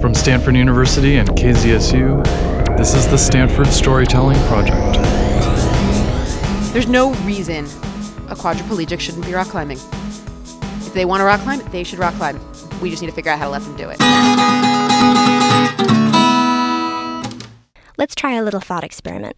From 0.00 0.14
Stanford 0.14 0.54
University 0.54 1.16
and 1.16 1.28
KZSU, 1.30 2.24
this 2.76 2.94
is 2.94 3.08
the 3.08 3.18
Stanford 3.18 3.66
Storytelling 3.66 4.38
Project. 4.46 4.94
There's 6.72 6.86
no 6.86 7.12
reason 7.24 7.64
a 8.28 8.36
quadriplegic 8.36 9.00
shouldn't 9.00 9.26
be 9.26 9.34
rock 9.34 9.48
climbing. 9.48 9.78
If 10.86 10.94
they 10.94 11.04
want 11.04 11.20
to 11.20 11.24
rock 11.24 11.40
climb, 11.40 11.68
they 11.72 11.82
should 11.82 11.98
rock 11.98 12.14
climb. 12.14 12.38
We 12.80 12.90
just 12.90 13.02
need 13.02 13.08
to 13.08 13.14
figure 13.14 13.32
out 13.32 13.40
how 13.40 13.46
to 13.46 13.50
let 13.50 13.62
them 13.62 13.76
do 13.76 13.88
it. 13.90 13.98
Let's 17.98 18.14
try 18.14 18.34
a 18.34 18.44
little 18.44 18.60
thought 18.60 18.84
experiment. 18.84 19.36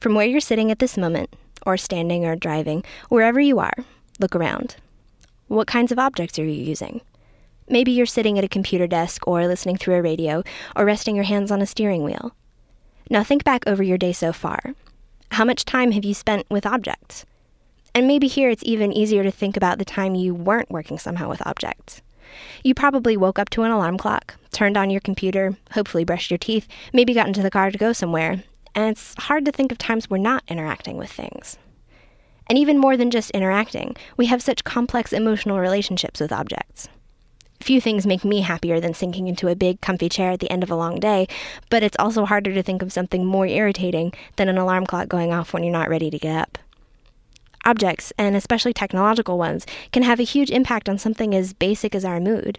From 0.00 0.14
where 0.14 0.26
you're 0.26 0.40
sitting 0.40 0.70
at 0.70 0.78
this 0.78 0.96
moment, 0.96 1.36
or 1.66 1.76
standing 1.76 2.24
or 2.24 2.34
driving, 2.34 2.82
wherever 3.10 3.40
you 3.40 3.58
are, 3.58 3.74
look 4.18 4.34
around. 4.34 4.76
What 5.48 5.66
kinds 5.66 5.92
of 5.92 5.98
objects 5.98 6.38
are 6.38 6.44
you 6.44 6.52
using? 6.52 7.02
Maybe 7.70 7.92
you're 7.92 8.06
sitting 8.06 8.38
at 8.38 8.44
a 8.44 8.48
computer 8.48 8.86
desk 8.86 9.26
or 9.26 9.46
listening 9.46 9.76
through 9.76 9.96
a 9.96 10.02
radio 10.02 10.42
or 10.74 10.84
resting 10.84 11.14
your 11.14 11.24
hands 11.24 11.50
on 11.50 11.60
a 11.60 11.66
steering 11.66 12.02
wheel. 12.02 12.34
Now 13.10 13.22
think 13.22 13.44
back 13.44 13.66
over 13.66 13.82
your 13.82 13.98
day 13.98 14.12
so 14.12 14.32
far. 14.32 14.74
How 15.32 15.44
much 15.44 15.64
time 15.64 15.92
have 15.92 16.04
you 16.04 16.14
spent 16.14 16.48
with 16.50 16.64
objects? 16.64 17.26
And 17.94 18.06
maybe 18.06 18.26
here 18.26 18.48
it's 18.48 18.62
even 18.64 18.92
easier 18.92 19.22
to 19.22 19.30
think 19.30 19.56
about 19.56 19.78
the 19.78 19.84
time 19.84 20.14
you 20.14 20.34
weren't 20.34 20.70
working 20.70 20.98
somehow 20.98 21.28
with 21.28 21.46
objects. 21.46 22.00
You 22.62 22.74
probably 22.74 23.16
woke 23.16 23.38
up 23.38 23.50
to 23.50 23.62
an 23.62 23.70
alarm 23.70 23.98
clock, 23.98 24.36
turned 24.52 24.76
on 24.76 24.90
your 24.90 25.00
computer, 25.00 25.56
hopefully 25.72 26.04
brushed 26.04 26.30
your 26.30 26.38
teeth, 26.38 26.68
maybe 26.92 27.14
got 27.14 27.26
into 27.26 27.42
the 27.42 27.50
car 27.50 27.70
to 27.70 27.78
go 27.78 27.92
somewhere, 27.92 28.42
and 28.74 28.90
it's 28.90 29.14
hard 29.18 29.44
to 29.44 29.52
think 29.52 29.72
of 29.72 29.78
times 29.78 30.08
we're 30.08 30.18
not 30.18 30.44
interacting 30.48 30.96
with 30.96 31.10
things. 31.10 31.58
And 32.48 32.58
even 32.58 32.78
more 32.78 32.96
than 32.96 33.10
just 33.10 33.30
interacting, 33.32 33.96
we 34.16 34.26
have 34.26 34.42
such 34.42 34.64
complex 34.64 35.12
emotional 35.12 35.58
relationships 35.58 36.20
with 36.20 36.32
objects. 36.32 36.88
Few 37.60 37.80
things 37.80 38.06
make 38.06 38.24
me 38.24 38.40
happier 38.40 38.80
than 38.80 38.94
sinking 38.94 39.26
into 39.26 39.48
a 39.48 39.56
big, 39.56 39.80
comfy 39.80 40.08
chair 40.08 40.30
at 40.30 40.40
the 40.40 40.50
end 40.50 40.62
of 40.62 40.70
a 40.70 40.76
long 40.76 41.00
day, 41.00 41.26
but 41.70 41.82
it's 41.82 41.96
also 41.98 42.24
harder 42.24 42.54
to 42.54 42.62
think 42.62 42.82
of 42.82 42.92
something 42.92 43.24
more 43.24 43.46
irritating 43.46 44.12
than 44.36 44.48
an 44.48 44.58
alarm 44.58 44.86
clock 44.86 45.08
going 45.08 45.32
off 45.32 45.52
when 45.52 45.64
you're 45.64 45.72
not 45.72 45.88
ready 45.88 46.08
to 46.08 46.18
get 46.18 46.36
up. 46.36 46.58
Objects, 47.64 48.12
and 48.16 48.36
especially 48.36 48.72
technological 48.72 49.36
ones, 49.36 49.66
can 49.92 50.02
have 50.02 50.20
a 50.20 50.24
huge 50.24 50.50
impact 50.50 50.88
on 50.88 50.98
something 50.98 51.34
as 51.34 51.52
basic 51.52 51.94
as 51.94 52.04
our 52.04 52.20
mood. 52.20 52.58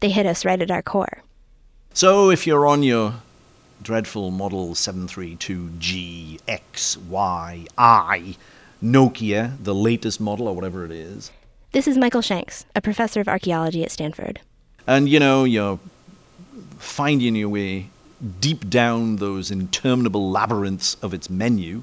They 0.00 0.10
hit 0.10 0.26
us 0.26 0.44
right 0.44 0.60
at 0.60 0.70
our 0.70 0.82
core. 0.82 1.22
So 1.92 2.30
if 2.30 2.46
you're 2.46 2.66
on 2.66 2.82
your 2.82 3.14
dreadful 3.82 4.30
Model 4.30 4.70
732G, 4.70 6.40
X, 6.48 6.96
Y, 6.96 7.66
I, 7.76 8.36
Nokia, 8.82 9.62
the 9.62 9.74
latest 9.74 10.20
model 10.20 10.48
or 10.48 10.54
whatever 10.54 10.84
it 10.84 10.90
is, 10.90 11.30
This 11.72 11.86
is 11.86 11.98
Michael 11.98 12.22
Shanks, 12.22 12.64
a 12.74 12.80
professor 12.80 13.20
of 13.20 13.28
archaeology 13.28 13.84
at 13.84 13.90
Stanford. 13.90 14.40
and 14.86 15.06
you 15.06 15.20
know, 15.20 15.44
you're 15.44 15.78
finding 16.78 17.36
your 17.36 17.50
way 17.50 17.90
deep 18.40 18.70
down 18.70 19.16
those 19.16 19.50
interminable 19.50 20.30
labyrinths 20.30 20.96
of 21.02 21.12
its 21.12 21.28
menu, 21.28 21.82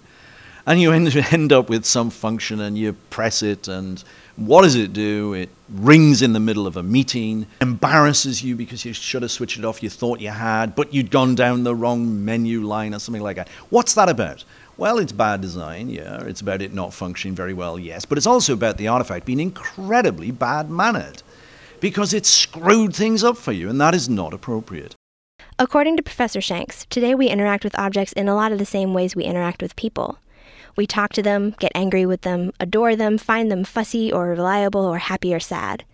and 0.65 0.81
you 0.81 0.91
end, 1.31 1.53
up 1.53 1.69
with 1.69 1.85
some 1.85 2.09
function 2.09 2.59
and 2.61 2.75
you 2.79 2.93
press 3.11 3.43
it, 3.43 3.67
and 3.67 4.03
what 4.37 4.63
does 4.63 4.73
it 4.73 4.91
do? 4.91 5.33
It 5.35 5.49
rings 5.69 6.23
in 6.23 6.33
the 6.33 6.39
middle 6.39 6.65
of 6.65 6.77
a 6.77 6.83
meeting, 6.83 7.45
embarrasses 7.61 8.43
you 8.43 8.55
because 8.55 8.85
you 8.85 8.93
should 8.93 9.21
have 9.21 9.29
switched 9.29 9.59
it 9.59 9.65
off, 9.65 9.83
you 9.83 9.91
thought 9.91 10.19
you 10.19 10.29
had, 10.29 10.75
but 10.75 10.95
you'd 10.95 11.11
gone 11.11 11.35
down 11.35 11.63
the 11.63 11.75
wrong 11.75 12.25
menu 12.25 12.65
line 12.65 12.95
or 12.95 12.99
something 12.99 13.21
like 13.21 13.35
that. 13.35 13.49
What's 13.69 13.93
that 13.93 14.09
about? 14.09 14.43
Well, 14.77 14.99
it's 14.99 15.13
bad 15.13 15.39
design, 15.39 15.89
yeah. 15.89 16.21
It's 16.23 16.41
about 16.41 16.61
it 16.61 16.73
not 16.73 16.93
functioning 16.93 17.33
very 17.33 17.53
well, 17.53 17.79
yes. 17.79 18.03
But 18.03 18.17
it's 18.17 18.27
also 18.27 18.53
about 18.53 18.77
the 18.77 18.89
artifact 18.89 19.25
being 19.25 19.39
incredibly 19.39 20.31
bad 20.31 20.69
mannered 20.69 21.23
because 21.79 22.13
it 22.13 22.25
screwed 22.25 22.93
things 22.93 23.23
up 23.23 23.37
for 23.37 23.53
you, 23.53 23.69
and 23.69 23.79
that 23.79 23.95
is 23.95 24.09
not 24.09 24.33
appropriate. 24.33 24.95
According 25.57 25.95
to 25.95 26.03
Professor 26.03 26.41
Shanks, 26.41 26.85
today 26.89 27.15
we 27.15 27.29
interact 27.29 27.63
with 27.63 27.79
objects 27.79 28.11
in 28.13 28.27
a 28.27 28.35
lot 28.35 28.51
of 28.51 28.59
the 28.59 28.65
same 28.65 28.93
ways 28.93 29.15
we 29.15 29.23
interact 29.23 29.61
with 29.61 29.77
people. 29.77 30.17
We 30.75 30.85
talk 30.85 31.13
to 31.13 31.23
them, 31.23 31.55
get 31.59 31.71
angry 31.73 32.05
with 32.05 32.23
them, 32.23 32.51
adore 32.59 32.97
them, 32.97 33.17
find 33.17 33.49
them 33.49 33.63
fussy 33.63 34.11
or 34.11 34.27
reliable 34.27 34.83
or 34.83 34.97
happy 34.97 35.33
or 35.33 35.39
sad. 35.39 35.85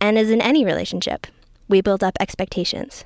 And 0.00 0.16
as 0.16 0.30
in 0.30 0.40
any 0.40 0.64
relationship, 0.64 1.26
we 1.68 1.82
build 1.82 2.02
up 2.02 2.16
expectations. 2.18 3.04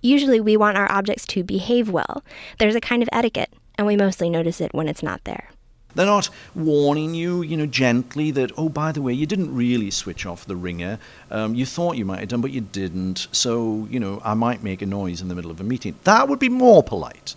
Usually 0.00 0.38
we 0.38 0.56
want 0.56 0.78
our 0.78 0.90
objects 0.92 1.26
to 1.28 1.42
behave 1.42 1.90
well. 1.90 2.22
There's 2.60 2.76
a 2.76 2.80
kind 2.80 3.02
of 3.02 3.08
etiquette, 3.10 3.52
and 3.78 3.86
we 3.86 3.96
mostly 3.96 4.28
notice 4.28 4.60
it 4.60 4.74
when 4.74 4.88
it's 4.88 5.02
not 5.02 5.24
there. 5.24 5.48
They're 5.94 6.04
not 6.04 6.28
warning 6.54 7.14
you, 7.14 7.42
you 7.42 7.56
know, 7.56 7.66
gently 7.66 8.30
that, 8.32 8.52
oh, 8.58 8.68
by 8.68 8.92
the 8.92 9.00
way, 9.00 9.12
you 9.14 9.24
didn't 9.24 9.54
really 9.54 9.90
switch 9.90 10.26
off 10.26 10.44
the 10.44 10.54
ringer. 10.54 10.98
Um, 11.30 11.54
you 11.54 11.64
thought 11.64 11.96
you 11.96 12.04
might 12.04 12.20
have 12.20 12.28
done, 12.28 12.42
but 12.42 12.50
you 12.50 12.60
didn't. 12.60 13.26
So, 13.32 13.88
you 13.90 13.98
know, 13.98 14.20
I 14.22 14.34
might 14.34 14.62
make 14.62 14.82
a 14.82 14.86
noise 14.86 15.22
in 15.22 15.28
the 15.28 15.34
middle 15.34 15.50
of 15.50 15.60
a 15.60 15.64
meeting. 15.64 15.96
That 16.04 16.28
would 16.28 16.38
be 16.38 16.50
more 16.50 16.82
polite 16.82 17.34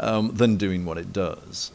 um, 0.00 0.34
than 0.34 0.56
doing 0.56 0.84
what 0.84 0.98
it 0.98 1.12
does. 1.12 1.72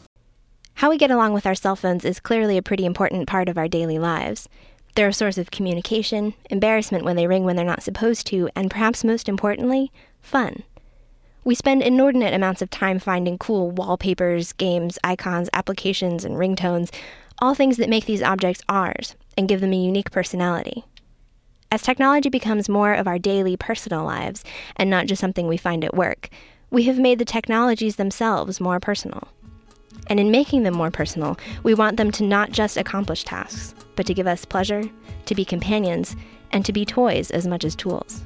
How 0.74 0.90
we 0.90 0.98
get 0.98 1.10
along 1.10 1.32
with 1.32 1.46
our 1.46 1.54
cell 1.54 1.76
phones 1.76 2.04
is 2.04 2.20
clearly 2.20 2.56
a 2.56 2.62
pretty 2.62 2.84
important 2.84 3.26
part 3.26 3.48
of 3.48 3.58
our 3.58 3.68
daily 3.68 3.98
lives. 3.98 4.48
They're 4.94 5.08
a 5.08 5.12
source 5.12 5.38
of 5.38 5.50
communication, 5.50 6.34
embarrassment 6.48 7.04
when 7.04 7.16
they 7.16 7.26
ring 7.26 7.44
when 7.44 7.56
they're 7.56 7.64
not 7.64 7.82
supposed 7.82 8.26
to, 8.28 8.48
and 8.54 8.70
perhaps 8.70 9.02
most 9.02 9.28
importantly, 9.28 9.90
fun. 10.22 10.62
We 11.44 11.54
spend 11.54 11.82
inordinate 11.82 12.32
amounts 12.32 12.62
of 12.62 12.70
time 12.70 12.98
finding 12.98 13.36
cool 13.36 13.70
wallpapers, 13.70 14.54
games, 14.54 14.98
icons, 15.04 15.50
applications, 15.52 16.24
and 16.24 16.36
ringtones, 16.36 16.90
all 17.38 17.54
things 17.54 17.76
that 17.76 17.90
make 17.90 18.06
these 18.06 18.22
objects 18.22 18.62
ours 18.66 19.14
and 19.36 19.46
give 19.46 19.60
them 19.60 19.74
a 19.74 19.76
unique 19.76 20.10
personality. 20.10 20.84
As 21.70 21.82
technology 21.82 22.30
becomes 22.30 22.68
more 22.68 22.94
of 22.94 23.06
our 23.06 23.18
daily 23.18 23.58
personal 23.58 24.04
lives 24.04 24.42
and 24.76 24.88
not 24.88 25.06
just 25.06 25.20
something 25.20 25.46
we 25.46 25.58
find 25.58 25.84
at 25.84 25.94
work, 25.94 26.30
we 26.70 26.84
have 26.84 26.98
made 26.98 27.18
the 27.18 27.26
technologies 27.26 27.96
themselves 27.96 28.58
more 28.58 28.80
personal. 28.80 29.28
And 30.06 30.18
in 30.18 30.30
making 30.30 30.62
them 30.62 30.74
more 30.74 30.90
personal, 30.90 31.36
we 31.62 31.74
want 31.74 31.98
them 31.98 32.10
to 32.12 32.24
not 32.24 32.52
just 32.52 32.78
accomplish 32.78 33.22
tasks, 33.22 33.74
but 33.96 34.06
to 34.06 34.14
give 34.14 34.26
us 34.26 34.46
pleasure, 34.46 34.84
to 35.26 35.34
be 35.34 35.44
companions, 35.44 36.16
and 36.52 36.64
to 36.64 36.72
be 36.72 36.86
toys 36.86 37.30
as 37.30 37.46
much 37.46 37.64
as 37.64 37.76
tools. 37.76 38.22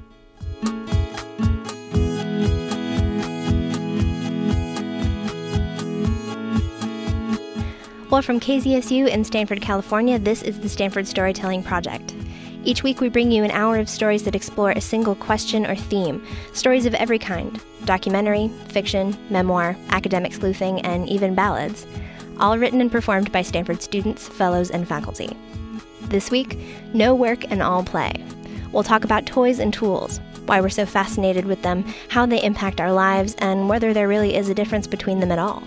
Well, 8.10 8.22
from 8.22 8.40
KZSU 8.40 9.06
in 9.06 9.22
Stanford, 9.22 9.60
California, 9.60 10.18
this 10.18 10.42
is 10.42 10.58
the 10.58 10.68
Stanford 10.70 11.06
Storytelling 11.06 11.62
Project. 11.62 12.14
Each 12.64 12.82
week, 12.82 13.02
we 13.02 13.10
bring 13.10 13.30
you 13.30 13.44
an 13.44 13.50
hour 13.50 13.76
of 13.76 13.86
stories 13.86 14.22
that 14.22 14.34
explore 14.34 14.70
a 14.70 14.80
single 14.80 15.14
question 15.14 15.66
or 15.66 15.76
theme, 15.76 16.24
stories 16.54 16.86
of 16.86 16.94
every 16.94 17.18
kind 17.18 17.60
documentary, 17.84 18.48
fiction, 18.68 19.14
memoir, 19.28 19.76
academic 19.90 20.32
sleuthing, 20.32 20.80
and 20.80 21.06
even 21.06 21.34
ballads, 21.34 21.86
all 22.40 22.56
written 22.56 22.80
and 22.80 22.90
performed 22.90 23.30
by 23.30 23.42
Stanford 23.42 23.82
students, 23.82 24.26
fellows, 24.26 24.70
and 24.70 24.88
faculty. 24.88 25.36
This 26.04 26.30
week, 26.30 26.58
no 26.94 27.14
work 27.14 27.44
and 27.50 27.62
all 27.62 27.84
play. 27.84 28.12
We'll 28.72 28.84
talk 28.84 29.04
about 29.04 29.26
toys 29.26 29.58
and 29.58 29.72
tools, 29.72 30.18
why 30.46 30.62
we're 30.62 30.70
so 30.70 30.86
fascinated 30.86 31.44
with 31.44 31.60
them, 31.60 31.84
how 32.08 32.24
they 32.24 32.42
impact 32.42 32.80
our 32.80 32.92
lives, 32.92 33.34
and 33.36 33.68
whether 33.68 33.92
there 33.92 34.08
really 34.08 34.34
is 34.34 34.48
a 34.48 34.54
difference 34.54 34.86
between 34.86 35.20
them 35.20 35.30
at 35.30 35.38
all. 35.38 35.62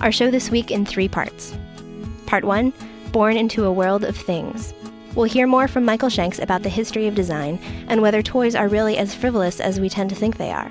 Our 0.00 0.10
show 0.10 0.30
this 0.30 0.50
week 0.50 0.70
in 0.70 0.86
three 0.86 1.08
parts. 1.08 1.54
Part 2.24 2.44
1 2.44 2.72
Born 3.12 3.36
into 3.36 3.66
a 3.66 3.72
World 3.72 4.02
of 4.02 4.16
Things. 4.16 4.72
We'll 5.14 5.24
hear 5.24 5.46
more 5.46 5.68
from 5.68 5.84
Michael 5.84 6.08
Shanks 6.08 6.38
about 6.38 6.62
the 6.62 6.70
history 6.70 7.06
of 7.06 7.14
design 7.14 7.58
and 7.86 8.00
whether 8.00 8.22
toys 8.22 8.54
are 8.54 8.66
really 8.66 8.96
as 8.96 9.14
frivolous 9.14 9.60
as 9.60 9.78
we 9.78 9.90
tend 9.90 10.08
to 10.08 10.16
think 10.16 10.38
they 10.38 10.52
are. 10.52 10.70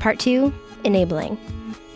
Part 0.00 0.18
2 0.18 0.50
Enabling. 0.84 1.36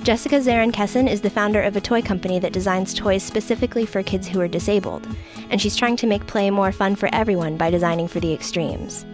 Jessica 0.02 0.36
Zarin 0.36 0.72
Kesson 0.72 1.08
is 1.08 1.22
the 1.22 1.30
founder 1.30 1.62
of 1.62 1.76
a 1.76 1.80
toy 1.80 2.02
company 2.02 2.38
that 2.38 2.52
designs 2.52 2.92
toys 2.92 3.22
specifically 3.22 3.86
for 3.86 4.02
kids 4.02 4.28
who 4.28 4.40
are 4.40 4.48
disabled, 4.48 5.06
and 5.48 5.60
she's 5.60 5.76
trying 5.76 5.96
to 5.96 6.06
make 6.06 6.26
play 6.26 6.50
more 6.50 6.72
fun 6.72 6.96
for 6.96 7.08
everyone 7.14 7.56
by 7.56 7.70
designing 7.70 8.08
for 8.08 8.20
the 8.20 8.32
extremes. 8.32 9.06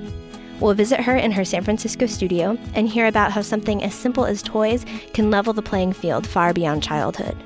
We'll 0.61 0.75
visit 0.75 1.01
her 1.01 1.15
in 1.17 1.33
her 1.33 1.45
San 1.45 1.65
Francisco 1.65 2.07
studio 2.07 2.59
and 2.75 2.89
hear 2.89 3.07
about 3.07 3.33
how 3.33 3.43
something 3.43 3.83
as 3.83 3.95
simple 3.95 4.25
as 4.25 4.43
toys 4.43 4.85
can 5.13 5.31
level 5.31 5.53
the 5.53 5.63
playing 5.63 5.93
field 5.93 6.27
far 6.27 6.53
beyond 6.53 6.83
childhood. 6.83 7.37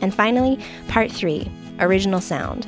And 0.00 0.14
finally, 0.14 0.58
part 0.88 1.10
three 1.10 1.50
original 1.80 2.20
sound. 2.20 2.66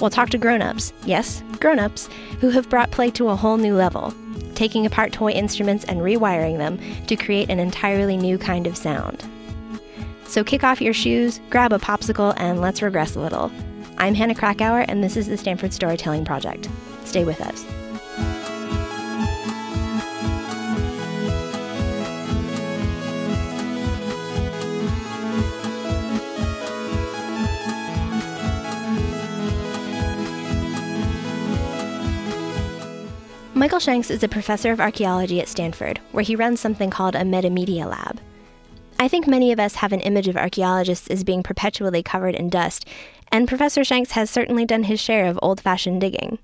We'll 0.00 0.10
talk 0.10 0.30
to 0.30 0.38
grown 0.38 0.62
ups, 0.62 0.92
yes, 1.04 1.42
grown 1.60 1.78
ups, 1.78 2.08
who 2.40 2.50
have 2.50 2.68
brought 2.68 2.90
play 2.90 3.10
to 3.12 3.28
a 3.28 3.36
whole 3.36 3.56
new 3.56 3.74
level, 3.74 4.14
taking 4.54 4.86
apart 4.86 5.12
toy 5.12 5.30
instruments 5.30 5.84
and 5.84 6.00
rewiring 6.00 6.58
them 6.58 6.78
to 7.06 7.16
create 7.16 7.50
an 7.50 7.58
entirely 7.58 8.16
new 8.16 8.38
kind 8.38 8.66
of 8.66 8.76
sound. 8.76 9.24
So 10.26 10.44
kick 10.44 10.64
off 10.64 10.80
your 10.80 10.94
shoes, 10.94 11.40
grab 11.50 11.72
a 11.72 11.78
popsicle, 11.78 12.34
and 12.36 12.60
let's 12.60 12.82
regress 12.82 13.16
a 13.16 13.20
little. 13.20 13.52
I'm 13.98 14.14
Hannah 14.14 14.34
Krakauer, 14.34 14.80
and 14.80 15.02
this 15.02 15.16
is 15.16 15.28
the 15.28 15.36
Stanford 15.36 15.72
Storytelling 15.72 16.24
Project. 16.24 16.68
Stay 17.04 17.24
with 17.24 17.40
us. 17.40 17.64
Michael 33.56 33.78
Shanks 33.78 34.10
is 34.10 34.24
a 34.24 34.28
professor 34.28 34.72
of 34.72 34.80
archaeology 34.80 35.40
at 35.40 35.46
Stanford, 35.46 36.00
where 36.10 36.24
he 36.24 36.34
runs 36.34 36.58
something 36.58 36.90
called 36.90 37.14
a 37.14 37.20
metamedia 37.20 37.88
lab. 37.88 38.20
I 38.98 39.06
think 39.06 39.28
many 39.28 39.52
of 39.52 39.60
us 39.60 39.76
have 39.76 39.92
an 39.92 40.00
image 40.00 40.26
of 40.26 40.36
archaeologists 40.36 41.06
as 41.06 41.22
being 41.22 41.44
perpetually 41.44 42.02
covered 42.02 42.34
in 42.34 42.50
dust, 42.50 42.84
and 43.30 43.46
Professor 43.46 43.84
Shanks 43.84 44.10
has 44.12 44.28
certainly 44.28 44.64
done 44.64 44.82
his 44.82 44.98
share 44.98 45.26
of 45.26 45.38
old 45.40 45.60
fashioned 45.60 46.00
digging. 46.00 46.40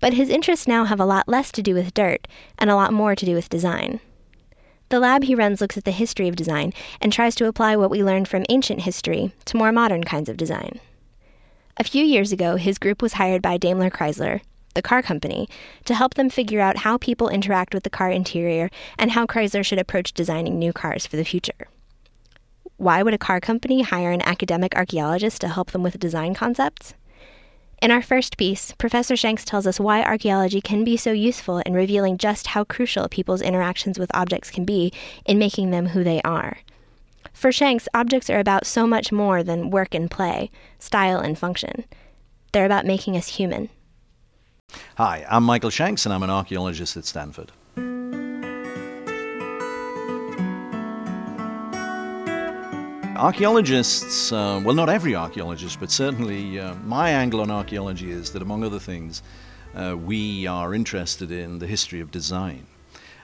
But 0.00 0.14
his 0.14 0.28
interests 0.28 0.66
now 0.66 0.84
have 0.84 0.98
a 0.98 1.06
lot 1.06 1.28
less 1.28 1.52
to 1.52 1.62
do 1.62 1.74
with 1.74 1.94
dirt 1.94 2.26
and 2.58 2.68
a 2.68 2.74
lot 2.74 2.92
more 2.92 3.14
to 3.14 3.24
do 3.24 3.36
with 3.36 3.48
design. 3.48 4.00
The 4.88 4.98
lab 4.98 5.22
he 5.22 5.36
runs 5.36 5.60
looks 5.60 5.78
at 5.78 5.84
the 5.84 5.92
history 5.92 6.26
of 6.26 6.34
design 6.34 6.72
and 7.00 7.12
tries 7.12 7.36
to 7.36 7.46
apply 7.46 7.76
what 7.76 7.90
we 7.90 8.02
learned 8.02 8.26
from 8.26 8.44
ancient 8.48 8.80
history 8.80 9.32
to 9.44 9.56
more 9.56 9.70
modern 9.70 10.02
kinds 10.02 10.28
of 10.28 10.36
design. 10.36 10.80
A 11.76 11.84
few 11.84 12.04
years 12.04 12.32
ago, 12.32 12.56
his 12.56 12.78
group 12.78 13.00
was 13.00 13.12
hired 13.12 13.42
by 13.42 13.58
Daimler 13.58 13.90
Chrysler, 13.90 14.40
the 14.74 14.82
car 14.82 15.02
company, 15.02 15.48
to 15.84 15.94
help 15.94 16.14
them 16.14 16.30
figure 16.30 16.60
out 16.60 16.78
how 16.78 16.98
people 16.98 17.28
interact 17.28 17.74
with 17.74 17.82
the 17.82 17.90
car 17.90 18.10
interior 18.10 18.70
and 18.98 19.12
how 19.12 19.26
Chrysler 19.26 19.64
should 19.64 19.78
approach 19.78 20.12
designing 20.12 20.58
new 20.58 20.72
cars 20.72 21.06
for 21.06 21.16
the 21.16 21.24
future. 21.24 21.68
Why 22.76 23.02
would 23.02 23.14
a 23.14 23.18
car 23.18 23.40
company 23.40 23.82
hire 23.82 24.10
an 24.10 24.22
academic 24.22 24.74
archaeologist 24.74 25.40
to 25.42 25.48
help 25.48 25.70
them 25.70 25.82
with 25.82 26.00
design 26.00 26.34
concepts? 26.34 26.94
In 27.80 27.90
our 27.90 28.02
first 28.02 28.36
piece, 28.36 28.72
Professor 28.78 29.16
Shanks 29.16 29.44
tells 29.44 29.66
us 29.66 29.80
why 29.80 30.02
archaeology 30.02 30.60
can 30.60 30.84
be 30.84 30.96
so 30.96 31.10
useful 31.10 31.58
in 31.58 31.74
revealing 31.74 32.16
just 32.16 32.48
how 32.48 32.62
crucial 32.62 33.08
people's 33.08 33.42
interactions 33.42 33.98
with 33.98 34.14
objects 34.14 34.50
can 34.50 34.64
be 34.64 34.92
in 35.24 35.38
making 35.38 35.70
them 35.70 35.86
who 35.86 36.04
they 36.04 36.22
are. 36.22 36.58
For 37.32 37.50
Shanks, 37.50 37.88
objects 37.92 38.30
are 38.30 38.38
about 38.38 38.66
so 38.66 38.86
much 38.86 39.10
more 39.10 39.42
than 39.42 39.70
work 39.70 39.94
and 39.94 40.10
play, 40.10 40.50
style 40.78 41.18
and 41.18 41.36
function. 41.36 41.84
They're 42.52 42.66
about 42.66 42.86
making 42.86 43.16
us 43.16 43.36
human. 43.36 43.68
Hi, 44.96 45.26
I'm 45.28 45.44
Michael 45.44 45.70
Shanks, 45.70 46.06
and 46.06 46.12
I'm 46.12 46.22
an 46.22 46.30
archaeologist 46.30 46.96
at 46.96 47.04
Stanford. 47.04 47.52
Archaeologists, 53.16 54.32
uh, 54.32 54.60
well, 54.64 54.74
not 54.74 54.88
every 54.88 55.14
archaeologist, 55.14 55.78
but 55.78 55.90
certainly 55.90 56.58
uh, 56.58 56.74
my 56.84 57.10
angle 57.10 57.40
on 57.40 57.50
archaeology 57.50 58.10
is 58.10 58.32
that, 58.32 58.42
among 58.42 58.64
other 58.64 58.80
things, 58.80 59.22
uh, 59.74 59.96
we 59.96 60.46
are 60.46 60.74
interested 60.74 61.30
in 61.30 61.58
the 61.58 61.66
history 61.66 62.00
of 62.00 62.10
design. 62.10 62.66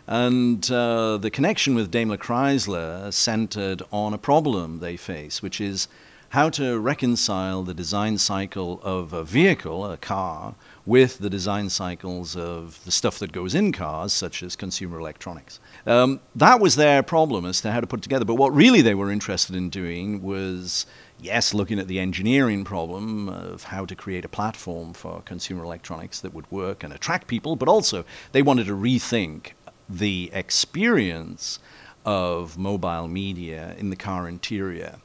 And 0.07 0.71
uh, 0.71 1.19
the 1.19 1.31
connection 1.31 1.75
with 1.75 1.91
Daimler 1.91 2.17
Chrysler 2.17 3.13
centered 3.13 3.83
on 3.93 4.15
a 4.15 4.19
problem 4.19 4.79
they 4.79 4.97
face, 4.97 5.43
which 5.43 5.61
is 5.61 5.89
how 6.31 6.49
to 6.51 6.79
reconcile 6.79 7.63
the 7.63 7.75
design 7.75 8.19
cycle 8.19 8.81
of 8.83 9.13
a 9.13 9.25
vehicle, 9.25 9.91
a 9.91 9.97
car, 9.97 10.55
with 10.89 11.19
the 11.19 11.29
design 11.29 11.69
cycles 11.69 12.35
of 12.35 12.83
the 12.87 12.91
stuff 12.91 13.19
that 13.19 13.31
goes 13.31 13.55
in 13.55 13.71
cars, 13.71 14.11
such 14.11 14.43
as 14.43 14.57
consumer 14.57 14.99
electronics. 14.99 15.61
Um, 15.87 16.19
that 16.35 16.61
was 16.61 16.77
their 16.77 17.03
problem 17.03 17.45
as 17.45 17.61
to 17.61 17.71
how 17.71 17.81
to 17.81 17.87
put 17.87 18.01
together. 18.01 18.25
But 18.25 18.37
what 18.37 18.55
really 18.55 18.81
they 18.81 18.95
were 18.95 19.13
interested 19.13 19.55
in 19.55 19.69
doing 19.69 20.23
was, 20.23 20.87
yes, 21.21 21.53
looking 21.53 21.79
at 21.79 21.89
the 21.89 22.01
engineering 22.01 22.65
problem 22.65 23.29
of 23.29 23.65
how 23.65 23.85
to 23.85 23.95
create 23.95 24.25
a 24.25 24.31
platform 24.31 24.95
for 24.95 25.21
consumer 25.27 25.63
electronics 25.63 26.21
that 26.21 26.33
would 26.33 26.51
work 26.51 26.83
and 26.83 26.95
attract 26.95 27.27
people, 27.27 27.55
but 27.55 27.69
also 27.69 28.07
they 28.33 28.41
wanted 28.41 28.67
to 28.69 28.75
rethink 28.75 29.53
the 29.91 30.31
experience 30.33 31.59
of 32.07 32.57
mobile 32.57 33.09
media 33.09 33.75
in 33.77 33.91
the 33.91 33.97
car 33.97 34.27
interior 34.27 34.97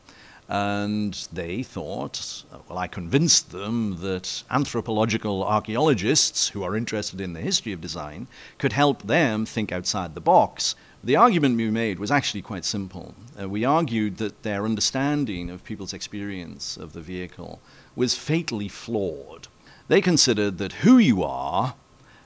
and 0.54 1.28
they 1.34 1.64
thought, 1.64 2.44
well, 2.70 2.78
I 2.78 2.86
convinced 2.86 3.52
them 3.52 3.98
that 4.02 4.44
anthropological 4.52 5.44
archaeologists 5.44 6.50
who 6.50 6.62
are 6.62 6.78
interested 6.78 7.20
in 7.20 7.34
the 7.34 7.42
history 7.42 7.74
of 7.74 7.82
design 7.82 8.28
could 8.60 8.72
help 8.72 9.02
them 9.02 9.48
think 9.48 9.72
outside 9.72 10.14
the 10.14 10.22
box. 10.22 10.76
The 11.04 11.16
argument 11.16 11.58
we 11.58 11.72
made 11.72 11.98
was 11.98 12.12
actually 12.12 12.44
quite 12.44 12.66
simple. 12.66 13.16
Uh, 13.42 13.50
we 13.50 13.66
argued 13.66 14.18
that 14.18 14.44
their 14.44 14.64
understanding 14.64 15.50
of 15.50 15.64
people's 15.64 15.92
experience 15.92 16.78
of 16.78 16.94
the 16.94 17.02
vehicle 17.02 17.60
was 17.96 18.14
fatally 18.14 18.68
flawed. 18.68 19.48
They 19.88 20.02
considered 20.02 20.60
that 20.60 20.84
who 20.84 21.00
you 21.00 21.24
are 21.24 21.74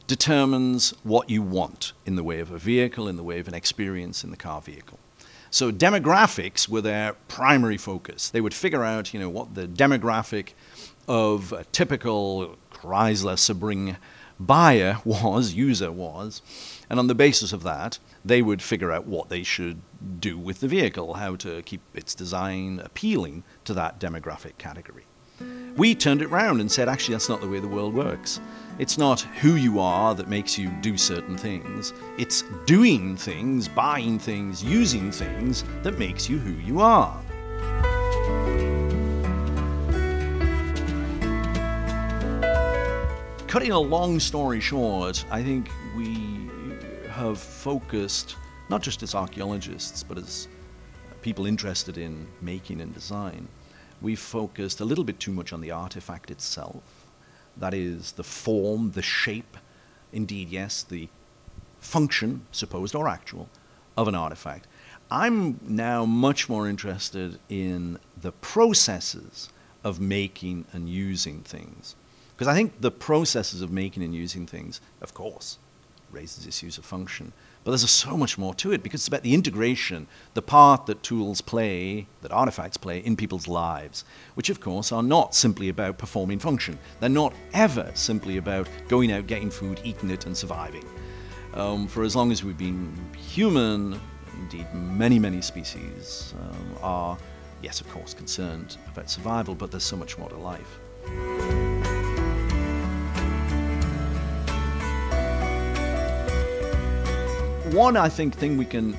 determines 0.06 0.94
what 1.04 1.30
you 1.30 1.42
want 1.42 1.94
in 2.06 2.18
the 2.18 2.26
way 2.26 2.42
of 2.42 2.52
a 2.52 2.58
vehicle, 2.58 3.08
in 3.08 3.16
the 3.16 3.24
way 3.24 3.40
of 3.40 3.48
an 3.48 3.54
experience 3.54 4.26
in 4.26 4.32
the 4.32 4.38
car 4.38 4.60
vehicle. 4.60 5.00
So 5.58 5.72
demographics 5.72 6.70
were 6.70 6.82
their 6.82 7.14
primary 7.30 7.78
focus. 7.78 8.30
They 8.30 8.42
would 8.42 8.54
figure 8.54 8.84
out, 8.84 9.12
you 9.12 9.20
know, 9.20 9.28
what 9.28 9.56
the 9.56 9.68
demographic 9.68 10.50
of 11.08 11.52
a 11.52 11.64
typical 11.64 12.58
Chrysler 12.72 13.38
Sebring 13.38 13.98
buyer 14.40 15.00
was, 15.04 15.56
user 15.56 15.92
was, 15.92 16.44
and 16.92 17.00
on 17.00 17.08
the 17.08 17.16
basis 17.16 17.54
of 17.54 17.64
that, 17.64 17.98
they 18.24 18.44
would 18.44 18.62
figure 18.62 18.92
out 18.92 19.08
what 19.08 19.30
they 19.30 19.42
should 19.42 19.82
do 20.20 20.38
with 20.38 20.60
the 20.60 20.68
vehicle, 20.68 21.16
how 21.16 21.36
to 21.38 21.64
keep 21.64 21.82
its 21.96 22.14
design 22.14 22.80
appealing 22.86 23.44
to 23.66 23.74
that 23.74 24.00
demographic 24.00 24.60
category. 24.60 25.06
We 25.76 25.94
turned 25.94 26.22
it 26.22 26.32
around 26.32 26.60
and 26.60 26.72
said, 26.72 26.90
actually, 26.90 27.14
that's 27.14 27.30
not 27.30 27.40
the 27.40 27.48
way 27.48 27.60
the 27.60 27.68
world 27.68 27.94
works. 27.94 28.42
It's 28.80 28.98
not 28.98 29.22
who 29.22 29.56
you 29.56 29.80
are 29.80 30.16
that 30.16 30.28
makes 30.28 30.58
you 30.58 30.70
do 30.82 30.98
certain 30.98 31.38
things. 31.38 31.94
It's 32.18 32.44
doing 32.66 33.16
things, 33.16 33.68
buying 33.68 34.18
things, 34.20 34.64
using 34.64 35.12
things 35.12 35.64
that 35.84 36.00
makes 36.00 36.30
you 36.30 36.40
who 36.40 36.54
you 36.62 36.80
are. 36.80 37.22
Cutting 43.48 43.72
a 43.72 43.80
long 43.80 44.20
story 44.20 44.60
short, 44.60 45.26
I 45.32 45.42
think 45.42 45.72
we 45.96 46.50
have 47.10 47.40
focused, 47.40 48.36
not 48.70 48.82
just 48.82 49.02
as 49.04 49.16
archaeologists, 49.16 50.04
but 50.04 50.18
as 50.18 50.48
people 51.22 51.46
interested 51.46 51.98
in 51.98 52.28
making 52.42 52.82
and 52.82 52.94
design, 52.94 53.48
we've 54.02 54.20
focused 54.20 54.80
a 54.80 54.86
little 54.86 55.04
bit 55.04 55.20
too 55.20 55.32
much 55.32 55.54
on 55.54 55.62
the 55.62 55.72
artifact 55.72 56.32
itself. 56.32 56.84
That 57.58 57.74
is, 57.74 58.14
the 58.14 58.24
form, 58.24 58.92
the 58.92 59.02
shape, 59.02 59.58
indeed, 60.14 60.50
yes, 60.50 60.84
the 60.84 61.10
function, 61.80 62.46
supposed 62.52 62.96
or 62.96 63.08
actual, 63.08 63.50
of 63.96 64.08
an 64.08 64.16
artifact. 64.16 64.68
I'm 65.10 65.60
now 65.64 66.06
much 66.06 66.50
more 66.50 66.68
interested 66.68 67.40
in 67.50 67.98
the 68.22 68.32
processes 68.34 69.50
of 69.84 70.00
making 70.00 70.66
and 70.74 70.90
using 70.90 71.42
things. 71.42 71.96
Because 72.36 72.48
I 72.48 72.54
think 72.54 72.82
the 72.82 72.92
processes 72.92 73.62
of 73.62 73.72
making 73.72 74.04
and 74.04 74.14
using 74.14 74.46
things, 74.46 74.82
of 75.02 75.14
course, 75.14 75.58
raises 76.12 76.46
issues 76.46 76.78
of 76.78 76.86
function. 76.86 77.32
But 77.68 77.72
there's 77.72 77.92
so 77.92 78.16
much 78.16 78.38
more 78.38 78.54
to 78.54 78.72
it 78.72 78.82
because 78.82 79.02
it's 79.02 79.10
about 79.10 79.24
the 79.24 79.34
integration, 79.34 80.08
the 80.36 80.42
part 80.42 80.86
that 80.86 81.04
tools 81.04 81.42
play, 81.42 82.08
that 82.22 82.32
artifacts 82.32 82.78
play 82.78 83.00
in 83.00 83.18
people's 83.18 83.46
lives, 83.46 84.06
which 84.36 84.50
of 84.50 84.62
course 84.62 84.94
are 84.94 85.04
not 85.04 85.36
simply 85.36 85.68
about 85.68 85.98
performing 85.98 86.40
function. 86.40 86.80
They're 87.02 87.10
not 87.10 87.34
ever 87.54 87.92
simply 87.94 88.38
about 88.38 88.70
going 88.88 89.12
out, 89.12 89.28
getting 89.28 89.50
food, 89.50 89.82
eating 89.84 90.12
it, 90.12 90.26
and 90.26 90.38
surviving. 90.38 90.86
Um, 91.56 91.90
for 91.90 92.04
as 92.04 92.16
long 92.16 92.32
as 92.32 92.42
we've 92.42 92.58
been 92.58 92.96
human, 93.18 94.00
indeed 94.38 94.74
many, 94.74 95.20
many 95.20 95.42
species 95.42 96.36
um, 96.40 96.78
are, 96.82 97.18
yes, 97.62 97.82
of 97.82 97.90
course, 97.90 98.14
concerned 98.14 98.78
about 98.94 99.10
survival, 99.10 99.56
but 99.56 99.72
there's 99.72 99.84
so 99.84 99.98
much 99.98 100.18
more 100.18 100.30
to 100.30 100.38
life. 100.38 101.67
One, 107.72 107.98
I 107.98 108.08
think, 108.08 108.34
thing 108.34 108.58
we 108.58 108.66
can 108.66 108.98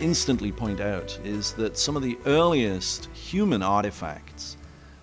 instantly 0.00 0.52
point 0.52 0.80
out 0.80 1.18
is 1.24 1.54
that 1.54 1.78
some 1.78 1.96
of 1.96 2.02
the 2.02 2.18
earliest 2.26 3.06
human 3.06 3.62
artifacts 3.62 4.58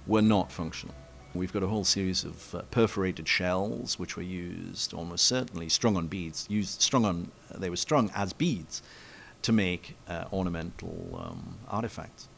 were 0.06 0.22
not 0.22 0.52
functional. 0.52 0.94
We've 1.34 1.52
got 1.52 1.64
a 1.64 1.68
whole 1.68 1.86
series 1.86 2.24
of 2.24 2.54
uh, 2.54 2.62
perforated 2.70 3.28
shells, 3.28 3.98
which 3.98 4.16
were 4.16 4.24
used 4.24 4.94
almost 4.94 5.26
certainly 5.26 5.70
strung 5.70 5.98
on 5.98 6.08
beads, 6.08 6.46
used 6.50 6.82
strung 6.82 7.04
on, 7.04 7.32
uh, 7.52 7.58
they 7.58 7.72
were 7.72 7.78
strung 7.78 8.12
as 8.16 8.32
beads 8.32 8.84
to 9.42 9.52
make 9.52 9.98
uh, 10.08 10.26
ornamental 10.32 11.20
um, 11.20 11.58
artifacts. 11.68 12.30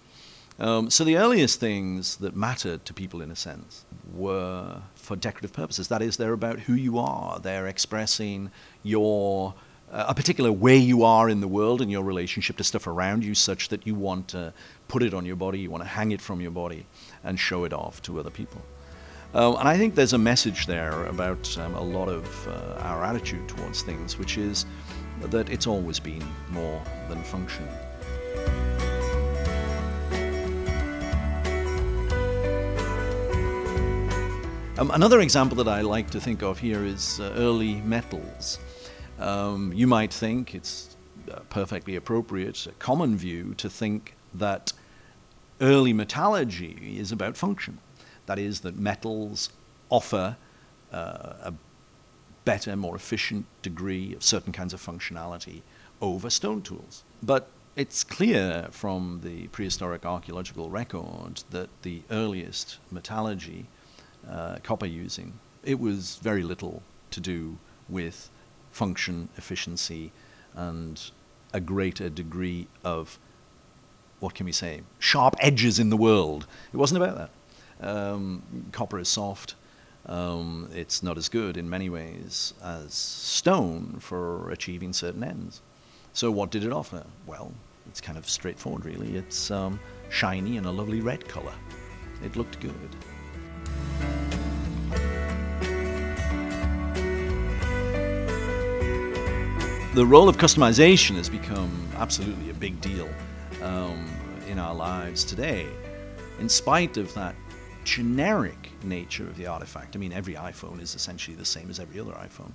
Um, 0.58 0.90
so 0.90 1.04
the 1.04 1.18
earliest 1.18 1.60
things 1.60 2.16
that 2.18 2.34
mattered 2.34 2.86
to 2.86 2.94
people, 2.94 3.22
in 3.22 3.30
a 3.30 3.36
sense, 3.36 3.84
were 4.14 4.82
for 4.96 5.18
decorative 5.18 5.52
purposes. 5.52 5.90
That 5.90 6.02
is, 6.02 6.16
they're 6.16 6.32
about 6.32 6.60
who 6.60 6.74
you 6.74 6.98
are. 6.98 7.40
They're 7.40 7.68
expressing 7.68 8.52
your 8.84 9.54
a 9.92 10.14
particular 10.14 10.52
way 10.52 10.78
you 10.78 11.04
are 11.04 11.30
in 11.30 11.42
the 11.42 11.48
world 11.48 11.82
and 11.82 11.92
your 11.92 12.04
relationship 12.04 12.58
to 12.58 12.64
stuff 12.64 12.88
around 12.88 13.24
you, 13.24 13.36
such 13.36 13.70
that 13.70 13.86
you 13.88 13.96
want 13.96 14.28
to 14.30 14.54
put 14.88 15.04
it 15.04 15.14
on 15.14 15.26
your 15.26 15.36
body, 15.36 15.60
you 15.60 15.70
want 15.70 15.84
to 15.84 15.90
hang 15.90 16.12
it 16.12 16.22
from 16.22 16.42
your 16.42 16.52
body, 16.52 16.86
and 17.24 17.40
show 17.40 17.64
it 17.64 17.74
off 17.74 18.02
to 18.02 18.20
other 18.20 18.30
people. 18.30 18.62
Uh, 19.34 19.54
and 19.56 19.68
I 19.68 19.78
think 19.78 19.96
there's 19.96 20.14
a 20.14 20.18
message 20.18 20.66
there 20.66 21.06
about 21.06 21.58
um, 21.58 21.76
a 21.76 21.82
lot 21.82 22.08
of 22.08 22.48
uh, 22.48 22.80
our 22.82 23.04
attitude 23.04 23.48
towards 23.50 23.82
things, 23.82 24.18
which 24.18 24.38
is 24.38 24.66
that 25.22 25.50
it's 25.50 25.68
always 25.68 26.00
been 26.00 26.24
more 26.52 26.82
than 27.10 27.22
function. 27.24 27.68
Um, 34.78 34.92
another 34.92 35.22
example 35.22 35.56
that 35.64 35.70
I 35.70 35.80
like 35.80 36.10
to 36.10 36.20
think 36.20 36.44
of 36.44 36.60
here 36.60 36.84
is 36.84 37.22
uh, 37.22 37.34
early 37.38 37.76
metals. 37.76 38.60
Um, 39.20 39.72
you 39.74 39.88
might 39.88 40.12
think 40.12 40.54
it's 40.54 40.96
uh, 41.32 41.40
perfectly 41.50 41.96
appropriate, 41.96 42.68
a 42.68 42.72
common 42.74 43.18
view, 43.18 43.54
to 43.56 43.70
think 43.70 44.16
that 44.34 44.74
early 45.62 45.94
metallurgy 45.94 46.98
is 47.00 47.12
about 47.12 47.38
function. 47.38 47.80
That 48.26 48.40
is, 48.40 48.62
that 48.62 48.76
metals 48.76 49.50
offer 49.90 50.36
uh, 50.92 51.34
a 51.44 51.54
better, 52.44 52.76
more 52.76 52.96
efficient 52.96 53.46
degree 53.62 54.14
of 54.14 54.24
certain 54.24 54.52
kinds 54.52 54.74
of 54.74 54.82
functionality 54.82 55.62
over 56.02 56.30
stone 56.30 56.62
tools. 56.62 57.04
But 57.24 57.50
it's 57.76 58.04
clear 58.04 58.68
from 58.72 59.22
the 59.24 59.48
prehistoric 59.48 60.06
archaeological 60.06 60.70
record 60.70 61.44
that 61.52 61.70
the 61.82 62.02
earliest 62.12 62.78
metallurgy, 62.92 63.66
uh, 64.30 64.58
copper 64.64 64.86
using, 64.86 65.40
it 65.64 65.80
was 65.80 66.18
very 66.22 66.44
little 66.44 66.84
to 67.12 67.20
do 67.20 67.58
with 67.90 68.30
function, 68.76 69.30
efficiency, 69.38 70.12
and 70.54 71.12
a 71.54 71.62
greater 71.62 72.10
degree 72.10 72.68
of 72.84 73.18
what 74.20 74.36
can 74.36 74.46
we 74.46 74.52
say, 74.52 74.82
sharp 75.00 75.34
edges 75.40 75.80
in 75.80 75.90
the 75.90 75.96
world. 75.96 76.46
It 76.74 76.78
wasn't 76.78 77.02
about 77.02 77.16
that. 77.80 77.88
Um, 77.88 78.44
copper 78.74 79.00
is 79.00 79.08
soft. 79.08 79.56
Um, 80.08 80.70
it's 80.74 81.02
not 81.02 81.18
as 81.18 81.30
good 81.30 81.56
in 81.56 81.70
many 81.70 81.90
ways 81.90 82.54
as 82.62 82.94
stone 82.94 83.96
for 84.02 84.52
achieving 84.52 84.92
certain 84.92 85.24
ends. 85.24 85.62
So, 86.12 86.30
what 86.30 86.52
did 86.52 86.66
it 86.66 86.74
offer? 86.74 87.06
Well, 87.26 87.54
it's 87.88 88.02
kind 88.02 88.18
of 88.18 88.28
straightforward, 88.28 88.84
really. 88.84 89.16
It's 89.16 89.52
um, 89.52 89.80
shiny 90.10 90.58
and 90.58 90.68
a 90.68 90.72
lovely 90.72 91.00
red 91.00 91.26
color. 91.28 91.54
It 92.24 92.36
looked 92.36 92.60
good. 92.60 94.36
The 99.96 100.06
role 100.06 100.28
of 100.28 100.36
customization 100.36 101.16
has 101.16 101.30
become 101.30 101.88
absolutely 101.96 102.50
a 102.50 102.54
big 102.54 102.82
deal 102.82 103.08
um, 103.62 104.06
in 104.46 104.60
our 104.60 104.76
lives 104.76 105.24
today, 105.24 105.66
in 106.38 106.50
spite 106.50 106.98
of 106.98 107.14
that 107.14 107.34
generic 107.86 108.72
nature 108.84 109.24
of 109.24 109.38
the 109.38 109.48
artifact. 109.48 109.96
I 109.96 110.00
mean, 110.00 110.12
every 110.12 110.34
iPhone 110.34 110.82
is 110.82 110.96
essentially 110.96 111.38
the 111.38 111.46
same 111.46 111.70
as 111.70 111.80
every 111.80 111.98
other 111.98 112.12
iPhone. 112.12 112.52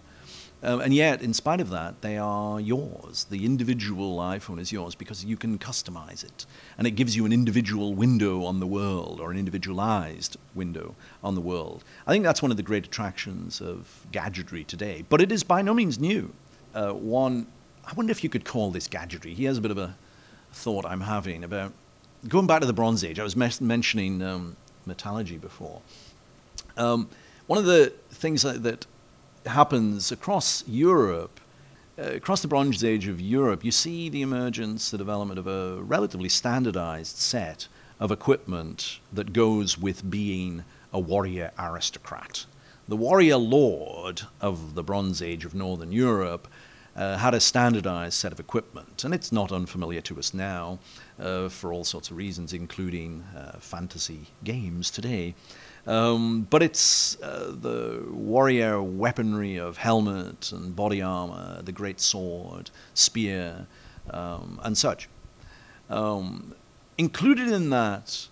Um, 0.63 0.83
and 0.83 0.93
yet, 0.93 1.23
in 1.23 1.33
spite 1.33 1.63
of 1.63 1.71
that, 1.71 2.03
they 2.03 2.19
are 2.19 2.61
yours. 2.61 3.25
The 3.31 3.47
individual 3.47 4.19
iPhone 4.19 4.61
is 4.61 4.71
yours 4.71 4.95
because 4.95 5.25
you 5.25 5.39
can 5.39 5.57
customize 5.57 6.23
it. 6.23 6.45
And 6.77 6.87
it 6.87 6.91
gives 6.91 7.17
you 7.17 7.25
an 7.25 7.33
individual 7.33 7.95
window 7.95 8.45
on 8.45 8.61
the 8.61 8.67
world 8.67 9.19
or 9.19 9.31
an 9.31 9.39
individualized 9.39 10.37
window 10.55 10.95
on 11.25 11.37
the 11.37 11.41
world. 11.41 11.85
I 12.07 12.13
think 12.13 12.23
that's 12.23 12.43
one 12.43 12.51
of 12.51 12.59
the 12.59 12.63
great 12.63 12.85
attractions 12.85 13.63
of 13.63 14.07
gadgetry 14.13 14.63
today. 14.63 15.07
But 15.09 15.23
it 15.23 15.33
is 15.33 15.43
by 15.43 15.63
no 15.63 15.73
means 15.73 15.99
new. 15.99 16.35
Uh, 16.75 16.93
one, 16.93 17.47
I 17.85 17.93
wonder 17.95 18.11
if 18.11 18.23
you 18.23 18.31
could 18.31 18.45
call 18.45 18.71
this 18.71 18.87
gadgetry. 18.87 19.35
Here's 19.35 19.59
a 19.59 19.61
bit 19.61 19.71
of 19.71 19.79
a 19.79 19.97
thought 20.53 20.85
I'm 20.85 21.01
having 21.01 21.45
about 21.45 21.73
going 22.29 22.47
back 22.47 22.61
to 22.61 22.67
the 22.67 22.73
Bronze 22.73 23.05
Age. 23.05 23.19
I 23.19 23.25
was 23.25 23.37
mes- 23.37 23.61
mentioning 23.61 24.23
um, 24.23 24.57
metallurgy 24.87 25.39
before. 25.39 25.81
Um, 26.77 27.09
one 27.47 27.59
of 27.59 27.65
the 27.65 27.93
things 28.11 28.43
that, 28.43 28.63
that 28.63 28.87
happens 29.47 30.13
across 30.13 30.67
Europe, 30.69 31.41
uh, 31.99 32.03
across 32.03 32.43
the 32.43 32.49
Bronze 32.49 32.85
Age 32.85 33.09
of 33.09 33.21
Europe, 33.21 33.65
you 33.65 33.73
see 33.73 34.09
the 34.09 34.23
emergence, 34.23 34.91
the 34.91 34.99
development 34.99 35.39
of 35.39 35.47
a 35.47 35.83
relatively 35.83 36.29
standardized 36.29 37.17
set 37.17 37.67
of 37.99 38.13
equipment 38.13 39.01
that 39.13 39.33
goes 39.33 39.77
with 39.77 40.09
being 40.09 40.65
a 40.93 41.01
warrior 41.01 41.51
aristocrat. 41.59 42.47
The 42.89 42.97
warrior 42.97 43.37
lord 43.37 44.23
of 44.41 44.75
the 44.75 44.83
Bronze 44.83 45.23
Age 45.23 45.45
of 45.45 45.55
Northern 45.55 45.93
Europe 45.93 46.49
uh, 46.97 47.17
had 47.17 47.35
a 47.35 47.41
standardized 47.41 48.15
set 48.15 48.33
of 48.33 48.41
equipment, 48.41 49.05
and 49.05 49.15
it's 49.15 49.33
not 49.33 49.53
unfamiliar 49.53 50.01
to 50.03 50.19
us 50.19 50.35
now 50.35 50.79
uh, 51.19 51.49
for 51.49 51.73
all 51.73 51.85
sorts 51.85 52.11
of 52.11 52.17
reasons, 52.17 52.53
including 52.53 53.23
uh, 53.37 53.59
fantasy 53.59 54.27
games 54.45 54.91
today. 54.91 55.35
Um, 55.87 56.47
but 56.51 56.63
it's 56.63 57.21
uh, 57.23 57.55
the 57.59 58.05
warrior 58.11 58.83
weaponry 58.83 59.57
of 59.57 59.79
helmet 59.79 60.53
and 60.53 60.77
body 60.77 61.01
armor, 61.01 61.63
the 61.63 61.73
great 61.73 62.01
sword, 62.01 62.71
spear, 62.95 63.67
um, 64.11 64.61
and 64.63 64.77
such. 64.77 65.09
Um, 65.89 66.55
included 66.99 67.49
in 67.49 67.71
that 67.71 68.29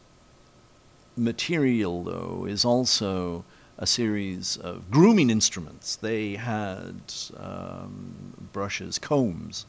material, 1.17 2.05
though, 2.05 2.47
is 2.47 2.65
also 2.65 3.45
a 3.79 3.87
series 3.87 4.57
of 4.57 4.91
grooming 4.91 5.31
instruments. 5.31 5.97
They 5.97 6.35
had 6.35 7.01
um, 7.37 8.35
brushes, 8.53 8.99
combs, 8.99 9.67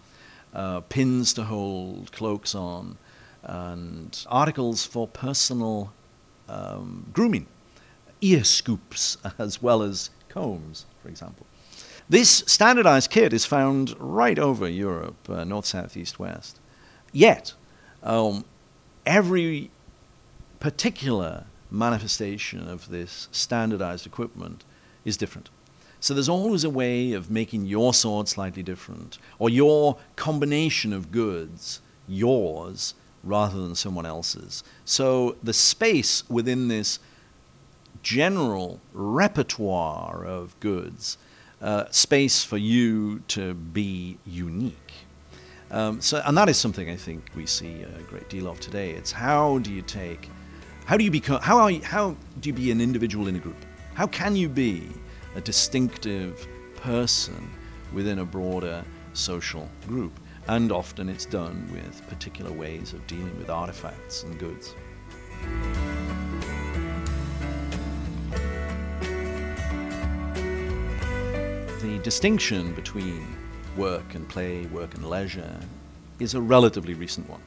uh, 0.54 0.82
pins 0.82 1.34
to 1.34 1.44
hold 1.44 2.12
cloaks 2.12 2.56
on, 2.56 2.98
and 3.44 4.25
articles 4.28 4.86
for 4.86 5.08
personal 5.08 5.94
um, 6.48 7.06
grooming, 7.13 7.46
ear 8.22 8.44
scoops 8.44 9.18
as 9.38 9.62
well 9.62 9.84
as 9.84 10.10
combs, 10.28 10.86
for 11.01 11.10
example. 11.10 11.46
This 12.10 12.44
standardized 12.48 13.12
kit 13.12 13.34
is 13.34 13.46
found 13.46 13.96
right 14.00 14.39
over 14.39 14.68
Europe, 14.68 15.30
uh, 15.30 15.44
north, 15.44 15.68
south, 15.68 15.96
east, 15.96 16.18
west. 16.18 16.60
Yet, 17.12 17.54
um, 18.01 18.46
every 19.06 19.70
particular 20.60 21.46
manifestation 21.71 22.67
of 22.67 22.89
this 22.89 23.27
standardized 23.31 24.05
equipment 24.05 24.63
is 25.05 25.17
different. 25.17 25.49
So 25.99 26.13
there's 26.13 26.29
always 26.29 26.63
a 26.63 26.69
way 26.69 27.13
of 27.13 27.29
making 27.29 27.65
your 27.65 27.93
sword 27.93 28.27
slightly 28.27 28.63
different, 28.63 29.17
or 29.38 29.49
your 29.49 29.97
combination 30.15 30.93
of 30.93 31.11
goods 31.11 31.81
yours 32.07 32.93
rather 33.23 33.61
than 33.61 33.75
someone 33.75 34.05
else's. 34.05 34.63
So 34.85 35.35
the 35.43 35.53
space 35.53 36.27
within 36.29 36.69
this 36.69 36.99
general 38.01 38.79
repertoire 38.93 40.25
of 40.25 40.57
goods, 40.61 41.17
uh, 41.61 41.85
space 41.91 42.43
for 42.43 42.57
you 42.57 43.19
to 43.27 43.53
be 43.53 44.17
unique. 44.25 44.93
Um, 45.71 46.01
so, 46.01 46.21
and 46.25 46.35
that 46.38 46.49
is 46.49 46.57
something 46.57 46.89
I 46.89 46.95
think 46.95 47.29
we 47.35 47.45
see 47.45 47.83
a 47.83 48.01
great 48.03 48.29
deal 48.29 48.47
of 48.47 48.59
today. 48.59 48.91
It's 48.91 49.11
how 49.11 49.59
do 49.59 49.71
you 49.71 49.81
take 49.81 50.29
how 50.89 50.98
do 50.98 51.03
you 51.03 51.12
become? 51.12 51.39
How 51.39 51.60
are 51.60 51.69
you, 51.69 51.84
How 51.84 52.15
do 52.39 52.50
you 52.50 52.53
be 52.53 52.72
an 52.72 52.81
individual 52.81 53.27
in 53.27 53.36
a 53.36 53.39
group? 53.39 53.63
How 53.93 54.08
can 54.08 54.36
you 54.36 54.50
be 54.50 54.89
a 55.36 55.41
distinctive 55.41 56.48
person 56.77 57.48
within 57.93 58.17
a 58.17 58.25
broader 58.25 58.84
social 59.13 59.69
group? 59.86 60.19
And 60.48 60.72
often 60.72 61.08
it's 61.08 61.27
done 61.27 61.69
with 61.72 62.01
particular 62.10 62.51
ways 62.51 62.93
of 62.93 63.05
dealing 63.05 63.38
with 63.38 63.51
artifacts 63.51 64.24
and 64.24 64.39
goods. 64.39 64.74
The 71.84 72.00
distinction 72.01 72.74
between 72.74 73.27
work 73.77 74.15
and 74.15 74.27
play, 74.27 74.65
work 74.65 74.96
and 74.96 75.08
leisure, 75.08 75.60
is 76.17 76.34
a 76.34 76.41
relatively 76.41 76.96
recent 76.96 77.29
one 77.29 77.43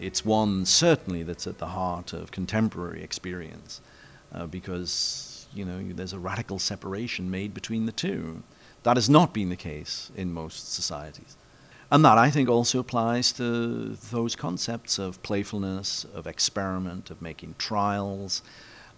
it's 0.00 0.24
one 0.24 0.64
certainly 0.64 1.22
that's 1.22 1.46
at 1.46 1.58
the 1.58 1.66
heart 1.66 2.12
of 2.12 2.30
contemporary 2.30 3.02
experience 3.02 3.80
uh, 4.34 4.46
because 4.46 5.46
you 5.54 5.64
know 5.64 5.82
there's 5.92 6.12
a 6.12 6.18
radical 6.18 6.58
separation 6.58 7.30
made 7.30 7.54
between 7.54 7.86
the 7.86 7.92
two. 7.92 8.42
That 8.82 8.96
has 8.96 9.08
not 9.08 9.34
been 9.34 9.48
the 9.48 9.56
case 9.56 10.10
in 10.16 10.32
most 10.32 10.72
societies. 10.72 11.36
And 11.90 12.04
that 12.04 12.18
I 12.18 12.30
think 12.30 12.48
also 12.48 12.80
applies 12.80 13.32
to 13.32 13.96
those 14.10 14.34
concepts 14.34 14.98
of 14.98 15.22
playfulness, 15.22 16.04
of 16.14 16.26
experiment, 16.26 17.10
of 17.10 17.22
making 17.22 17.54
trials 17.58 18.42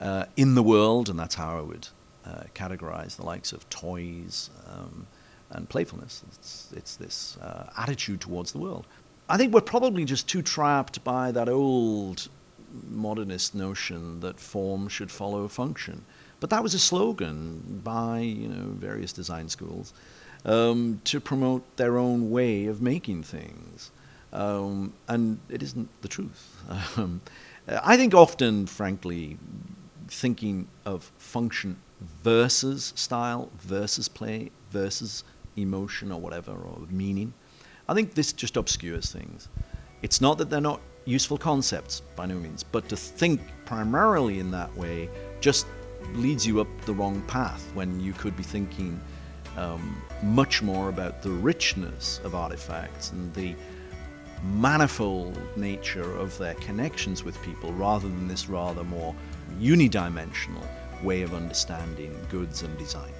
uh, 0.00 0.24
in 0.36 0.54
the 0.54 0.62
world, 0.62 1.10
and 1.10 1.18
that's 1.18 1.34
how 1.34 1.58
I 1.58 1.60
would 1.60 1.88
uh, 2.24 2.44
categorize 2.54 3.16
the 3.16 3.26
likes 3.26 3.52
of 3.52 3.68
toys 3.68 4.50
um, 4.66 5.06
and 5.50 5.68
playfulness. 5.68 6.24
It's, 6.28 6.72
it's 6.74 6.96
this 6.96 7.36
uh, 7.42 7.70
attitude 7.76 8.20
towards 8.20 8.52
the 8.52 8.58
world. 8.58 8.86
I 9.30 9.36
think 9.36 9.52
we're 9.52 9.60
probably 9.60 10.04
just 10.04 10.26
too 10.26 10.40
trapped 10.42 11.04
by 11.04 11.32
that 11.32 11.48
old 11.48 12.28
modernist 12.88 13.54
notion 13.54 14.20
that 14.20 14.40
form 14.40 14.88
should 14.88 15.10
follow 15.10 15.48
function. 15.48 16.04
But 16.40 16.50
that 16.50 16.62
was 16.62 16.74
a 16.74 16.78
slogan 16.78 17.80
by 17.84 18.20
you 18.20 18.48
know 18.48 18.70
various 18.70 19.12
design 19.12 19.48
schools 19.48 19.92
um, 20.44 21.00
to 21.04 21.20
promote 21.20 21.62
their 21.76 21.98
own 21.98 22.30
way 22.30 22.66
of 22.66 22.80
making 22.80 23.24
things, 23.24 23.90
um, 24.32 24.92
and 25.08 25.38
it 25.48 25.62
isn't 25.62 25.88
the 26.02 26.08
truth. 26.08 26.56
Um, 26.96 27.20
I 27.68 27.98
think 27.98 28.14
often, 28.14 28.66
frankly, 28.66 29.36
thinking 30.08 30.68
of 30.86 31.10
function 31.18 31.76
versus 32.22 32.92
style 32.96 33.50
versus 33.58 34.08
play 34.08 34.50
versus 34.70 35.24
emotion 35.56 36.12
or 36.12 36.20
whatever 36.20 36.52
or 36.52 36.78
meaning 36.88 37.34
I 37.88 37.94
think 37.94 38.14
this 38.14 38.32
just 38.32 38.56
obscures 38.56 39.10
things. 39.10 39.48
It's 40.02 40.20
not 40.20 40.38
that 40.38 40.50
they're 40.50 40.60
not 40.60 40.80
useful 41.06 41.38
concepts 41.38 42.02
by 42.16 42.26
no 42.26 42.34
means, 42.34 42.62
but 42.62 42.88
to 42.90 42.96
think 42.96 43.40
primarily 43.64 44.38
in 44.40 44.50
that 44.50 44.74
way 44.76 45.08
just 45.40 45.66
leads 46.12 46.46
you 46.46 46.60
up 46.60 46.68
the 46.84 46.92
wrong 46.92 47.22
path 47.22 47.70
when 47.74 47.98
you 47.98 48.12
could 48.12 48.36
be 48.36 48.42
thinking 48.42 49.00
um, 49.56 50.02
much 50.22 50.62
more 50.62 50.90
about 50.90 51.22
the 51.22 51.30
richness 51.30 52.20
of 52.24 52.34
artifacts 52.34 53.12
and 53.12 53.32
the 53.34 53.54
manifold 54.52 55.38
nature 55.56 56.16
of 56.16 56.36
their 56.38 56.54
connections 56.54 57.24
with 57.24 57.40
people 57.42 57.72
rather 57.72 58.06
than 58.06 58.28
this 58.28 58.48
rather 58.48 58.84
more 58.84 59.14
unidimensional 59.58 60.64
way 61.02 61.22
of 61.22 61.34
understanding 61.34 62.14
goods 62.30 62.62
and 62.62 62.76
design. 62.78 63.12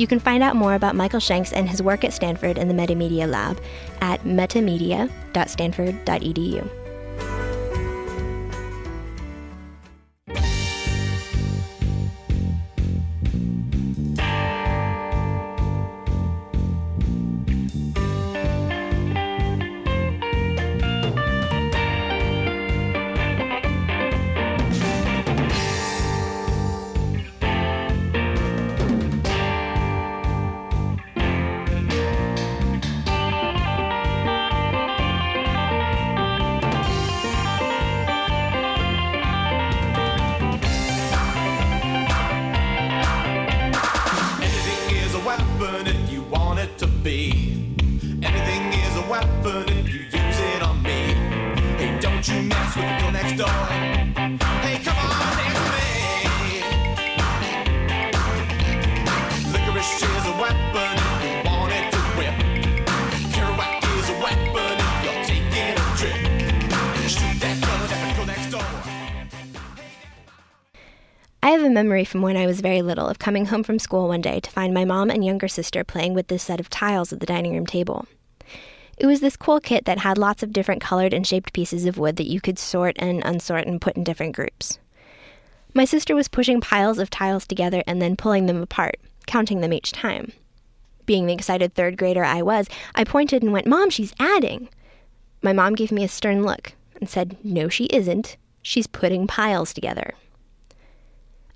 You 0.00 0.06
can 0.06 0.18
find 0.18 0.42
out 0.42 0.56
more 0.56 0.72
about 0.72 0.96
Michael 0.96 1.20
Shanks 1.20 1.52
and 1.52 1.68
his 1.68 1.82
work 1.82 2.04
at 2.04 2.14
Stanford 2.14 2.56
in 2.56 2.68
the 2.68 2.74
Metamedia 2.74 3.28
Lab 3.28 3.60
at 4.00 4.24
metamedia.stanford.edu. 4.24 6.79
memory 71.90 72.04
from 72.04 72.22
when 72.22 72.36
I 72.36 72.46
was 72.46 72.60
very 72.60 72.82
little 72.82 73.08
of 73.08 73.18
coming 73.18 73.46
home 73.46 73.64
from 73.64 73.80
school 73.80 74.06
one 74.06 74.20
day 74.20 74.38
to 74.38 74.50
find 74.52 74.72
my 74.72 74.84
mom 74.84 75.10
and 75.10 75.24
younger 75.24 75.48
sister 75.48 75.82
playing 75.82 76.14
with 76.14 76.28
this 76.28 76.44
set 76.44 76.60
of 76.60 76.70
tiles 76.70 77.12
at 77.12 77.18
the 77.18 77.26
dining 77.26 77.52
room 77.52 77.66
table. 77.66 78.06
It 78.96 79.06
was 79.06 79.18
this 79.18 79.36
cool 79.36 79.58
kit 79.58 79.86
that 79.86 79.98
had 79.98 80.16
lots 80.16 80.44
of 80.44 80.52
different 80.52 80.80
colored 80.80 81.12
and 81.12 81.26
shaped 81.26 81.52
pieces 81.52 81.86
of 81.86 81.98
wood 81.98 82.14
that 82.14 82.30
you 82.30 82.40
could 82.40 82.60
sort 82.60 82.94
and 83.00 83.24
unsort 83.24 83.66
and 83.66 83.80
put 83.80 83.96
in 83.96 84.04
different 84.04 84.36
groups. 84.36 84.78
My 85.74 85.84
sister 85.84 86.14
was 86.14 86.28
pushing 86.28 86.60
piles 86.60 87.00
of 87.00 87.10
tiles 87.10 87.44
together 87.44 87.82
and 87.88 88.00
then 88.00 88.14
pulling 88.14 88.46
them 88.46 88.62
apart, 88.62 89.00
counting 89.26 89.60
them 89.60 89.72
each 89.72 89.90
time. 89.90 90.30
Being 91.06 91.26
the 91.26 91.34
excited 91.34 91.74
third 91.74 91.96
grader 91.96 92.22
I 92.22 92.40
was, 92.42 92.68
I 92.94 93.02
pointed 93.02 93.42
and 93.42 93.52
went, 93.52 93.66
Mom, 93.66 93.90
she's 93.90 94.14
adding. 94.20 94.68
My 95.42 95.52
mom 95.52 95.74
gave 95.74 95.90
me 95.90 96.04
a 96.04 96.08
stern 96.08 96.44
look 96.44 96.74
and 97.00 97.10
said, 97.10 97.36
No, 97.42 97.68
she 97.68 97.86
isn't. 97.86 98.36
She's 98.62 98.86
putting 98.86 99.26
piles 99.26 99.74
together. 99.74 100.14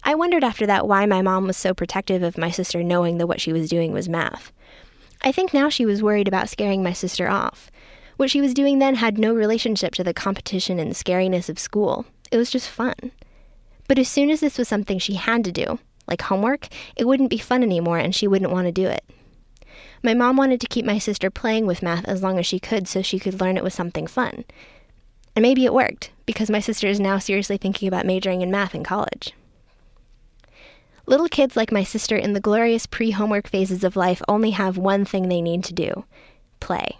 I 0.06 0.14
wondered 0.14 0.44
after 0.44 0.66
that 0.66 0.87
why 0.87 1.06
my 1.06 1.23
mom 1.23 1.46
was 1.46 1.56
so 1.56 1.73
protective 1.73 2.23
of 2.23 2.37
my 2.37 2.50
sister 2.50 2.82
knowing 2.82 3.16
that 3.16 3.26
what 3.26 3.40
she 3.40 3.54
was 3.54 3.70
doing 3.70 3.90
was 3.90 4.06
math. 4.06 4.52
I 5.23 5.32
think 5.32 5.54
now 5.54 5.71
she 5.71 5.86
was 5.86 6.02
worried 6.02 6.28
about 6.28 6.50
scaring 6.50 6.82
my 6.82 6.93
sister 6.93 7.26
off. 7.26 7.71
What 8.19 8.30
she 8.30 8.43
was 8.43 8.52
doing 8.52 8.78
then 8.78 8.97
had 8.97 9.19
no 9.19 9.34
relationship 9.34 9.95
to 9.95 10.04
the 10.04 10.12
competition 10.12 10.78
and 10.78 10.93
scariness 10.93 11.49
of 11.49 11.58
school. 11.58 12.04
It 12.30 12.36
was 12.36 12.50
just 12.50 12.69
fun. 12.69 13.12
But 13.88 13.99
as 13.99 14.08
soon 14.08 14.28
as 14.28 14.40
this 14.40 14.58
was 14.58 14.69
something 14.69 14.99
she 14.99 15.14
had 15.14 15.43
to 15.45 15.52
do, 15.52 15.78
like 16.06 16.21
homework, 16.21 16.69
it 16.97 17.06
wouldn't 17.06 17.30
be 17.30 17.38
fun 17.38 17.62
anymore 17.62 17.99
and 17.99 18.14
she 18.14 18.28
wouldn't 18.28 18.52
want 18.52 18.67
to 18.67 18.73
do 18.73 18.86
it. 18.86 19.04
My 20.02 20.12
mom 20.12 20.36
wanted 20.36 20.60
to 20.60 20.69
keep 20.69 20.84
my 20.84 20.99
sister 20.99 21.30
playing 21.30 21.64
with 21.64 21.82
math 21.82 22.04
as 22.04 22.23
long 22.23 22.38
as 22.38 22.45
she 22.45 22.60
could 22.60 22.86
so 22.86 23.00
she 23.00 23.19
could 23.19 23.40
learn 23.40 23.56
it 23.56 23.64
was 23.64 23.73
something 23.73 24.06
fun. 24.06 24.45
And 25.34 25.43
maybe 25.43 25.64
it 25.64 25.73
worked, 25.73 26.10
because 26.26 26.50
my 26.50 26.60
sister 26.60 26.88
is 26.88 27.00
now 27.00 27.19
seriously 27.19 27.56
thinking 27.56 27.88
about 27.88 28.04
majoring 28.04 28.43
in 28.43 28.50
math 28.50 28.75
in 28.75 28.84
college. 28.84 29.32
Little 31.06 31.28
kids 31.28 31.54
like 31.56 31.71
my 31.71 31.84
sister 31.84 32.17
in 32.17 32.32
the 32.32 32.40
glorious 32.40 32.86
pre 32.86 33.10
homework 33.10 33.47
phases 33.47 33.84
of 33.84 33.97
life 33.97 34.23
only 34.26 34.50
have 34.50 34.78
one 34.78 35.04
thing 35.04 35.28
they 35.28 35.43
need 35.43 35.64
to 35.64 35.75
do 35.75 36.04
play. 36.60 36.97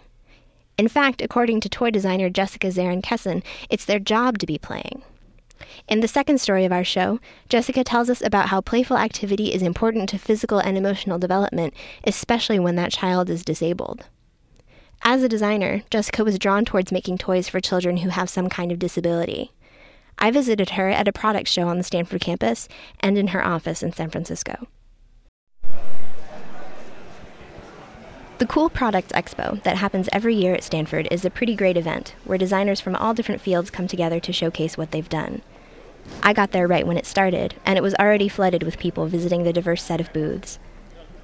In 0.77 0.87
fact, 0.87 1.21
according 1.21 1.61
to 1.61 1.69
toy 1.69 1.89
designer 1.89 2.29
Jessica 2.29 2.67
Zarin 2.67 3.01
Kesson, 3.01 3.43
it's 3.69 3.85
their 3.85 3.99
job 3.99 4.37
to 4.39 4.45
be 4.45 4.59
playing. 4.59 5.01
In 5.87 6.01
the 6.01 6.07
second 6.07 6.39
story 6.39 6.65
of 6.65 6.71
our 6.71 6.83
show, 6.83 7.19
Jessica 7.49 7.83
tells 7.83 8.09
us 8.09 8.21
about 8.21 8.49
how 8.49 8.61
playful 8.61 8.97
activity 8.97 9.53
is 9.53 9.61
important 9.61 10.09
to 10.09 10.19
physical 10.19 10.59
and 10.59 10.77
emotional 10.77 11.17
development, 11.17 11.73
especially 12.03 12.59
when 12.59 12.75
that 12.75 12.91
child 12.91 13.29
is 13.29 13.45
disabled. 13.45 14.05
As 15.03 15.23
a 15.23 15.29
designer, 15.29 15.83
Jessica 15.89 16.23
was 16.23 16.37
drawn 16.37 16.65
towards 16.65 16.91
making 16.91 17.17
toys 17.17 17.49
for 17.49 17.59
children 17.59 17.97
who 17.97 18.09
have 18.09 18.29
some 18.29 18.49
kind 18.49 18.71
of 18.71 18.79
disability. 18.79 19.51
I 20.17 20.31
visited 20.31 20.71
her 20.71 20.89
at 20.89 21.07
a 21.07 21.13
product 21.13 21.47
show 21.47 21.67
on 21.67 21.77
the 21.77 21.83
Stanford 21.83 22.21
campus 22.21 22.67
and 22.99 23.17
in 23.17 23.27
her 23.27 23.45
office 23.45 23.83
in 23.83 23.93
San 23.93 24.09
Francisco. 24.09 24.67
The 28.37 28.45
Cool 28.45 28.69
Products 28.69 29.13
Expo 29.13 29.63
that 29.63 29.77
happens 29.77 30.09
every 30.11 30.35
year 30.35 30.53
at 30.53 30.63
Stanford 30.63 31.07
is 31.09 31.23
a 31.23 31.29
pretty 31.29 31.55
great 31.55 31.77
event 31.77 32.15
where 32.25 32.37
designers 32.37 32.81
from 32.81 32.95
all 32.95 33.13
different 33.13 33.39
fields 33.39 33.69
come 33.69 33.87
together 33.87 34.19
to 34.19 34.33
showcase 34.33 34.77
what 34.77 34.91
they've 34.91 35.07
done. 35.07 35.41
I 36.21 36.33
got 36.33 36.51
there 36.51 36.67
right 36.67 36.85
when 36.85 36.97
it 36.97 37.05
started, 37.05 37.55
and 37.65 37.77
it 37.77 37.81
was 37.81 37.95
already 37.95 38.27
flooded 38.27 38.61
with 38.61 38.77
people 38.77 39.07
visiting 39.07 39.43
the 39.43 39.53
diverse 39.53 39.83
set 39.83 40.01
of 40.01 40.11
booths. 40.11 40.59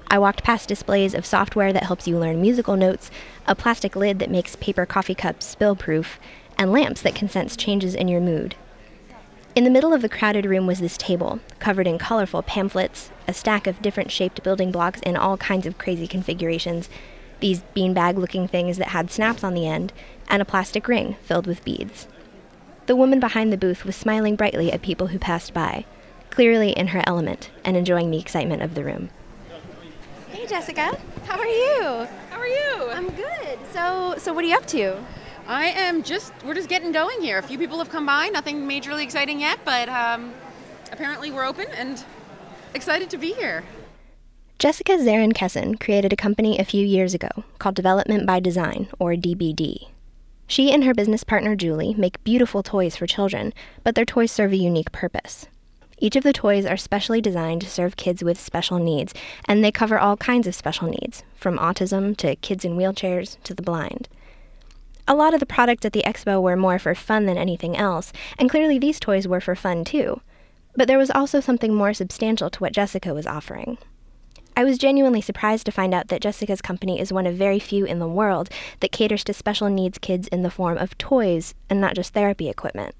I 0.08 0.18
walked 0.18 0.42
past 0.42 0.68
displays 0.68 1.14
of 1.14 1.26
software 1.26 1.72
that 1.72 1.84
helps 1.84 2.08
you 2.08 2.18
learn 2.18 2.40
musical 2.40 2.76
notes, 2.76 3.10
a 3.46 3.54
plastic 3.54 3.94
lid 3.94 4.18
that 4.18 4.30
makes 4.30 4.56
paper 4.56 4.86
coffee 4.86 5.14
cups 5.14 5.44
spill 5.44 5.76
proof, 5.76 6.18
and 6.58 6.72
lamps 6.72 7.02
that 7.02 7.14
can 7.14 7.28
sense 7.28 7.56
changes 7.56 7.94
in 7.94 8.08
your 8.08 8.20
mood. 8.20 8.56
In 9.54 9.64
the 9.64 9.70
middle 9.70 9.92
of 9.92 10.00
the 10.00 10.08
crowded 10.08 10.46
room 10.46 10.66
was 10.66 10.80
this 10.80 10.96
table, 10.96 11.38
covered 11.58 11.86
in 11.86 11.98
colorful 11.98 12.42
pamphlets, 12.42 13.10
a 13.28 13.34
stack 13.34 13.66
of 13.66 13.82
different 13.82 14.10
shaped 14.10 14.42
building 14.42 14.72
blocks 14.72 15.00
in 15.00 15.14
all 15.14 15.36
kinds 15.36 15.66
of 15.66 15.76
crazy 15.76 16.06
configurations, 16.06 16.88
these 17.40 17.62
beanbag 17.76 18.16
looking 18.16 18.48
things 18.48 18.78
that 18.78 18.88
had 18.88 19.10
snaps 19.10 19.44
on 19.44 19.52
the 19.52 19.68
end, 19.68 19.92
and 20.26 20.40
a 20.40 20.46
plastic 20.46 20.88
ring 20.88 21.16
filled 21.22 21.46
with 21.46 21.64
beads. 21.66 22.08
The 22.86 22.96
woman 22.96 23.20
behind 23.20 23.52
the 23.52 23.58
booth 23.58 23.84
was 23.84 23.94
smiling 23.94 24.36
brightly 24.36 24.72
at 24.72 24.80
people 24.80 25.08
who 25.08 25.18
passed 25.18 25.52
by, 25.52 25.84
clearly 26.30 26.70
in 26.70 26.88
her 26.88 27.02
element 27.06 27.50
and 27.62 27.76
enjoying 27.76 28.10
the 28.10 28.18
excitement 28.18 28.62
of 28.62 28.74
the 28.74 28.84
room. 28.84 29.10
Hey 30.30 30.46
Jessica, 30.46 30.98
how 31.26 31.38
are 31.38 31.44
you? 31.44 32.08
How 32.30 32.38
are 32.38 32.46
you? 32.46 32.88
I'm 32.90 33.10
good. 33.10 33.58
So, 33.74 34.14
so 34.16 34.32
what 34.32 34.44
are 34.44 34.48
you 34.48 34.56
up 34.56 34.66
to? 34.68 34.96
I 35.52 35.66
am 35.66 36.02
just, 36.02 36.32
we're 36.46 36.54
just 36.54 36.70
getting 36.70 36.92
going 36.92 37.20
here. 37.20 37.36
A 37.36 37.42
few 37.42 37.58
people 37.58 37.76
have 37.76 37.90
come 37.90 38.06
by, 38.06 38.28
nothing 38.28 38.66
majorly 38.66 39.02
exciting 39.02 39.38
yet, 39.38 39.58
but 39.66 39.86
um, 39.90 40.32
apparently 40.90 41.30
we're 41.30 41.44
open 41.44 41.66
and 41.76 42.02
excited 42.72 43.10
to 43.10 43.18
be 43.18 43.34
here. 43.34 43.62
Jessica 44.58 44.92
Zarin 44.92 45.34
Kesson 45.34 45.78
created 45.78 46.10
a 46.10 46.16
company 46.16 46.58
a 46.58 46.64
few 46.64 46.86
years 46.86 47.12
ago 47.12 47.28
called 47.58 47.74
Development 47.74 48.26
by 48.26 48.40
Design, 48.40 48.88
or 48.98 49.12
DBD. 49.12 49.88
She 50.46 50.72
and 50.72 50.84
her 50.84 50.94
business 50.94 51.22
partner 51.22 51.54
Julie 51.54 51.92
make 51.98 52.24
beautiful 52.24 52.62
toys 52.62 52.96
for 52.96 53.06
children, 53.06 53.52
but 53.84 53.94
their 53.94 54.06
toys 54.06 54.32
serve 54.32 54.52
a 54.52 54.56
unique 54.56 54.90
purpose. 54.90 55.48
Each 55.98 56.16
of 56.16 56.24
the 56.24 56.32
toys 56.32 56.64
are 56.64 56.78
specially 56.78 57.20
designed 57.20 57.60
to 57.60 57.68
serve 57.68 57.96
kids 57.96 58.24
with 58.24 58.40
special 58.40 58.78
needs, 58.78 59.12
and 59.46 59.62
they 59.62 59.70
cover 59.70 59.98
all 59.98 60.16
kinds 60.16 60.46
of 60.46 60.54
special 60.54 60.88
needs, 60.88 61.24
from 61.36 61.58
autism 61.58 62.16
to 62.16 62.36
kids 62.36 62.64
in 62.64 62.78
wheelchairs 62.78 63.36
to 63.42 63.52
the 63.52 63.60
blind. 63.60 64.08
A 65.08 65.14
lot 65.14 65.34
of 65.34 65.40
the 65.40 65.46
products 65.46 65.84
at 65.84 65.92
the 65.92 66.04
expo 66.06 66.40
were 66.40 66.56
more 66.56 66.78
for 66.78 66.94
fun 66.94 67.26
than 67.26 67.36
anything 67.36 67.76
else, 67.76 68.12
and 68.38 68.48
clearly 68.48 68.78
these 68.78 69.00
toys 69.00 69.26
were 69.26 69.40
for 69.40 69.56
fun 69.56 69.84
too. 69.84 70.20
But 70.76 70.88
there 70.88 70.98
was 70.98 71.10
also 71.10 71.40
something 71.40 71.74
more 71.74 71.92
substantial 71.92 72.48
to 72.50 72.60
what 72.60 72.72
Jessica 72.72 73.12
was 73.12 73.26
offering. 73.26 73.78
I 74.56 74.64
was 74.64 74.78
genuinely 74.78 75.20
surprised 75.20 75.66
to 75.66 75.72
find 75.72 75.92
out 75.94 76.08
that 76.08 76.20
Jessica's 76.20 76.60
company 76.60 77.00
is 77.00 77.12
one 77.12 77.26
of 77.26 77.34
very 77.34 77.58
few 77.58 77.84
in 77.84 77.98
the 77.98 78.06
world 78.08 78.48
that 78.80 78.92
caters 78.92 79.24
to 79.24 79.34
special 79.34 79.68
needs 79.68 79.98
kids 79.98 80.28
in 80.28 80.42
the 80.42 80.50
form 80.50 80.78
of 80.78 80.96
toys 80.98 81.54
and 81.70 81.80
not 81.80 81.94
just 81.94 82.12
therapy 82.12 82.48
equipment. 82.48 82.94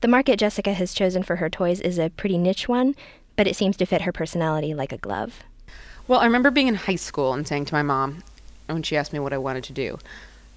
The 0.00 0.08
market 0.08 0.38
Jessica 0.38 0.72
has 0.72 0.94
chosen 0.94 1.22
for 1.22 1.36
her 1.36 1.50
toys 1.50 1.80
is 1.80 1.98
a 1.98 2.08
pretty 2.08 2.38
niche 2.38 2.66
one, 2.66 2.96
but 3.36 3.46
it 3.46 3.56
seems 3.56 3.76
to 3.76 3.86
fit 3.86 4.02
her 4.02 4.12
personality 4.12 4.72
like 4.72 4.92
a 4.92 4.98
glove. 4.98 5.40
Well, 6.08 6.20
I 6.20 6.24
remember 6.24 6.50
being 6.50 6.68
in 6.68 6.74
high 6.74 6.96
school 6.96 7.34
and 7.34 7.46
saying 7.46 7.66
to 7.66 7.74
my 7.74 7.82
mom, 7.82 8.24
when 8.66 8.82
she 8.82 8.96
asked 8.96 9.12
me 9.12 9.18
what 9.18 9.34
I 9.34 9.38
wanted 9.38 9.64
to 9.64 9.72
do, 9.72 9.98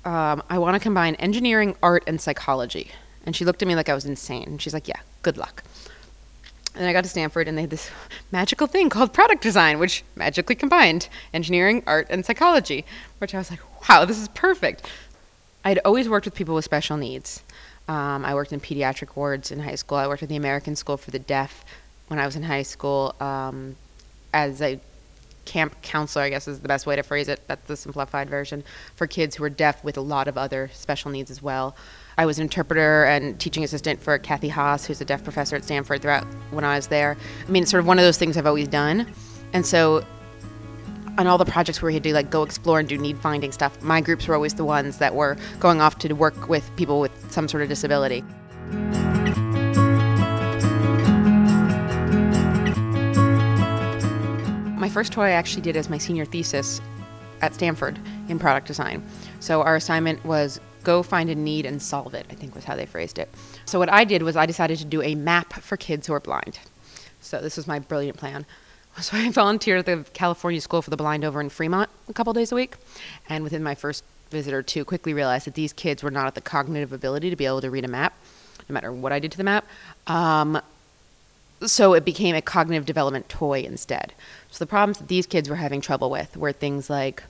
um, 0.05 0.43
I 0.49 0.57
want 0.57 0.75
to 0.75 0.79
combine 0.79 1.15
engineering, 1.15 1.75
art, 1.81 2.03
and 2.07 2.19
psychology. 2.19 2.91
And 3.25 3.35
she 3.35 3.45
looked 3.45 3.61
at 3.61 3.67
me 3.67 3.75
like 3.75 3.89
I 3.89 3.93
was 3.93 4.05
insane. 4.05 4.43
And 4.47 4.61
she's 4.61 4.73
like, 4.73 4.87
yeah, 4.87 4.99
good 5.21 5.37
luck. 5.37 5.63
And 6.75 6.87
I 6.87 6.93
got 6.93 7.03
to 7.03 7.09
Stanford, 7.09 7.47
and 7.47 7.57
they 7.57 7.61
had 7.61 7.69
this 7.69 7.89
magical 8.31 8.67
thing 8.67 8.89
called 8.89 9.13
product 9.13 9.41
design, 9.41 9.79
which 9.79 10.03
magically 10.15 10.55
combined 10.55 11.07
engineering, 11.33 11.83
art, 11.85 12.07
and 12.09 12.25
psychology, 12.25 12.85
which 13.19 13.33
I 13.33 13.37
was 13.37 13.51
like, 13.51 13.61
wow, 13.87 14.05
this 14.05 14.19
is 14.19 14.27
perfect. 14.29 14.89
I'd 15.63 15.79
always 15.85 16.09
worked 16.09 16.25
with 16.25 16.35
people 16.35 16.55
with 16.55 16.65
special 16.65 16.97
needs. 16.97 17.41
Um, 17.87 18.25
I 18.25 18.33
worked 18.33 18.53
in 18.53 18.59
pediatric 18.59 19.15
wards 19.15 19.51
in 19.51 19.59
high 19.59 19.75
school. 19.75 19.97
I 19.97 20.07
worked 20.07 20.23
at 20.23 20.29
the 20.29 20.35
American 20.35 20.75
School 20.75 20.97
for 20.97 21.11
the 21.11 21.19
Deaf 21.19 21.63
when 22.07 22.19
I 22.19 22.25
was 22.25 22.35
in 22.35 22.43
high 22.43 22.63
school 22.63 23.15
um, 23.19 23.75
as 24.33 24.61
a 24.61 24.79
camp 25.45 25.81
counselor, 25.81 26.23
I 26.23 26.29
guess 26.29 26.47
is 26.47 26.59
the 26.59 26.67
best 26.67 26.85
way 26.85 26.95
to 26.95 27.03
phrase 27.03 27.27
it. 27.27 27.41
That's 27.47 27.67
the 27.67 27.75
simplified 27.75 28.29
version 28.29 28.63
for 28.95 29.07
kids 29.07 29.35
who 29.35 29.43
are 29.43 29.49
deaf 29.49 29.83
with 29.83 29.97
a 29.97 30.01
lot 30.01 30.27
of 30.27 30.37
other 30.37 30.69
special 30.73 31.11
needs 31.11 31.29
as 31.31 31.41
well. 31.41 31.75
I 32.17 32.25
was 32.25 32.37
an 32.37 32.43
interpreter 32.43 33.05
and 33.05 33.39
teaching 33.39 33.63
assistant 33.63 34.01
for 34.01 34.17
Kathy 34.17 34.49
Haas, 34.49 34.85
who's 34.85 35.01
a 35.01 35.05
deaf 35.05 35.23
professor 35.23 35.55
at 35.55 35.63
Stanford 35.63 36.01
throughout 36.01 36.25
when 36.51 36.63
I 36.63 36.75
was 36.75 36.87
there. 36.87 37.17
I 37.45 37.49
mean, 37.49 37.63
it's 37.63 37.71
sort 37.71 37.81
of 37.81 37.87
one 37.87 37.97
of 37.97 38.05
those 38.05 38.17
things 38.17 38.37
I've 38.37 38.45
always 38.45 38.67
done. 38.67 39.11
And 39.53 39.65
so 39.65 40.05
on 41.17 41.27
all 41.27 41.37
the 41.37 41.45
projects 41.45 41.81
where 41.81 41.87
we 41.87 41.93
had 41.93 42.03
to 42.03 42.13
like 42.13 42.29
go 42.29 42.43
explore 42.43 42.79
and 42.79 42.89
do 42.89 42.97
need 42.97 43.17
finding 43.17 43.51
stuff, 43.51 43.81
my 43.81 44.01
groups 44.01 44.27
were 44.27 44.35
always 44.35 44.53
the 44.55 44.65
ones 44.65 44.97
that 44.97 45.13
were 45.13 45.37
going 45.59 45.81
off 45.81 45.97
to 45.99 46.13
work 46.13 46.49
with 46.49 46.69
people 46.75 46.99
with 46.99 47.31
some 47.31 47.47
sort 47.47 47.63
of 47.63 47.69
disability. 47.69 48.23
First 54.93 55.11
toy 55.11 55.23
I 55.23 55.31
actually 55.31 55.63
did 55.63 55.75
as 55.75 55.89
my 55.89 55.97
senior 55.97 56.23
thesis 56.23 56.79
at 57.41 57.55
Stanford 57.55 57.97
in 58.29 58.37
product 58.37 58.67
design. 58.67 59.03
So 59.39 59.63
our 59.63 59.75
assignment 59.75 60.23
was 60.23 60.61
go 60.83 61.01
find 61.01 61.31
a 61.31 61.35
need 61.35 61.65
and 61.65 61.81
solve 61.81 62.13
it, 62.13 62.27
I 62.29 62.35
think 62.35 62.53
was 62.53 62.63
how 62.63 62.75
they 62.75 62.85
phrased 62.85 63.17
it. 63.17 63.27
So 63.65 63.79
what 63.79 63.91
I 63.91 64.03
did 64.03 64.21
was 64.21 64.35
I 64.35 64.45
decided 64.45 64.77
to 64.79 64.85
do 64.85 65.01
a 65.01 65.15
map 65.15 65.51
for 65.53 65.77
kids 65.77 66.05
who 66.05 66.13
are 66.13 66.19
blind. 66.19 66.59
So 67.21 67.41
this 67.41 67.57
was 67.57 67.65
my 67.67 67.79
brilliant 67.79 68.17
plan. 68.17 68.45
So 69.01 69.17
I 69.17 69.27
volunteered 69.31 69.79
at 69.79 69.85
the 69.87 70.05
California 70.13 70.61
School 70.61 70.83
for 70.83 70.91
the 70.91 70.97
Blind 70.97 71.25
over 71.25 71.41
in 71.41 71.49
Fremont 71.49 71.89
a 72.07 72.13
couple 72.13 72.31
days 72.31 72.51
a 72.51 72.55
week, 72.55 72.75
and 73.27 73.43
within 73.43 73.63
my 73.63 73.73
first 73.73 74.03
visit 74.29 74.53
or 74.53 74.61
two, 74.61 74.85
quickly 74.85 75.15
realized 75.15 75.47
that 75.47 75.55
these 75.55 75.73
kids 75.73 76.03
were 76.03 76.11
not 76.11 76.27
at 76.27 76.35
the 76.35 76.41
cognitive 76.41 76.93
ability 76.93 77.31
to 77.31 77.35
be 77.35 77.47
able 77.47 77.61
to 77.61 77.71
read 77.71 77.85
a 77.85 77.87
map, 77.87 78.15
no 78.69 78.73
matter 78.73 78.91
what 78.91 79.11
I 79.11 79.17
did 79.17 79.31
to 79.31 79.37
the 79.39 79.43
map. 79.43 79.65
Um, 80.05 80.61
so 81.65 81.93
it 81.93 82.05
became 82.05 82.35
a 82.35 82.41
cognitive 82.41 82.85
development 82.85 83.29
toy 83.29 83.61
instead. 83.61 84.13
So 84.51 84.63
the 84.63 84.69
problems 84.69 84.97
that 84.99 85.07
these 85.07 85.25
kids 85.25 85.49
were 85.49 85.55
having 85.55 85.81
trouble 85.81 86.09
with 86.09 86.37
were 86.37 86.51
things 86.51 86.89
like 86.89 87.23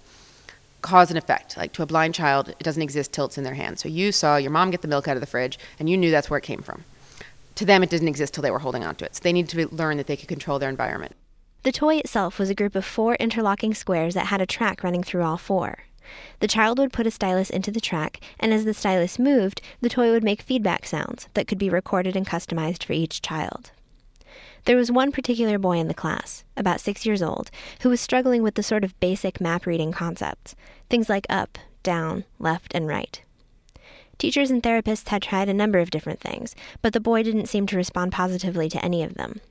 cause 0.81 1.09
and 1.09 1.17
effect. 1.17 1.57
Like 1.57 1.73
to 1.73 1.83
a 1.83 1.87
blind 1.87 2.13
child, 2.13 2.49
it 2.49 2.63
doesn't 2.63 2.81
exist 2.81 3.11
till 3.11 3.25
it's 3.25 3.37
in 3.37 3.43
their 3.43 3.53
hand. 3.53 3.79
So 3.79 3.89
you 3.89 4.11
saw 4.11 4.37
your 4.37 4.51
mom 4.51 4.71
get 4.71 4.81
the 4.81 4.87
milk 4.87 5.07
out 5.07 5.17
of 5.17 5.21
the 5.21 5.27
fridge, 5.27 5.57
and 5.79 5.89
you 5.89 5.97
knew 5.97 6.11
that's 6.11 6.29
where 6.29 6.37
it 6.37 6.43
came 6.43 6.61
from. 6.61 6.83
To 7.55 7.65
them, 7.65 7.83
it 7.83 7.89
didn't 7.89 8.07
exist 8.07 8.33
till 8.33 8.41
they 8.41 8.51
were 8.51 8.59
holding 8.59 8.83
onto 8.83 9.05
it. 9.05 9.15
So 9.15 9.21
they 9.23 9.33
needed 9.33 9.51
to 9.51 9.75
learn 9.75 9.97
that 9.97 10.07
they 10.07 10.17
could 10.17 10.27
control 10.27 10.59
their 10.59 10.69
environment. 10.69 11.15
The 11.63 11.71
toy 11.71 11.97
itself 11.97 12.39
was 12.39 12.49
a 12.49 12.55
group 12.55 12.75
of 12.75 12.83
four 12.83 13.15
interlocking 13.15 13.73
squares 13.73 14.15
that 14.15 14.27
had 14.27 14.41
a 14.41 14.45
track 14.45 14.83
running 14.83 15.03
through 15.03 15.23
all 15.23 15.37
four. 15.37 15.85
The 16.39 16.47
child 16.47 16.77
would 16.79 16.91
put 16.91 17.07
a 17.07 17.11
stylus 17.11 17.49
into 17.49 17.71
the 17.71 17.79
track, 17.79 18.19
and 18.39 18.53
as 18.53 18.65
the 18.65 18.73
stylus 18.73 19.17
moved, 19.17 19.61
the 19.79 19.89
toy 19.89 20.11
would 20.11 20.23
make 20.23 20.41
feedback 20.41 20.85
sounds 20.85 21.29
that 21.35 21.47
could 21.47 21.57
be 21.57 21.69
recorded 21.69 22.15
and 22.17 22.27
customized 22.27 22.83
for 22.83 22.91
each 22.93 23.21
child. 23.21 23.71
There 24.65 24.77
was 24.77 24.91
one 24.91 25.11
particular 25.11 25.59
boy 25.59 25.77
in 25.77 25.89
the 25.89 25.93
class, 25.93 26.45
about 26.55 26.79
six 26.79 27.05
years 27.05 27.21
old, 27.21 27.51
who 27.81 27.89
was 27.89 27.99
struggling 27.99 28.43
with 28.43 28.55
the 28.55 28.63
sort 28.63 28.83
of 28.83 28.97
basic 28.99 29.41
map 29.41 29.65
reading 29.65 29.91
concepts 29.91 30.55
things 30.89 31.09
like 31.09 31.25
up, 31.27 31.57
down, 31.81 32.23
left, 32.37 32.73
and 32.75 32.87
right. 32.87 33.21
Teachers 34.19 34.51
and 34.51 34.61
therapists 34.61 35.09
had 35.09 35.23
tried 35.23 35.49
a 35.49 35.53
number 35.53 35.79
of 35.79 35.89
different 35.89 36.19
things, 36.19 36.55
but 36.81 36.93
the 36.93 36.99
boy 36.99 37.23
didn't 37.23 37.47
seem 37.47 37.65
to 37.67 37.75
respond 37.75 38.11
positively 38.11 38.69
to 38.69 38.85
any 38.85 39.01
of 39.03 39.15
them. 39.15 39.41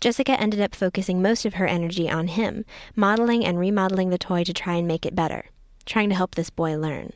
Jessica 0.00 0.40
ended 0.40 0.60
up 0.60 0.74
focusing 0.74 1.20
most 1.20 1.44
of 1.44 1.54
her 1.54 1.66
energy 1.66 2.08
on 2.08 2.28
him, 2.28 2.64
modeling 2.94 3.44
and 3.44 3.58
remodeling 3.58 4.10
the 4.10 4.18
toy 4.18 4.44
to 4.44 4.52
try 4.52 4.74
and 4.74 4.86
make 4.86 5.04
it 5.04 5.16
better, 5.16 5.46
trying 5.84 6.08
to 6.08 6.14
help 6.14 6.34
this 6.34 6.50
boy 6.50 6.76
learn. 6.78 7.12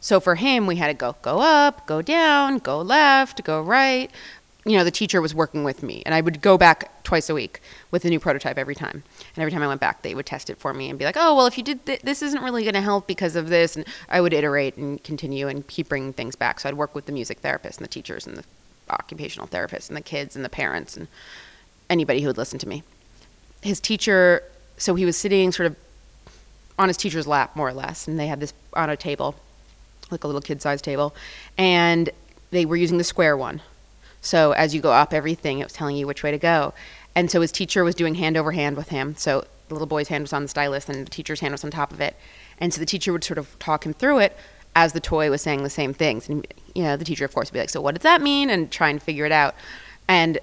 So 0.00 0.20
for 0.20 0.34
him, 0.34 0.66
we 0.66 0.76
had 0.76 0.88
to 0.88 0.94
go 0.94 1.16
go 1.22 1.40
up, 1.40 1.86
go 1.86 2.02
down, 2.02 2.58
go 2.58 2.80
left, 2.80 3.42
go 3.44 3.60
right. 3.62 4.10
You 4.64 4.76
know, 4.76 4.84
the 4.84 4.92
teacher 4.92 5.20
was 5.20 5.34
working 5.34 5.64
with 5.64 5.82
me, 5.82 6.02
and 6.06 6.14
I 6.14 6.20
would 6.20 6.40
go 6.40 6.56
back 6.56 7.02
twice 7.02 7.28
a 7.28 7.34
week 7.34 7.60
with 7.90 8.04
a 8.04 8.08
new 8.08 8.20
prototype 8.20 8.58
every 8.58 8.76
time. 8.76 9.02
And 9.34 9.42
every 9.42 9.50
time 9.50 9.62
I 9.62 9.66
went 9.66 9.80
back, 9.80 10.02
they 10.02 10.14
would 10.14 10.26
test 10.26 10.50
it 10.50 10.58
for 10.58 10.72
me 10.72 10.88
and 10.88 10.98
be 10.98 11.04
like, 11.04 11.16
"Oh, 11.18 11.34
well, 11.34 11.46
if 11.46 11.58
you 11.58 11.64
did 11.64 11.84
th- 11.84 12.02
this, 12.02 12.22
isn't 12.22 12.42
really 12.42 12.62
going 12.62 12.74
to 12.74 12.80
help 12.80 13.08
because 13.08 13.34
of 13.34 13.48
this." 13.48 13.74
And 13.74 13.84
I 14.08 14.20
would 14.20 14.32
iterate 14.32 14.76
and 14.76 15.02
continue 15.02 15.48
and 15.48 15.66
keep 15.66 15.88
bringing 15.88 16.12
things 16.12 16.36
back. 16.36 16.60
So 16.60 16.68
I'd 16.68 16.76
work 16.76 16.94
with 16.94 17.06
the 17.06 17.12
music 17.12 17.40
therapist 17.40 17.78
and 17.78 17.84
the 17.84 17.90
teachers 17.90 18.24
and 18.26 18.36
the 18.36 18.44
occupational 18.88 19.48
therapists 19.48 19.88
and 19.88 19.96
the 19.96 20.02
kids 20.02 20.36
and 20.36 20.44
the 20.44 20.48
parents 20.48 20.96
and 20.96 21.08
anybody 21.90 22.20
who 22.20 22.28
would 22.28 22.38
listen 22.38 22.58
to 22.60 22.68
me. 22.68 22.84
His 23.62 23.80
teacher, 23.80 24.42
so 24.76 24.94
he 24.94 25.04
was 25.04 25.16
sitting 25.16 25.50
sort 25.50 25.66
of 25.66 25.76
on 26.78 26.88
his 26.88 26.96
teacher's 26.96 27.26
lap, 27.26 27.56
more 27.56 27.68
or 27.68 27.74
less, 27.74 28.06
and 28.06 28.18
they 28.18 28.26
had 28.28 28.40
this 28.40 28.52
on 28.74 28.90
a 28.90 28.96
table, 28.96 29.34
like 30.10 30.24
a 30.24 30.26
little 30.26 30.40
kid-sized 30.40 30.84
table, 30.84 31.14
and 31.58 32.10
they 32.50 32.64
were 32.64 32.76
using 32.76 32.98
the 32.98 33.04
square 33.04 33.36
one. 33.36 33.60
So 34.22 34.52
as 34.52 34.74
you 34.74 34.80
go 34.80 34.92
up 34.92 35.12
everything, 35.12 35.58
it 35.58 35.64
was 35.64 35.72
telling 35.72 35.96
you 35.96 36.06
which 36.06 36.22
way 36.22 36.30
to 36.30 36.38
go. 36.38 36.72
And 37.14 37.30
so 37.30 37.40
his 37.40 37.52
teacher 37.52 37.84
was 37.84 37.94
doing 37.94 38.14
hand 38.14 38.36
over 38.36 38.52
hand 38.52 38.76
with 38.76 38.88
him. 38.88 39.14
So 39.16 39.44
the 39.68 39.74
little 39.74 39.86
boy's 39.86 40.08
hand 40.08 40.22
was 40.22 40.32
on 40.32 40.42
the 40.42 40.48
stylus, 40.48 40.88
and 40.88 41.06
the 41.06 41.10
teacher's 41.10 41.40
hand 41.40 41.52
was 41.52 41.64
on 41.64 41.70
top 41.70 41.92
of 41.92 42.00
it. 42.00 42.16
And 42.58 42.72
so 42.72 42.80
the 42.80 42.86
teacher 42.86 43.12
would 43.12 43.24
sort 43.24 43.38
of 43.38 43.58
talk 43.58 43.84
him 43.84 43.92
through 43.92 44.18
it 44.18 44.36
as 44.74 44.92
the 44.92 45.00
toy 45.00 45.28
was 45.28 45.42
saying 45.42 45.62
the 45.62 45.70
same 45.70 45.92
things. 45.92 46.28
And 46.28 46.46
you 46.74 46.84
know, 46.84 46.96
the 46.96 47.04
teacher, 47.04 47.24
of 47.24 47.34
course, 47.34 47.50
would 47.50 47.54
be 47.54 47.60
like, 47.60 47.70
"So 47.70 47.80
what 47.80 47.94
does 47.94 48.02
that 48.02 48.22
mean?" 48.22 48.48
and 48.48 48.70
try 48.70 48.88
and 48.88 49.02
figure 49.02 49.26
it 49.26 49.32
out. 49.32 49.54
And 50.08 50.38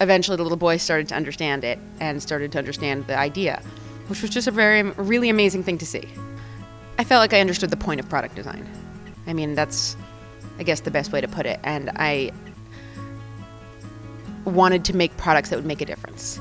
eventually, 0.00 0.36
the 0.36 0.42
little 0.42 0.58
boy 0.58 0.76
started 0.76 1.08
to 1.08 1.14
understand 1.14 1.64
it 1.64 1.78
and 2.00 2.22
started 2.22 2.52
to 2.52 2.58
understand 2.58 3.06
the 3.06 3.16
idea, 3.16 3.62
which 4.08 4.22
was 4.22 4.30
just 4.30 4.46
a 4.46 4.50
very, 4.50 4.82
really 4.82 5.28
amazing 5.30 5.64
thing 5.64 5.78
to 5.78 5.86
see. 5.86 6.06
I 6.98 7.04
felt 7.04 7.20
like 7.20 7.32
I 7.32 7.40
understood 7.40 7.70
the 7.70 7.76
point 7.76 7.98
of 7.98 8.08
product 8.08 8.34
design. 8.36 8.68
I 9.26 9.32
mean, 9.32 9.54
that's, 9.54 9.96
I 10.58 10.62
guess, 10.62 10.80
the 10.80 10.90
best 10.90 11.12
way 11.12 11.20
to 11.20 11.28
put 11.28 11.46
it. 11.46 11.58
And 11.64 11.90
I 11.96 12.30
wanted 14.44 14.84
to 14.86 14.96
make 14.96 15.16
products 15.16 15.50
that 15.50 15.56
would 15.56 15.66
make 15.66 15.80
a 15.80 15.86
difference. 15.86 16.40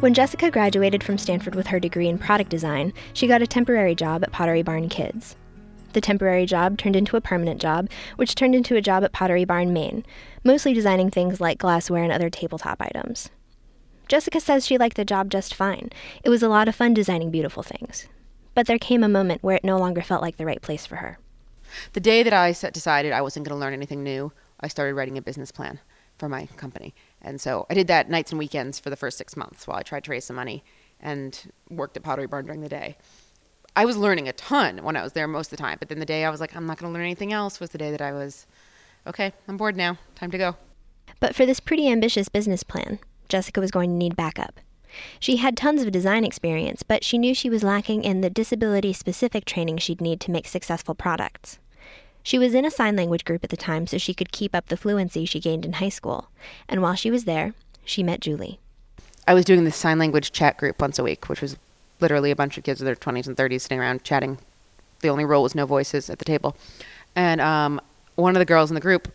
When 0.00 0.14
Jessica 0.14 0.52
graduated 0.52 1.02
from 1.02 1.18
Stanford 1.18 1.56
with 1.56 1.66
her 1.66 1.80
degree 1.80 2.06
in 2.06 2.16
product 2.16 2.48
design, 2.48 2.92
she 3.12 3.26
got 3.26 3.42
a 3.42 3.46
temporary 3.46 3.96
job 3.96 4.22
at 4.22 4.30
Pottery 4.30 4.62
Barn 4.62 4.88
Kids. 4.88 5.34
The 5.94 6.00
temporary 6.00 6.46
job 6.46 6.78
turned 6.78 6.94
into 6.94 7.16
a 7.16 7.20
permanent 7.20 7.60
job, 7.60 7.88
which 8.16 8.34
turned 8.34 8.54
into 8.54 8.76
a 8.76 8.80
job 8.80 9.02
at 9.02 9.12
Pottery 9.12 9.44
Barn, 9.44 9.72
Maine, 9.72 10.04
mostly 10.44 10.72
designing 10.72 11.10
things 11.10 11.40
like 11.40 11.58
glassware 11.58 12.04
and 12.04 12.12
other 12.12 12.30
tabletop 12.30 12.80
items. 12.80 13.30
Jessica 14.06 14.38
says 14.38 14.64
she 14.64 14.78
liked 14.78 14.96
the 14.96 15.04
job 15.04 15.30
just 15.30 15.54
fine. 15.54 15.90
It 16.22 16.28
was 16.28 16.42
a 16.42 16.48
lot 16.48 16.68
of 16.68 16.76
fun 16.76 16.94
designing 16.94 17.30
beautiful 17.30 17.64
things. 17.64 18.06
But 18.56 18.66
there 18.66 18.78
came 18.78 19.04
a 19.04 19.08
moment 19.08 19.42
where 19.42 19.54
it 19.54 19.64
no 19.64 19.76
longer 19.76 20.00
felt 20.00 20.22
like 20.22 20.38
the 20.38 20.46
right 20.46 20.62
place 20.62 20.86
for 20.86 20.96
her. 20.96 21.18
The 21.92 22.00
day 22.00 22.22
that 22.22 22.32
I 22.32 22.52
set, 22.52 22.72
decided 22.72 23.12
I 23.12 23.20
wasn't 23.20 23.46
going 23.46 23.54
to 23.54 23.60
learn 23.60 23.74
anything 23.74 24.02
new, 24.02 24.32
I 24.60 24.68
started 24.68 24.94
writing 24.94 25.18
a 25.18 25.22
business 25.22 25.52
plan 25.52 25.78
for 26.16 26.26
my 26.26 26.46
company. 26.56 26.94
And 27.20 27.38
so 27.38 27.66
I 27.68 27.74
did 27.74 27.86
that 27.88 28.08
nights 28.08 28.32
and 28.32 28.38
weekends 28.38 28.80
for 28.80 28.88
the 28.88 28.96
first 28.96 29.18
six 29.18 29.36
months 29.36 29.66
while 29.66 29.76
I 29.76 29.82
tried 29.82 30.04
to 30.04 30.10
raise 30.10 30.24
some 30.24 30.36
money 30.36 30.64
and 30.98 31.52
worked 31.68 31.98
at 31.98 32.02
Pottery 32.02 32.26
Barn 32.26 32.46
during 32.46 32.62
the 32.62 32.68
day. 32.70 32.96
I 33.76 33.84
was 33.84 33.98
learning 33.98 34.26
a 34.26 34.32
ton 34.32 34.82
when 34.82 34.96
I 34.96 35.02
was 35.02 35.12
there 35.12 35.28
most 35.28 35.52
of 35.52 35.58
the 35.58 35.62
time, 35.62 35.76
but 35.78 35.90
then 35.90 35.98
the 35.98 36.06
day 36.06 36.24
I 36.24 36.30
was 36.30 36.40
like, 36.40 36.56
I'm 36.56 36.64
not 36.64 36.78
going 36.78 36.90
to 36.90 36.94
learn 36.94 37.04
anything 37.04 37.34
else 37.34 37.60
was 37.60 37.68
the 37.68 37.78
day 37.78 37.90
that 37.90 38.00
I 38.00 38.12
was, 38.12 38.46
okay, 39.06 39.34
I'm 39.46 39.58
bored 39.58 39.76
now. 39.76 39.98
Time 40.14 40.30
to 40.30 40.38
go. 40.38 40.56
But 41.20 41.34
for 41.34 41.44
this 41.44 41.60
pretty 41.60 41.90
ambitious 41.90 42.30
business 42.30 42.62
plan, 42.62 43.00
Jessica 43.28 43.60
was 43.60 43.70
going 43.70 43.90
to 43.90 43.96
need 43.96 44.16
backup. 44.16 44.60
She 45.20 45.36
had 45.36 45.56
tons 45.56 45.82
of 45.82 45.92
design 45.92 46.24
experience, 46.24 46.82
but 46.82 47.04
she 47.04 47.18
knew 47.18 47.34
she 47.34 47.50
was 47.50 47.62
lacking 47.62 48.04
in 48.04 48.20
the 48.20 48.30
disability 48.30 48.92
specific 48.92 49.44
training 49.44 49.78
she'd 49.78 50.00
need 50.00 50.20
to 50.20 50.30
make 50.30 50.46
successful 50.46 50.94
products. 50.94 51.58
She 52.22 52.38
was 52.38 52.54
in 52.54 52.64
a 52.64 52.70
sign 52.70 52.96
language 52.96 53.24
group 53.24 53.44
at 53.44 53.50
the 53.50 53.56
time 53.56 53.86
so 53.86 53.98
she 53.98 54.12
could 54.12 54.32
keep 54.32 54.54
up 54.54 54.66
the 54.66 54.76
fluency 54.76 55.26
she 55.26 55.38
gained 55.38 55.64
in 55.64 55.74
high 55.74 55.90
school. 55.90 56.28
And 56.68 56.82
while 56.82 56.96
she 56.96 57.10
was 57.10 57.24
there, 57.24 57.54
she 57.84 58.02
met 58.02 58.20
Julie. 58.20 58.58
I 59.28 59.34
was 59.34 59.44
doing 59.44 59.64
this 59.64 59.76
sign 59.76 59.98
language 59.98 60.32
chat 60.32 60.56
group 60.56 60.80
once 60.80 60.98
a 60.98 61.04
week, 61.04 61.28
which 61.28 61.40
was 61.40 61.56
literally 62.00 62.30
a 62.30 62.36
bunch 62.36 62.58
of 62.58 62.64
kids 62.64 62.80
in 62.80 62.84
their 62.84 62.96
20s 62.96 63.26
and 63.26 63.36
30s 63.36 63.60
sitting 63.62 63.78
around 63.78 64.04
chatting. 64.04 64.38
The 65.00 65.08
only 65.08 65.24
rule 65.24 65.42
was 65.42 65.54
no 65.54 65.66
voices 65.66 66.10
at 66.10 66.18
the 66.18 66.24
table. 66.24 66.56
And 67.14 67.40
um, 67.40 67.80
one 68.16 68.34
of 68.34 68.40
the 68.40 68.44
girls 68.44 68.70
in 68.70 68.74
the 68.74 68.80
group 68.80 69.12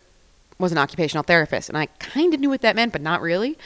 was 0.58 0.72
an 0.72 0.78
occupational 0.78 1.22
therapist. 1.22 1.68
And 1.68 1.76
I 1.76 1.86
kind 1.98 2.32
of 2.32 2.40
knew 2.40 2.48
what 2.48 2.62
that 2.62 2.76
meant, 2.76 2.92
but 2.92 3.02
not 3.02 3.20
really. 3.20 3.58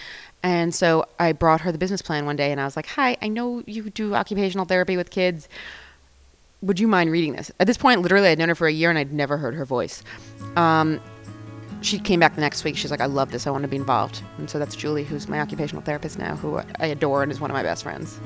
And 0.42 0.75
so 0.75 1.07
I 1.18 1.33
brought 1.33 1.61
her 1.62 1.72
the 1.72 1.79
business 1.79 2.03
plan 2.03 2.27
one 2.27 2.37
day 2.37 2.53
and 2.53 2.61
I 2.61 2.64
was 2.64 2.77
like, 2.77 2.87
Hi, 2.87 3.16
I 3.20 3.29
know 3.29 3.62
you 3.66 3.90
do 3.90 4.14
occupational 4.14 4.64
therapy 4.64 4.96
with 4.96 5.11
kids. 5.11 5.49
Would 6.62 6.81
you 6.81 6.88
mind 6.88 7.11
reading 7.11 7.33
this? 7.35 7.51
At 7.61 7.66
this 7.66 7.77
point, 7.77 8.01
literally, 8.03 8.29
I'd 8.29 8.38
known 8.38 8.49
her 8.49 8.55
for 8.55 8.66
a 8.66 8.72
year 8.72 8.90
and 8.90 8.99
I'd 8.99 9.12
never 9.12 9.37
heard 9.37 9.55
her 9.55 9.64
voice. 9.64 10.03
Um, 10.57 11.01
she 11.83 11.99
came 11.99 12.20
back 12.20 12.35
the 12.35 12.40
next 12.40 12.64
week. 12.64 12.77
She's 12.77 12.90
like, 12.90 13.01
I 13.01 13.07
love 13.07 13.31
this. 13.31 13.46
I 13.46 13.51
want 13.51 13.62
to 13.62 13.68
be 13.68 13.77
involved. 13.77 14.22
And 14.38 14.49
so 14.49 14.59
that's 14.59 14.75
Julie, 14.75 15.05
who's 15.05 15.29
my 15.29 15.40
occupational 15.40 15.83
therapist 15.83 16.18
now, 16.18 16.37
who 16.37 16.61
I 16.81 16.87
adore 16.87 17.22
and 17.22 17.31
is 17.31 17.40
one 17.40 17.51
of 17.51 17.55
my 17.55 17.62
best 17.62 17.83
friends. 17.83 18.18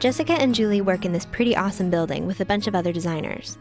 Jessica 0.00 0.32
and 0.32 0.54
Julie 0.54 0.80
work 0.80 1.04
in 1.04 1.12
this 1.12 1.26
pretty 1.26 1.54
awesome 1.54 1.90
building 1.90 2.26
with 2.26 2.40
a 2.40 2.44
bunch 2.44 2.66
of 2.66 2.74
other 2.74 2.92
designers. 2.92 3.58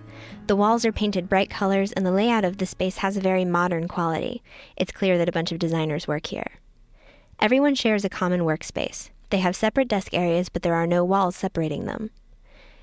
The 0.49 0.55
walls 0.55 0.83
are 0.83 0.91
painted 0.91 1.29
bright 1.29 1.51
colors, 1.51 1.91
and 1.91 2.03
the 2.03 2.11
layout 2.11 2.43
of 2.43 2.57
the 2.57 2.65
space 2.65 2.97
has 2.97 3.15
a 3.15 3.21
very 3.21 3.45
modern 3.45 3.87
quality. 3.87 4.41
It's 4.75 4.91
clear 4.91 5.15
that 5.15 5.29
a 5.29 5.31
bunch 5.31 5.51
of 5.51 5.59
designers 5.59 6.07
work 6.07 6.25
here. 6.25 6.53
Everyone 7.39 7.75
shares 7.75 8.03
a 8.03 8.09
common 8.09 8.41
workspace. 8.41 9.11
They 9.29 9.37
have 9.41 9.55
separate 9.55 9.87
desk 9.87 10.11
areas, 10.11 10.49
but 10.49 10.63
there 10.63 10.73
are 10.73 10.87
no 10.87 11.05
walls 11.05 11.35
separating 11.35 11.85
them. 11.85 12.09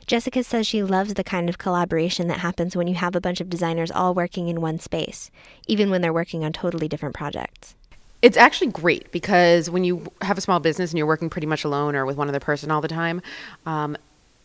Jessica 0.06 0.44
says 0.44 0.64
she 0.64 0.84
loves 0.84 1.14
the 1.14 1.24
kind 1.24 1.48
of 1.48 1.58
collaboration 1.58 2.28
that 2.28 2.38
happens 2.38 2.76
when 2.76 2.86
you 2.86 2.94
have 2.94 3.16
a 3.16 3.20
bunch 3.20 3.40
of 3.40 3.50
designers 3.50 3.90
all 3.90 4.14
working 4.14 4.46
in 4.46 4.60
one 4.60 4.78
space, 4.78 5.32
even 5.66 5.90
when 5.90 6.02
they're 6.02 6.12
working 6.12 6.44
on 6.44 6.52
totally 6.52 6.86
different 6.86 7.16
projects. 7.16 7.74
It's 8.22 8.36
actually 8.36 8.70
great 8.70 9.10
because 9.10 9.68
when 9.70 9.82
you 9.82 10.06
have 10.22 10.38
a 10.38 10.40
small 10.40 10.60
business 10.60 10.92
and 10.92 10.98
you're 10.98 11.06
working 11.06 11.30
pretty 11.30 11.48
much 11.48 11.64
alone 11.64 11.96
or 11.96 12.06
with 12.06 12.16
one 12.16 12.28
other 12.28 12.38
person 12.38 12.70
all 12.70 12.80
the 12.80 12.86
time, 12.86 13.20
um, 13.66 13.96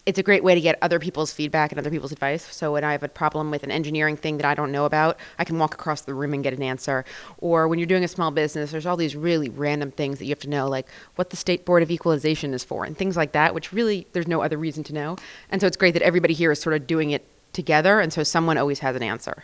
it's 0.05 0.17
a 0.17 0.23
great 0.23 0.43
way 0.43 0.55
to 0.55 0.61
get 0.61 0.79
other 0.81 0.99
people's 0.99 1.31
feedback 1.31 1.71
and 1.71 1.77
other 1.77 1.91
people's 1.91 2.11
advice. 2.11 2.43
So 2.53 2.73
when 2.73 2.83
I 2.83 2.91
have 2.91 3.03
a 3.03 3.07
problem 3.07 3.51
with 3.51 3.63
an 3.63 3.69
engineering 3.69 4.17
thing 4.17 4.37
that 4.37 4.45
I 4.45 4.55
don't 4.55 4.71
know 4.71 4.85
about, 4.85 5.19
I 5.37 5.43
can 5.43 5.59
walk 5.59 5.75
across 5.75 6.01
the 6.01 6.13
room 6.13 6.33
and 6.33 6.43
get 6.43 6.53
an 6.53 6.63
answer. 6.63 7.05
Or 7.37 7.67
when 7.67 7.77
you're 7.77 7.85
doing 7.85 8.03
a 8.03 8.07
small 8.07 8.31
business, 8.31 8.71
there's 8.71 8.87
all 8.87 8.97
these 8.97 9.15
really 9.15 9.49
random 9.49 9.91
things 9.91 10.17
that 10.17 10.25
you 10.25 10.31
have 10.31 10.39
to 10.39 10.49
know, 10.49 10.67
like 10.67 10.87
what 11.15 11.29
the 11.29 11.37
state 11.37 11.65
board 11.65 11.83
of 11.83 11.91
equalization 11.91 12.53
is 12.53 12.63
for 12.63 12.83
and 12.83 12.97
things 12.97 13.15
like 13.15 13.33
that, 13.33 13.53
which 13.53 13.71
really 13.71 14.07
there's 14.13 14.27
no 14.27 14.41
other 14.41 14.57
reason 14.57 14.83
to 14.85 14.93
know. 14.93 15.17
And 15.51 15.61
so 15.61 15.67
it's 15.67 15.77
great 15.77 15.93
that 15.93 16.01
everybody 16.01 16.33
here 16.33 16.51
is 16.51 16.59
sort 16.59 16.75
of 16.75 16.87
doing 16.87 17.11
it 17.11 17.25
together, 17.53 17.99
and 17.99 18.11
so 18.11 18.23
someone 18.23 18.57
always 18.57 18.79
has 18.79 18.95
an 18.95 19.03
answer. 19.03 19.43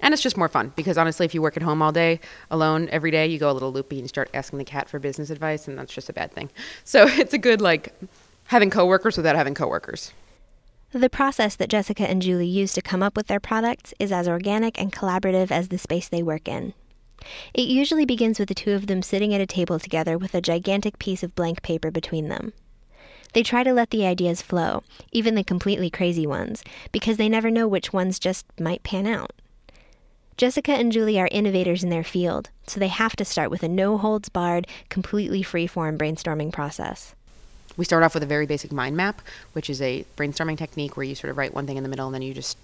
And 0.00 0.14
it's 0.14 0.22
just 0.22 0.36
more 0.36 0.48
fun 0.48 0.72
because 0.76 0.96
honestly, 0.96 1.26
if 1.26 1.34
you 1.34 1.42
work 1.42 1.56
at 1.56 1.62
home 1.62 1.82
all 1.82 1.92
day 1.92 2.20
alone 2.50 2.88
every 2.90 3.10
day, 3.10 3.26
you 3.26 3.38
go 3.38 3.50
a 3.50 3.52
little 3.52 3.72
loopy 3.72 3.98
and 3.98 4.08
start 4.08 4.30
asking 4.32 4.58
the 4.58 4.64
cat 4.64 4.88
for 4.88 4.98
business 4.98 5.30
advice, 5.30 5.66
and 5.66 5.78
that's 5.78 5.92
just 5.92 6.08
a 6.08 6.12
bad 6.12 6.30
thing. 6.30 6.50
So 6.84 7.06
it's 7.08 7.32
a 7.32 7.38
good 7.38 7.60
like 7.60 7.94
having 8.48 8.70
coworkers 8.70 9.16
without 9.16 9.36
having 9.36 9.54
coworkers. 9.54 10.12
The 10.92 11.10
process 11.10 11.54
that 11.56 11.68
Jessica 11.68 12.08
and 12.08 12.22
Julie 12.22 12.46
use 12.46 12.72
to 12.72 12.82
come 12.82 13.02
up 13.02 13.14
with 13.14 13.26
their 13.26 13.40
products 13.40 13.92
is 13.98 14.10
as 14.10 14.26
organic 14.26 14.80
and 14.80 14.90
collaborative 14.90 15.50
as 15.50 15.68
the 15.68 15.76
space 15.76 16.08
they 16.08 16.22
work 16.22 16.48
in. 16.48 16.72
It 17.52 17.68
usually 17.68 18.06
begins 18.06 18.38
with 18.38 18.48
the 18.48 18.54
two 18.54 18.72
of 18.72 18.86
them 18.86 19.02
sitting 19.02 19.34
at 19.34 19.40
a 19.40 19.46
table 19.46 19.78
together 19.78 20.16
with 20.16 20.34
a 20.34 20.40
gigantic 20.40 20.98
piece 20.98 21.22
of 21.22 21.34
blank 21.34 21.62
paper 21.62 21.90
between 21.90 22.28
them. 22.28 22.54
They 23.34 23.42
try 23.42 23.64
to 23.64 23.74
let 23.74 23.90
the 23.90 24.06
ideas 24.06 24.40
flow, 24.40 24.82
even 25.12 25.34
the 25.34 25.44
completely 25.44 25.90
crazy 25.90 26.26
ones, 26.26 26.64
because 26.90 27.18
they 27.18 27.28
never 27.28 27.50
know 27.50 27.68
which 27.68 27.92
ones 27.92 28.18
just 28.18 28.46
might 28.58 28.82
pan 28.82 29.06
out. 29.06 29.32
Jessica 30.38 30.72
and 30.72 30.90
Julie 30.90 31.20
are 31.20 31.28
innovators 31.30 31.84
in 31.84 31.90
their 31.90 32.04
field, 32.04 32.48
so 32.66 32.80
they 32.80 32.88
have 32.88 33.16
to 33.16 33.24
start 33.26 33.50
with 33.50 33.62
a 33.62 33.68
no 33.68 33.98
holds 33.98 34.30
barred, 34.30 34.66
completely 34.88 35.42
free 35.42 35.66
form 35.66 35.98
brainstorming 35.98 36.50
process. 36.50 37.14
We 37.78 37.84
start 37.84 38.02
off 38.02 38.12
with 38.12 38.24
a 38.24 38.26
very 38.26 38.44
basic 38.44 38.72
mind 38.72 38.96
map, 38.96 39.22
which 39.54 39.70
is 39.70 39.80
a 39.80 40.04
brainstorming 40.16 40.58
technique 40.58 40.96
where 40.96 41.04
you 41.04 41.14
sort 41.14 41.30
of 41.30 41.38
write 41.38 41.54
one 41.54 41.66
thing 41.66 41.78
in 41.78 41.84
the 41.84 41.88
middle 41.88 42.06
and 42.06 42.14
then 42.14 42.22
you 42.22 42.34
just 42.34 42.58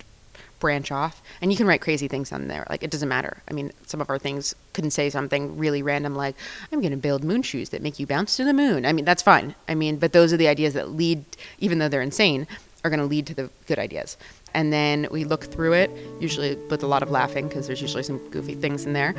branch 0.59 0.91
off. 0.91 1.23
And 1.41 1.53
you 1.53 1.57
can 1.57 1.67
write 1.67 1.81
crazy 1.81 2.09
things 2.09 2.33
on 2.33 2.49
there. 2.49 2.67
Like, 2.69 2.83
it 2.83 2.91
doesn't 2.91 3.09
matter. 3.09 3.37
I 3.49 3.53
mean, 3.53 3.73
some 3.87 4.01
of 4.01 4.11
our 4.11 4.19
things 4.19 4.55
couldn't 4.73 4.91
say 4.91 5.09
something 5.11 5.57
really 5.57 5.83
random 5.83 6.17
like, 6.17 6.35
I'm 6.73 6.81
going 6.81 6.91
to 6.91 6.97
build 6.97 7.23
moon 7.23 7.43
shoes 7.43 7.69
that 7.69 7.81
make 7.81 8.01
you 8.01 8.07
bounce 8.07 8.37
to 8.37 8.45
the 8.45 8.53
moon. 8.53 8.85
I 8.85 8.93
mean, 8.93 9.05
that's 9.05 9.23
fine. 9.23 9.55
I 9.69 9.75
mean, 9.77 9.99
but 9.99 10.13
those 10.13 10.33
are 10.33 10.37
the 10.37 10.49
ideas 10.49 10.75
that 10.75 10.91
lead, 10.91 11.25
even 11.61 11.79
though 11.79 11.89
they're 11.89 12.03
insane, 12.03 12.49
are 12.83 12.91
going 12.91 13.01
to 13.01 13.07
lead 13.07 13.27
to 13.29 13.35
the 13.35 13.51
good 13.67 13.79
ideas. 13.79 14.17
And 14.53 14.73
then 14.73 15.07
we 15.11 15.25
look 15.25 15.45
through 15.45 15.75
it, 15.75 15.91
usually 16.21 16.57
with 16.71 16.83
a 16.83 16.87
lot 16.87 17.03
of 17.03 17.11
laughing 17.11 17.49
because 17.49 17.67
there's 17.67 17.81
usually 17.81 18.03
some 18.03 18.19
goofy 18.31 18.55
things 18.55 18.85
in 18.85 18.95
there. 18.95 19.15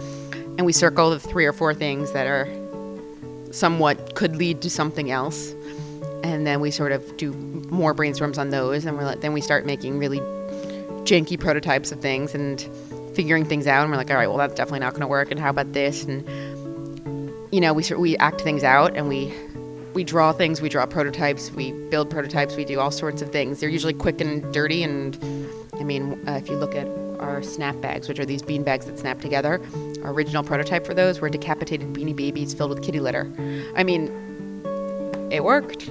And 0.58 0.66
we 0.66 0.74
circle 0.74 1.10
the 1.10 1.20
three 1.20 1.46
or 1.46 1.54
four 1.54 1.74
things 1.74 2.12
that 2.12 2.28
are 2.28 2.48
somewhat 3.52 4.16
could 4.16 4.36
lead 4.36 4.62
to 4.62 4.70
something 4.70 5.12
else 5.12 5.54
and 6.24 6.46
then 6.46 6.60
we 6.60 6.72
sort 6.72 6.92
of 6.92 7.18
do 7.18 7.34
more 7.70 7.94
brainstorms 7.94 8.38
on 8.38 8.50
those 8.50 8.86
and 8.86 8.98
we're 8.98 9.06
like, 9.06 9.22
then 9.22 9.34
we 9.34 9.42
start 9.42 9.66
making 9.66 9.98
really 9.98 10.20
janky 11.06 11.40
prototypes 11.40 11.92
of 11.92 12.00
things 12.02 12.34
and 12.34 12.68
figuring 13.16 13.46
things 13.46 13.68
out 13.68 13.84
and 13.84 13.92
we're 13.92 13.98
like 13.98 14.10
all 14.10 14.18
right 14.18 14.28
well 14.28 14.38
that's 14.38 14.56
definitely 14.56 14.80
not 14.80 14.92
going 14.92 15.02
to 15.02 15.08
work 15.08 15.32
and 15.32 15.40
how 15.40 15.50
about 15.50 15.72
this? 15.74 16.04
And 16.04 16.28
you 17.52 17.62
know 17.62 17.74
we 17.74 17.84
sort 17.84 18.00
we 18.00 18.18
act 18.18 18.42
things 18.42 18.64
out 18.64 18.96
and 18.96 19.08
we 19.08 19.34
we 19.94 20.04
draw 20.04 20.34
things 20.34 20.62
we 20.62 20.68
draw 20.68 20.86
prototypes 20.86 21.52
we 21.52 21.72
build 21.90 22.10
prototypes 22.10 22.56
we 22.56 22.66
do 22.66 22.80
all 22.80 22.92
sorts 22.92 23.22
of 23.22 23.32
things. 23.32 23.60
They're 23.60 23.70
usually 23.70 23.94
quick 23.94 24.20
and 24.20 24.54
dirty 24.54 24.84
and 24.84 25.18
i 25.80 25.84
mean 25.84 26.22
uh, 26.28 26.34
if 26.34 26.50
you 26.50 26.56
look 26.56 26.76
at 26.76 26.88
our 27.20 27.42
snap 27.44 27.80
bags 27.82 28.08
which 28.08 28.20
are 28.20 28.26
these 28.26 28.42
bean 28.42 28.64
bags 28.64 28.86
that 28.86 29.00
snap 29.00 29.22
together 29.22 29.62
our 30.04 30.12
original 30.12 30.44
prototype 30.44 30.86
for 30.86 30.94
those 30.94 31.22
were 31.22 31.30
decapitated 31.30 31.94
beanie 31.94 32.16
babies 32.16 32.54
filled 32.54 32.72
with 32.72 32.84
kitty 32.84 33.00
litter. 33.00 33.32
I 33.76 33.84
mean 33.84 34.12
it 35.32 35.44
worked 35.44 35.90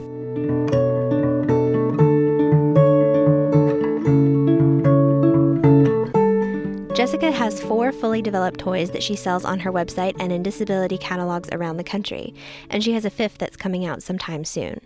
Jessica 6.95 7.33
has 7.33 7.61
four 7.61 7.93
fully 7.93 8.23
developed 8.23 8.59
toys 8.59 8.91
that 8.93 9.03
she 9.03 9.15
sells 9.15 9.45
on 9.45 9.61
her 9.61 9.71
website 9.71 10.17
and 10.19 10.33
in 10.33 10.43
disability 10.43 10.97
catalogs 10.97 11.49
around 11.53 11.77
the 11.77 11.85
country, 11.85 12.35
and 12.71 12.83
she 12.83 12.95
has 12.95 13.05
a 13.05 13.11
fifth 13.11 13.37
that's 13.37 13.57
coming 13.57 13.85
out 13.85 14.03
sometime 14.03 14.45
soon. 14.45 14.81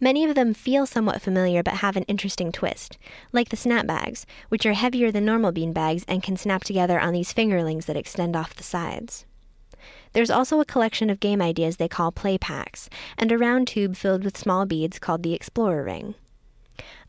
Many 0.00 0.24
of 0.24 0.34
them 0.34 0.54
feel 0.54 0.86
somewhat 0.86 1.22
familiar 1.22 1.62
but 1.62 1.74
have 1.74 1.96
an 1.96 2.04
interesting 2.04 2.50
twist, 2.50 2.98
like 3.32 3.50
the 3.50 3.56
snap 3.56 3.86
bags, 3.86 4.26
which 4.48 4.66
are 4.66 4.72
heavier 4.72 5.12
than 5.12 5.24
normal 5.24 5.52
bean 5.52 5.72
bags 5.72 6.04
and 6.08 6.22
can 6.22 6.36
snap 6.36 6.64
together 6.64 6.98
on 6.98 7.12
these 7.12 7.32
fingerlings 7.32 7.84
that 7.84 7.96
extend 7.96 8.34
off 8.34 8.56
the 8.56 8.62
sides. 8.62 9.24
There's 10.12 10.30
also 10.30 10.60
a 10.60 10.64
collection 10.64 11.08
of 11.10 11.20
game 11.20 11.40
ideas 11.40 11.76
they 11.76 11.88
call 11.88 12.10
play 12.10 12.36
packs, 12.36 12.88
and 13.16 13.30
a 13.30 13.38
round 13.38 13.68
tube 13.68 13.96
filled 13.96 14.24
with 14.24 14.36
small 14.36 14.66
beads 14.66 14.98
called 14.98 15.22
the 15.22 15.34
Explorer 15.34 15.84
Ring. 15.84 16.14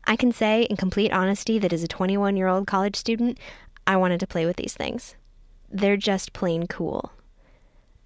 I 0.04 0.16
can 0.16 0.32
say, 0.32 0.62
in 0.64 0.76
complete 0.76 1.12
honesty, 1.12 1.58
that 1.58 1.72
as 1.72 1.82
a 1.82 1.88
21 1.88 2.36
year 2.36 2.48
old 2.48 2.66
college 2.66 2.96
student, 2.96 3.38
I 3.86 3.96
wanted 3.96 4.20
to 4.20 4.26
play 4.26 4.46
with 4.46 4.56
these 4.56 4.74
things. 4.74 5.16
They're 5.70 5.96
just 5.96 6.32
plain 6.32 6.66
cool. 6.66 7.12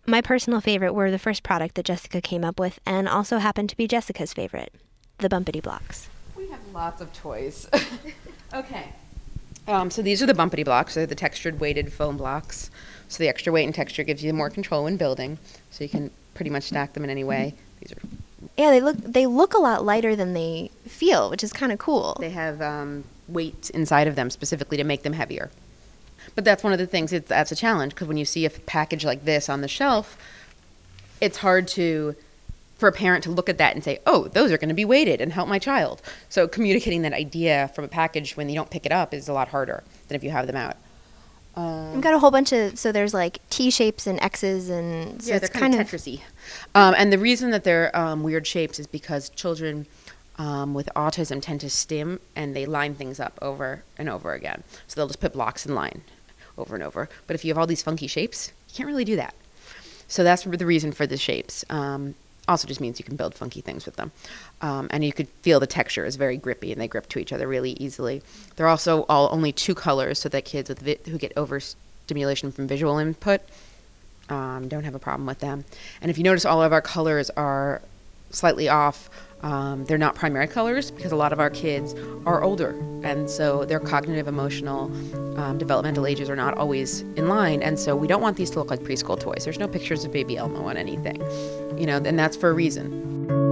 My 0.06 0.20
personal 0.20 0.60
favorite 0.60 0.94
were 0.94 1.10
the 1.10 1.18
first 1.18 1.42
product 1.42 1.74
that 1.74 1.84
Jessica 1.84 2.20
came 2.20 2.44
up 2.44 2.60
with, 2.60 2.78
and 2.86 3.08
also 3.08 3.38
happened 3.38 3.70
to 3.70 3.76
be 3.76 3.88
Jessica's 3.88 4.32
favorite 4.32 4.72
the 5.18 5.28
Bumpity 5.28 5.62
Blocks. 5.62 6.08
We 6.36 6.48
have 6.48 6.60
lots 6.74 7.00
of 7.00 7.12
toys. 7.12 7.68
okay. 8.54 8.92
Um, 9.66 9.90
so 9.90 10.02
these 10.02 10.22
are 10.22 10.26
the 10.26 10.34
bumpity 10.34 10.64
blocks. 10.64 10.94
They're 10.94 11.06
the 11.06 11.14
textured 11.14 11.58
weighted 11.58 11.92
foam 11.92 12.16
blocks. 12.16 12.70
So 13.08 13.22
the 13.22 13.28
extra 13.28 13.52
weight 13.52 13.64
and 13.64 13.74
texture 13.74 14.02
gives 14.02 14.24
you 14.24 14.32
more 14.32 14.50
control 14.50 14.84
when 14.84 14.96
building. 14.96 15.38
So 15.70 15.84
you 15.84 15.90
can 15.90 16.10
pretty 16.34 16.50
much 16.50 16.64
stack 16.64 16.92
them 16.92 17.04
in 17.04 17.10
any 17.10 17.24
way. 17.24 17.54
These 17.80 17.92
are 17.92 18.00
Yeah, 18.56 18.70
they 18.70 18.80
look 18.80 18.96
they 18.96 19.26
look 19.26 19.54
a 19.54 19.58
lot 19.58 19.84
lighter 19.84 20.16
than 20.16 20.34
they 20.34 20.70
feel, 20.86 21.30
which 21.30 21.44
is 21.44 21.52
kind 21.52 21.72
of 21.72 21.78
cool. 21.78 22.16
they 22.20 22.30
have 22.30 22.60
um, 22.60 23.04
weight 23.28 23.70
inside 23.70 24.06
of 24.06 24.16
them 24.16 24.30
specifically 24.30 24.76
to 24.76 24.84
make 24.84 25.02
them 25.02 25.12
heavier. 25.12 25.50
But 26.34 26.44
that's 26.44 26.62
one 26.64 26.72
of 26.72 26.78
the 26.78 26.86
things. 26.86 27.12
It's, 27.12 27.28
that's 27.28 27.52
a 27.52 27.56
challenge 27.56 27.94
because 27.94 28.08
when 28.08 28.16
you 28.16 28.24
see 28.24 28.44
a 28.44 28.50
package 28.50 29.04
like 29.04 29.24
this 29.24 29.48
on 29.48 29.60
the 29.60 29.68
shelf, 29.68 30.18
it's 31.20 31.38
hard 31.38 31.68
to 31.68 32.14
for 32.76 32.88
a 32.88 32.92
parent 32.92 33.24
to 33.24 33.30
look 33.30 33.48
at 33.48 33.56
that 33.58 33.74
and 33.74 33.82
say, 33.82 34.00
"Oh, 34.06 34.28
those 34.28 34.52
are 34.52 34.58
going 34.58 34.68
to 34.68 34.74
be 34.74 34.84
weighted 34.84 35.20
and 35.20 35.32
help 35.32 35.48
my 35.48 35.58
child." 35.58 36.02
So 36.28 36.46
communicating 36.46 37.02
that 37.02 37.12
idea 37.12 37.70
from 37.74 37.84
a 37.84 37.88
package 37.88 38.36
when 38.36 38.48
you 38.48 38.54
don't 38.54 38.70
pick 38.70 38.84
it 38.84 38.92
up 38.92 39.14
is 39.14 39.28
a 39.28 39.32
lot 39.32 39.48
harder 39.48 39.82
than 40.08 40.16
if 40.16 40.24
you 40.24 40.30
have 40.30 40.46
them 40.46 40.56
out. 40.56 40.76
I've 41.56 42.02
got 42.02 42.12
a 42.12 42.18
whole 42.18 42.30
bunch 42.30 42.52
of 42.52 42.78
so 42.78 42.92
there's 42.92 43.14
like 43.14 43.38
T 43.48 43.70
shapes 43.70 44.06
and 44.06 44.20
X's 44.20 44.68
and 44.68 45.22
so 45.22 45.30
yeah, 45.30 45.36
it's 45.36 45.48
they're 45.48 45.60
kind, 45.60 45.74
of 45.74 45.86
Tetrisy. 45.86 46.20
Um, 46.74 46.94
and 46.96 47.12
the 47.12 47.18
reason 47.18 47.50
that 47.50 47.64
they're 47.64 47.96
um, 47.96 48.22
weird 48.22 48.46
shapes 48.46 48.78
is 48.78 48.86
because 48.86 49.30
children 49.30 49.86
um, 50.38 50.74
with 50.74 50.88
autism 50.94 51.40
tend 51.40 51.60
to 51.62 51.70
stim 51.70 52.20
and 52.34 52.54
they 52.54 52.66
line 52.66 52.94
things 52.94 53.18
up 53.18 53.38
over 53.40 53.82
and 53.96 54.08
over 54.08 54.34
again. 54.34 54.62
So 54.86 55.00
they'll 55.00 55.06
just 55.06 55.20
put 55.20 55.32
blocks 55.32 55.64
in 55.64 55.74
line 55.74 56.02
over 56.58 56.74
and 56.74 56.84
over. 56.84 57.08
But 57.26 57.34
if 57.34 57.44
you 57.44 57.50
have 57.50 57.58
all 57.58 57.66
these 57.66 57.82
funky 57.82 58.06
shapes, 58.06 58.52
you 58.68 58.74
can't 58.74 58.86
really 58.86 59.04
do 59.04 59.16
that. 59.16 59.34
So 60.08 60.22
that's 60.22 60.44
the 60.44 60.66
reason 60.66 60.92
for 60.92 61.06
the 61.06 61.16
shapes. 61.16 61.64
Um, 61.70 62.14
also, 62.48 62.68
just 62.68 62.80
means 62.80 62.98
you 62.98 63.04
can 63.04 63.16
build 63.16 63.34
funky 63.34 63.60
things 63.60 63.86
with 63.86 63.96
them, 63.96 64.12
um, 64.62 64.88
and 64.90 65.04
you 65.04 65.12
could 65.12 65.28
feel 65.42 65.58
the 65.60 65.66
texture 65.66 66.04
is 66.04 66.16
very 66.16 66.36
grippy, 66.36 66.72
and 66.72 66.80
they 66.80 66.88
grip 66.88 67.08
to 67.08 67.18
each 67.18 67.32
other 67.32 67.48
really 67.48 67.72
easily. 67.72 68.22
They're 68.56 68.68
also 68.68 69.04
all 69.08 69.28
only 69.32 69.52
two 69.52 69.74
colors, 69.74 70.18
so 70.18 70.28
that 70.28 70.44
kids 70.44 70.68
with 70.68 70.80
vi- 70.80 70.98
who 71.06 71.18
get 71.18 71.32
overstimulation 71.36 72.52
from 72.52 72.66
visual 72.66 72.98
input 72.98 73.40
um, 74.28 74.68
don't 74.68 74.84
have 74.84 74.94
a 74.94 74.98
problem 74.98 75.26
with 75.26 75.40
them. 75.40 75.64
And 76.00 76.10
if 76.10 76.18
you 76.18 76.24
notice, 76.24 76.44
all 76.44 76.62
of 76.62 76.72
our 76.72 76.82
colors 76.82 77.30
are 77.30 77.82
slightly 78.30 78.68
off. 78.68 79.08
Um, 79.46 79.84
they're 79.84 79.96
not 79.96 80.16
primary 80.16 80.48
colors 80.48 80.90
because 80.90 81.12
a 81.12 81.16
lot 81.16 81.32
of 81.32 81.38
our 81.38 81.50
kids 81.50 81.94
are 82.26 82.42
older, 82.42 82.70
and 83.04 83.30
so 83.30 83.64
their 83.64 83.78
cognitive, 83.78 84.26
emotional, 84.26 84.90
um, 85.38 85.56
developmental 85.56 86.04
ages 86.04 86.28
are 86.28 86.34
not 86.34 86.58
always 86.58 87.02
in 87.14 87.28
line. 87.28 87.62
And 87.62 87.78
so 87.78 87.94
we 87.94 88.08
don't 88.08 88.20
want 88.20 88.36
these 88.36 88.50
to 88.50 88.58
look 88.58 88.70
like 88.70 88.80
preschool 88.80 89.20
toys. 89.20 89.44
There's 89.44 89.60
no 89.60 89.68
pictures 89.68 90.04
of 90.04 90.10
baby 90.10 90.36
Elmo 90.36 90.68
on 90.68 90.76
anything, 90.76 91.20
you 91.78 91.86
know, 91.86 91.98
and 91.98 92.18
that's 92.18 92.36
for 92.36 92.50
a 92.50 92.54
reason. 92.54 93.45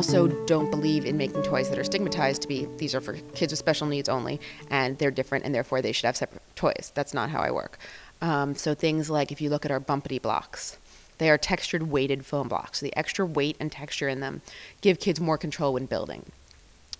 Also 0.00 0.28
don't 0.46 0.70
believe 0.70 1.04
in 1.04 1.18
making 1.18 1.42
toys 1.42 1.68
that 1.68 1.78
are 1.78 1.84
stigmatized 1.84 2.40
to 2.40 2.48
be 2.48 2.66
these 2.78 2.94
are 2.94 3.02
for 3.02 3.12
kids 3.34 3.52
with 3.52 3.58
special 3.58 3.86
needs 3.86 4.08
only, 4.08 4.40
and 4.70 4.96
they're 4.96 5.10
different, 5.10 5.44
and 5.44 5.54
therefore 5.54 5.82
they 5.82 5.92
should 5.92 6.06
have 6.06 6.16
separate 6.16 6.40
toys. 6.56 6.90
That's 6.94 7.12
not 7.12 7.28
how 7.28 7.40
I 7.42 7.50
work. 7.50 7.78
Um, 8.22 8.54
so 8.54 8.72
things 8.74 9.10
like 9.10 9.30
if 9.30 9.42
you 9.42 9.50
look 9.50 9.66
at 9.66 9.70
our 9.70 9.78
bumpity 9.78 10.20
blocks, 10.22 10.78
they 11.18 11.28
are 11.28 11.36
textured 11.36 11.82
weighted 11.82 12.24
foam 12.24 12.48
blocks. 12.48 12.80
So 12.80 12.86
the 12.86 12.96
extra 12.96 13.26
weight 13.26 13.58
and 13.60 13.70
texture 13.70 14.08
in 14.08 14.20
them 14.20 14.40
give 14.80 15.00
kids 15.00 15.20
more 15.20 15.36
control 15.36 15.74
when 15.74 15.84
building. 15.84 16.24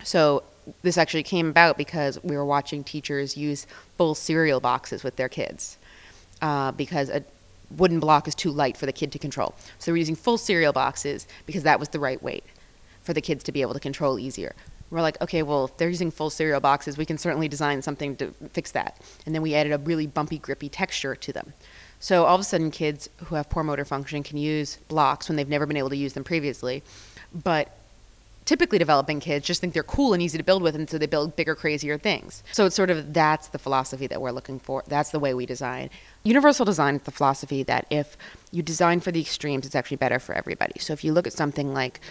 So 0.03 0.43
this 0.83 0.99
actually 0.99 1.23
came 1.23 1.49
about 1.49 1.79
because 1.79 2.23
we 2.23 2.37
were 2.37 2.45
watching 2.45 2.83
teachers 2.83 3.35
use 3.35 3.65
full 3.97 4.13
cereal 4.13 4.59
boxes 4.59 5.03
with 5.03 5.15
their 5.15 5.29
kids 5.29 5.79
uh, 6.43 6.71
because 6.73 7.09
a 7.09 7.23
wooden 7.77 7.99
block 7.99 8.27
is 8.27 8.35
too 8.35 8.51
light 8.51 8.77
for 8.77 8.85
the 8.85 8.93
kid 8.93 9.11
to 9.13 9.17
control. 9.17 9.55
So 9.79 9.91
were 9.91 9.97
using 9.97 10.15
full 10.15 10.37
cereal 10.37 10.71
boxes 10.71 11.25
because 11.47 11.63
that 11.63 11.79
was 11.79 11.89
the 11.89 11.99
right 11.99 12.21
weight 12.21 12.43
for 13.01 13.13
the 13.13 13.21
kids 13.21 13.43
to 13.45 13.51
be 13.51 13.61
able 13.61 13.73
to 13.73 13.79
control 13.79 14.19
easier. 14.19 14.55
We're 14.89 15.01
like, 15.01 15.21
okay, 15.21 15.41
well, 15.41 15.65
if 15.65 15.77
they're 15.77 15.89
using 15.89 16.11
full 16.11 16.29
cereal 16.29 16.59
boxes, 16.59 16.97
we 16.97 17.05
can 17.05 17.17
certainly 17.17 17.47
design 17.47 17.81
something 17.81 18.17
to 18.17 18.31
fix 18.51 18.71
that. 18.71 18.99
And 19.25 19.33
then 19.33 19.41
we 19.41 19.55
added 19.55 19.71
a 19.71 19.77
really 19.77 20.05
bumpy, 20.05 20.37
grippy 20.37 20.67
texture 20.67 21.15
to 21.15 21.33
them. 21.33 21.53
So 22.01 22.25
all 22.25 22.35
of 22.35 22.41
a 22.41 22.43
sudden, 22.43 22.71
kids 22.71 23.09
who 23.25 23.35
have 23.35 23.49
poor 23.49 23.63
motor 23.63 23.85
function 23.85 24.21
can 24.21 24.37
use 24.37 24.77
blocks 24.89 25.29
when 25.29 25.37
they've 25.37 25.47
never 25.47 25.65
been 25.65 25.77
able 25.77 25.91
to 25.91 25.95
use 25.95 26.13
them 26.13 26.25
previously. 26.25 26.83
But 27.33 27.77
typically 28.45 28.79
developing 28.79 29.19
kids 29.19 29.45
just 29.45 29.61
think 29.61 29.73
they're 29.73 29.83
cool 29.83 30.13
and 30.13 30.21
easy 30.21 30.37
to 30.37 30.43
build 30.43 30.63
with 30.63 30.75
and 30.75 30.89
so 30.89 30.97
they 30.97 31.05
build 31.05 31.35
bigger 31.35 31.53
crazier 31.53 31.97
things 31.97 32.43
so 32.51 32.65
it's 32.65 32.75
sort 32.75 32.89
of 32.89 33.13
that's 33.13 33.49
the 33.49 33.59
philosophy 33.59 34.07
that 34.07 34.19
we're 34.19 34.31
looking 34.31 34.59
for 34.59 34.83
that's 34.87 35.11
the 35.11 35.19
way 35.19 35.33
we 35.33 35.45
design 35.45 35.89
universal 36.23 36.65
design 36.65 36.95
is 36.95 37.01
the 37.03 37.11
philosophy 37.11 37.61
that 37.63 37.85
if 37.89 38.17
you 38.51 38.63
design 38.63 38.99
for 38.99 39.11
the 39.11 39.21
extremes 39.21 39.65
it's 39.65 39.75
actually 39.75 39.97
better 39.97 40.19
for 40.19 40.33
everybody 40.33 40.79
so 40.79 40.91
if 40.91 41.03
you 41.03 41.13
look 41.13 41.27
at 41.27 41.33
something 41.33 41.73
like 41.73 42.01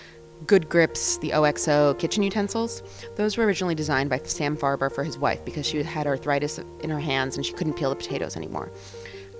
good 0.46 0.68
grips 0.68 1.18
the 1.18 1.32
oxo 1.32 1.94
kitchen 1.94 2.22
utensils 2.22 2.82
those 3.16 3.36
were 3.36 3.44
originally 3.44 3.74
designed 3.74 4.08
by 4.08 4.18
sam 4.24 4.56
farber 4.56 4.92
for 4.92 5.04
his 5.04 5.18
wife 5.18 5.44
because 5.44 5.66
she 5.66 5.82
had 5.82 6.06
arthritis 6.06 6.58
in 6.80 6.90
her 6.90 7.00
hands 7.00 7.36
and 7.36 7.44
she 7.44 7.52
couldn't 7.52 7.74
peel 7.74 7.90
the 7.90 7.96
potatoes 7.96 8.36
anymore 8.36 8.70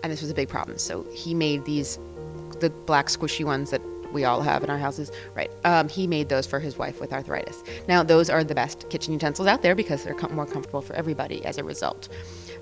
and 0.03 0.13
this 0.13 0.21
was 0.21 0.31
a 0.31 0.35
big 0.35 0.49
problem 0.49 0.79
so 0.79 1.05
he 1.13 1.35
made 1.35 1.65
these 1.65 1.99
the 2.61 2.71
black 2.71 3.07
squishy 3.07 3.45
ones 3.45 3.71
that 3.71 3.81
we 4.13 4.25
all 4.25 4.43
have 4.43 4.65
in 4.65 4.71
our 4.71 4.79
houses, 4.79 5.11
right? 5.35 5.51
Um, 5.65 5.89
he 5.89 6.07
made 6.07 6.29
those 6.29 6.47
for 6.47 6.61
his 6.61 6.77
wife 6.77 7.01
with 7.01 7.13
arthritis. 7.13 7.63
Now, 7.89 8.03
those 8.03 8.29
are 8.29 8.43
the 8.45 8.55
best 8.55 8.89
kitchen 8.91 9.13
utensils 9.13 9.49
out 9.49 9.63
there 9.63 9.75
because 9.75 10.05
they're 10.05 10.15
com- 10.15 10.35
more 10.35 10.47
comfortable 10.47 10.83
for 10.83 10.95
everybody 10.95 11.45
as 11.45 11.59
a 11.59 11.65
result. 11.65 12.09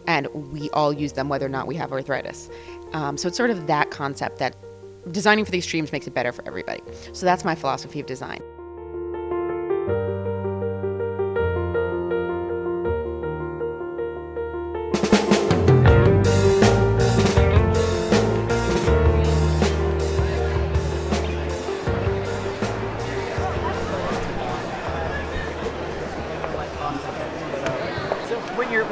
And 0.07 0.27
we 0.53 0.71
all 0.71 0.93
use 0.93 1.13
them 1.13 1.29
whether 1.29 1.47
or 1.47 1.51
not 1.51 1.67
we 1.67 1.75
have 1.77 1.93
arthritis. 1.93 2.51
Um, 2.93 3.17
so 3.17 3.29
it's 3.29 3.37
sort 3.37 3.51
of 3.51 3.67
that 3.67 3.91
concept 3.91 4.39
that 4.39 4.57
designing 5.13 5.45
for 5.45 5.51
the 5.51 5.59
extremes 5.59 5.93
makes 5.93 6.07
it 6.07 6.15
better 6.15 6.33
for 6.33 6.47
everybody. 6.47 6.83
So 7.13 7.27
that's 7.27 7.45
my 7.45 7.55
philosophy 7.55 8.01
of 8.01 8.07
design. 8.07 8.41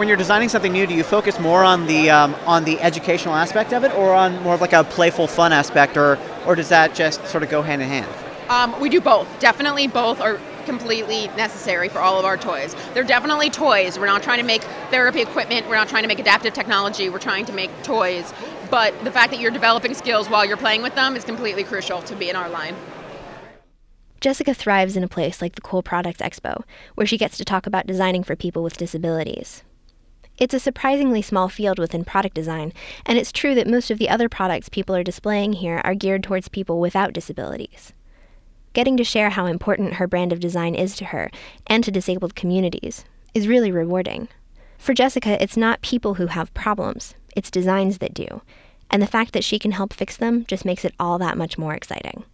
When 0.06 0.10
you're 0.10 0.16
designing 0.16 0.48
something 0.48 0.70
new, 0.70 0.86
do 0.86 0.94
you 0.94 1.02
focus 1.02 1.40
more 1.40 1.64
on 1.64 1.84
the 1.88 2.10
um, 2.10 2.32
on 2.46 2.62
the 2.62 2.78
educational 2.80 3.34
aspect 3.34 3.72
of 3.72 3.82
it, 3.82 3.92
or 3.94 4.14
on 4.14 4.40
more 4.44 4.54
of 4.54 4.60
like 4.60 4.72
a 4.72 4.84
playful, 4.84 5.26
fun 5.26 5.52
aspect, 5.52 5.96
or 5.96 6.16
or 6.46 6.54
does 6.54 6.68
that 6.68 6.94
just 6.94 7.26
sort 7.26 7.42
of 7.42 7.50
go 7.50 7.60
hand 7.60 7.82
in 7.82 7.88
hand? 7.88 8.08
Um, 8.48 8.80
we 8.80 8.88
do 8.88 9.00
both. 9.00 9.26
Definitely 9.40 9.88
both 9.88 10.20
are 10.20 10.38
completely 10.64 11.26
necessary 11.36 11.88
for 11.88 11.98
all 11.98 12.20
of 12.20 12.24
our 12.24 12.36
toys. 12.36 12.76
They're 12.94 13.02
definitely 13.02 13.50
toys. 13.50 13.98
We're 13.98 14.06
not 14.06 14.22
trying 14.22 14.38
to 14.38 14.44
make 14.44 14.62
therapy 14.92 15.22
equipment. 15.22 15.68
We're 15.68 15.74
not 15.74 15.88
trying 15.88 16.04
to 16.04 16.08
make 16.08 16.20
adaptive 16.20 16.54
technology. 16.54 17.10
We're 17.10 17.18
trying 17.18 17.44
to 17.46 17.52
make 17.52 17.72
toys. 17.82 18.32
But 18.70 18.94
the 19.02 19.10
fact 19.10 19.32
that 19.32 19.40
you're 19.40 19.50
developing 19.50 19.92
skills 19.94 20.30
while 20.30 20.44
you're 20.44 20.56
playing 20.56 20.82
with 20.82 20.94
them 20.94 21.16
is 21.16 21.24
completely 21.24 21.64
crucial 21.64 22.00
to 22.02 22.14
be 22.14 22.30
in 22.30 22.36
our 22.36 22.48
line. 22.48 22.76
Jessica 24.20 24.54
thrives 24.54 24.96
in 24.96 25.02
a 25.02 25.08
place 25.08 25.42
like 25.42 25.56
the 25.56 25.60
Cool 25.60 25.82
Products 25.82 26.20
Expo, 26.20 26.62
where 26.94 27.08
she 27.08 27.18
gets 27.18 27.36
to 27.38 27.44
talk 27.44 27.66
about 27.66 27.88
designing 27.88 28.22
for 28.22 28.36
people 28.36 28.62
with 28.62 28.76
disabilities. 28.76 29.64
It's 30.38 30.54
a 30.54 30.60
surprisingly 30.60 31.22
small 31.22 31.48
field 31.48 31.78
within 31.78 32.04
product 32.04 32.34
design, 32.34 32.72
and 33.06 33.16
it's 33.16 33.32
true 33.32 33.54
that 33.54 33.66
most 33.66 33.90
of 33.90 33.98
the 33.98 34.08
other 34.08 34.28
products 34.28 34.68
people 34.68 34.94
are 34.94 35.02
displaying 35.02 35.54
here 35.54 35.80
are 35.84 35.94
geared 35.94 36.22
towards 36.22 36.48
people 36.48 36.78
without 36.78 37.14
disabilities. 37.14 37.94
Getting 38.74 38.98
to 38.98 39.04
share 39.04 39.30
how 39.30 39.46
important 39.46 39.94
her 39.94 40.06
brand 40.06 40.34
of 40.34 40.40
design 40.40 40.74
is 40.74 40.94
to 40.96 41.06
her 41.06 41.30
and 41.66 41.82
to 41.84 41.90
disabled 41.90 42.34
communities 42.34 43.06
is 43.32 43.48
really 43.48 43.72
rewarding. 43.72 44.28
For 44.76 44.92
Jessica, 44.92 45.42
it's 45.42 45.56
not 45.56 45.80
people 45.80 46.14
who 46.14 46.26
have 46.26 46.52
problems, 46.52 47.14
it's 47.34 47.50
designs 47.50 47.98
that 47.98 48.12
do. 48.12 48.42
And 48.90 49.02
the 49.02 49.06
fact 49.06 49.32
that 49.32 49.44
she 49.44 49.58
can 49.58 49.72
help 49.72 49.94
fix 49.94 50.16
them 50.18 50.44
just 50.46 50.66
makes 50.66 50.84
it 50.84 50.94
all 51.00 51.18
that 51.18 51.38
much 51.38 51.56
more 51.56 51.74
exciting. 51.74 52.24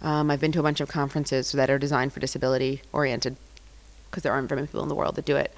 Um, 0.00 0.30
I've 0.30 0.40
been 0.40 0.52
to 0.52 0.60
a 0.60 0.62
bunch 0.62 0.80
of 0.80 0.88
conferences 0.88 1.50
that 1.52 1.70
are 1.70 1.78
designed 1.78 2.12
for 2.12 2.20
disability 2.20 2.82
oriented 2.92 3.36
because 4.10 4.22
there 4.22 4.32
aren't 4.32 4.48
very 4.48 4.60
many 4.60 4.68
people 4.68 4.82
in 4.82 4.88
the 4.88 4.94
world 4.94 5.16
that 5.16 5.24
do 5.24 5.36
it. 5.36 5.52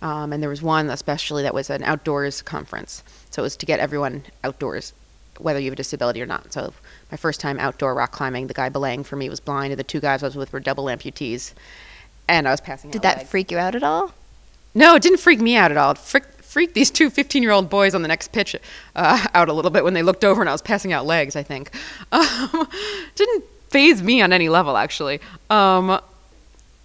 Um, 0.00 0.32
and 0.32 0.42
there 0.42 0.50
was 0.50 0.62
one 0.62 0.90
especially 0.90 1.42
that 1.42 1.54
was 1.54 1.70
an 1.70 1.82
outdoors 1.82 2.42
conference. 2.42 3.02
So 3.30 3.42
it 3.42 3.44
was 3.44 3.56
to 3.56 3.66
get 3.66 3.80
everyone 3.80 4.22
outdoors, 4.44 4.92
whether 5.38 5.58
you 5.58 5.66
have 5.66 5.72
a 5.72 5.76
disability 5.76 6.22
or 6.22 6.26
not. 6.26 6.52
So 6.52 6.72
my 7.10 7.16
first 7.16 7.40
time 7.40 7.58
outdoor 7.58 7.94
rock 7.94 8.12
climbing, 8.12 8.46
the 8.46 8.54
guy 8.54 8.68
belaying 8.68 9.04
for 9.04 9.16
me 9.16 9.28
was 9.28 9.40
blind, 9.40 9.72
and 9.72 9.78
the 9.78 9.84
two 9.84 10.00
guys 10.00 10.22
I 10.22 10.26
was 10.26 10.36
with 10.36 10.52
were 10.52 10.60
double 10.60 10.84
amputees. 10.84 11.52
And 12.28 12.46
I 12.46 12.50
was 12.50 12.60
passing 12.60 12.90
Did 12.90 13.02
that 13.02 13.18
legs. 13.18 13.30
freak 13.30 13.50
you 13.50 13.58
out 13.58 13.74
at 13.74 13.82
all? 13.82 14.12
No, 14.74 14.94
it 14.94 15.02
didn't 15.02 15.18
freak 15.18 15.40
me 15.40 15.56
out 15.56 15.70
at 15.70 15.76
all. 15.76 15.92
It 15.92 15.98
freaked, 15.98 16.44
freaked 16.44 16.74
these 16.74 16.90
two 16.90 17.10
15 17.10 17.42
year 17.42 17.52
old 17.52 17.68
boys 17.70 17.94
on 17.94 18.02
the 18.02 18.08
next 18.08 18.32
pitch 18.32 18.54
uh, 18.94 19.26
out 19.34 19.48
a 19.48 19.52
little 19.52 19.70
bit 19.70 19.82
when 19.82 19.94
they 19.94 20.02
looked 20.02 20.24
over 20.24 20.40
and 20.42 20.48
I 20.48 20.52
was 20.52 20.62
passing 20.62 20.92
out 20.92 21.06
legs, 21.06 21.36
I 21.36 21.42
think. 21.42 21.70
Um, 22.12 22.68
didn't 23.16 23.44
phase 23.70 24.02
me 24.02 24.22
on 24.22 24.32
any 24.32 24.48
level, 24.48 24.76
actually. 24.76 25.20
Um, 25.50 26.00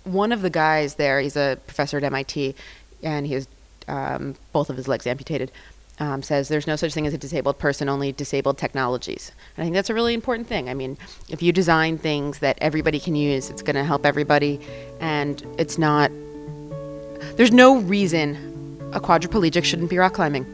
one 0.03 0.31
of 0.33 0.41
the 0.41 0.49
guys 0.49 0.95
there, 0.95 1.21
he's 1.21 1.37
a 1.37 1.57
professor 1.65 1.97
at 1.97 2.03
MIT, 2.03 2.55
and 3.03 3.27
he 3.27 3.33
has 3.33 3.47
um, 3.87 4.35
both 4.51 4.69
of 4.69 4.77
his 4.77 4.87
legs 4.87 5.05
amputated. 5.07 5.51
Um, 5.99 6.23
says 6.23 6.47
there's 6.47 6.65
no 6.65 6.75
such 6.75 6.91
thing 6.91 7.05
as 7.05 7.13
a 7.13 7.19
disabled 7.19 7.59
person, 7.59 7.87
only 7.87 8.11
disabled 8.11 8.57
technologies. 8.57 9.31
And 9.55 9.61
I 9.61 9.65
think 9.65 9.75
that's 9.75 9.91
a 9.91 9.93
really 9.93 10.15
important 10.15 10.47
thing. 10.47 10.67
I 10.67 10.73
mean, 10.73 10.97
if 11.29 11.43
you 11.43 11.51
design 11.51 11.99
things 11.99 12.39
that 12.39 12.57
everybody 12.61 12.99
can 12.99 13.15
use, 13.15 13.51
it's 13.51 13.61
going 13.61 13.75
to 13.75 13.83
help 13.83 14.03
everybody, 14.03 14.59
and 14.99 15.45
it's 15.59 15.77
not 15.77 16.09
there's 17.35 17.51
no 17.51 17.77
reason 17.79 18.89
a 18.93 18.99
quadriplegic 18.99 19.63
shouldn't 19.63 19.89
be 19.89 19.97
rock 19.97 20.13
climbing. 20.13 20.45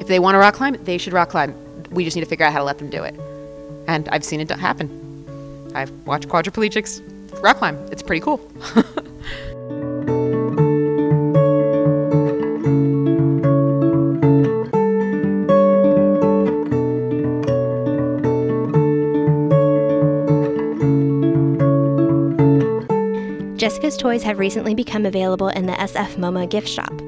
If 0.00 0.06
they 0.06 0.18
want 0.18 0.36
to 0.36 0.38
rock 0.38 0.54
climb, 0.54 0.82
they 0.84 0.98
should 0.98 1.12
rock 1.12 1.30
climb. 1.30 1.54
We 1.90 2.04
just 2.04 2.16
need 2.16 2.22
to 2.22 2.28
figure 2.28 2.46
out 2.46 2.52
how 2.52 2.58
to 2.58 2.64
let 2.64 2.78
them 2.78 2.88
do 2.88 3.02
it. 3.02 3.14
And 3.88 4.08
I've 4.10 4.24
seen 4.24 4.40
it 4.40 4.50
happen. 4.50 5.72
I've 5.74 5.90
watched 6.06 6.28
quadriplegics 6.28 7.02
rock 7.42 7.58
climb. 7.58 7.76
It's 7.90 8.02
pretty 8.02 8.20
cool. 8.20 8.40
Jessica's 23.76 23.98
toys 23.98 24.22
have 24.22 24.38
recently 24.38 24.74
become 24.74 25.04
available 25.04 25.48
in 25.48 25.66
the 25.66 25.74
SF 25.74 26.14
MoMA 26.14 26.48
gift 26.48 26.66
shop. 26.66 26.98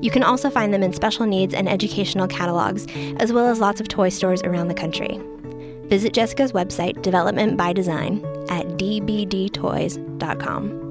You 0.00 0.10
can 0.10 0.22
also 0.22 0.48
find 0.48 0.72
them 0.72 0.82
in 0.82 0.94
special 0.94 1.26
needs 1.26 1.52
and 1.52 1.68
educational 1.68 2.26
catalogs, 2.26 2.86
as 3.18 3.34
well 3.34 3.48
as 3.48 3.60
lots 3.60 3.82
of 3.82 3.88
toy 3.88 4.08
stores 4.08 4.42
around 4.42 4.68
the 4.68 4.74
country. 4.74 5.20
Visit 5.88 6.14
Jessica's 6.14 6.52
website, 6.52 7.02
Development 7.02 7.58
by 7.58 7.74
Design, 7.74 8.24
at 8.48 8.66
dbdtoys.com. 8.78 10.85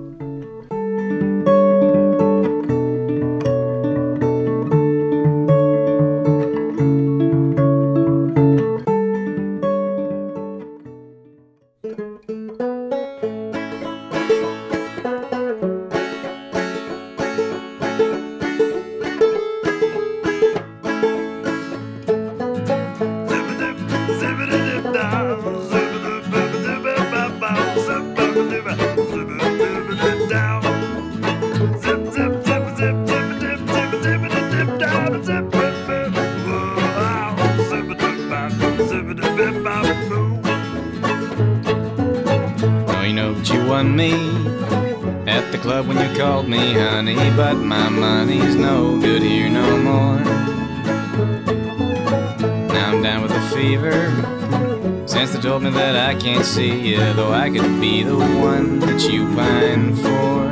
the 58.05 58.15
one 58.17 58.79
that 58.79 59.01
you 59.11 59.25
pine 59.35 59.95
for. 59.95 60.45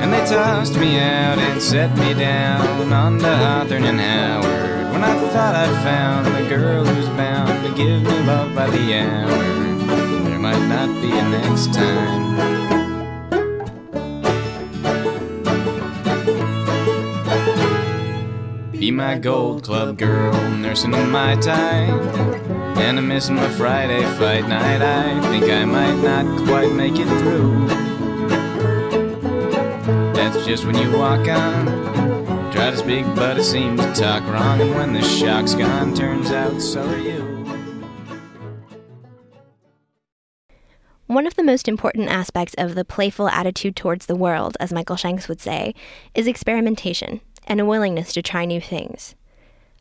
And 0.00 0.12
they 0.12 0.24
tossed 0.24 0.76
me 0.76 0.98
out 1.00 1.38
and 1.38 1.60
set 1.60 1.90
me 1.98 2.14
down 2.14 2.92
on 2.92 3.18
the 3.18 3.36
Hawthorne 3.36 3.84
and 3.84 4.00
Howard. 4.00 4.92
When 4.92 5.02
I 5.02 5.14
thought 5.32 5.54
I'd 5.56 5.82
found 5.82 6.26
the 6.26 6.48
girl 6.48 6.84
who's 6.84 7.08
bound 7.16 7.66
to 7.66 7.74
give 7.74 8.02
me 8.02 8.18
love 8.24 8.54
by 8.54 8.70
the 8.70 8.94
hour, 8.94 9.44
there 10.24 10.38
might 10.38 10.66
not 10.68 10.88
be 11.02 11.10
a 11.10 11.22
next 11.28 11.74
time. 11.74 12.60
Be 18.70 18.90
my 18.92 19.18
gold 19.18 19.64
club 19.64 19.98
girl, 19.98 20.32
nursing 20.52 20.94
in 20.94 21.10
my 21.10 21.34
tie. 21.36 22.69
And 22.80 22.98
I'm 22.98 23.06
missing 23.06 23.36
my 23.36 23.48
Friday 23.50 24.02
fight 24.18 24.48
night. 24.48 24.80
I 24.82 25.20
think 25.30 25.44
I 25.44 25.64
might 25.64 26.00
not 26.02 26.46
quite 26.46 26.72
make 26.72 26.94
it 26.96 27.06
through. 27.20 27.68
That's 30.14 30.44
just 30.46 30.64
when 30.64 30.76
you 30.76 30.90
walk 30.96 31.28
on. 31.28 31.66
Try 32.50 32.70
to 32.70 32.76
speak, 32.76 33.04
but 33.14 33.38
it 33.38 33.44
seems 33.44 33.80
to 33.80 33.92
talk 33.92 34.22
wrong. 34.24 34.60
And 34.60 34.74
when 34.74 34.92
the 34.94 35.02
shock's 35.02 35.54
gone, 35.54 35.94
turns 35.94 36.32
out 36.32 36.60
so 36.60 36.82
are 36.82 36.98
you. 36.98 37.30
One 41.06 41.26
of 41.26 41.36
the 41.36 41.42
most 41.44 41.68
important 41.68 42.08
aspects 42.08 42.54
of 42.56 42.74
the 42.74 42.84
playful 42.84 43.28
attitude 43.28 43.76
towards 43.76 44.06
the 44.06 44.16
world, 44.16 44.56
as 44.58 44.72
Michael 44.72 44.96
Shanks 44.96 45.28
would 45.28 45.40
say, 45.40 45.74
is 46.14 46.26
experimentation 46.26 47.20
and 47.46 47.60
a 47.60 47.64
willingness 47.64 48.12
to 48.14 48.22
try 48.22 48.44
new 48.44 48.60
things. 48.60 49.14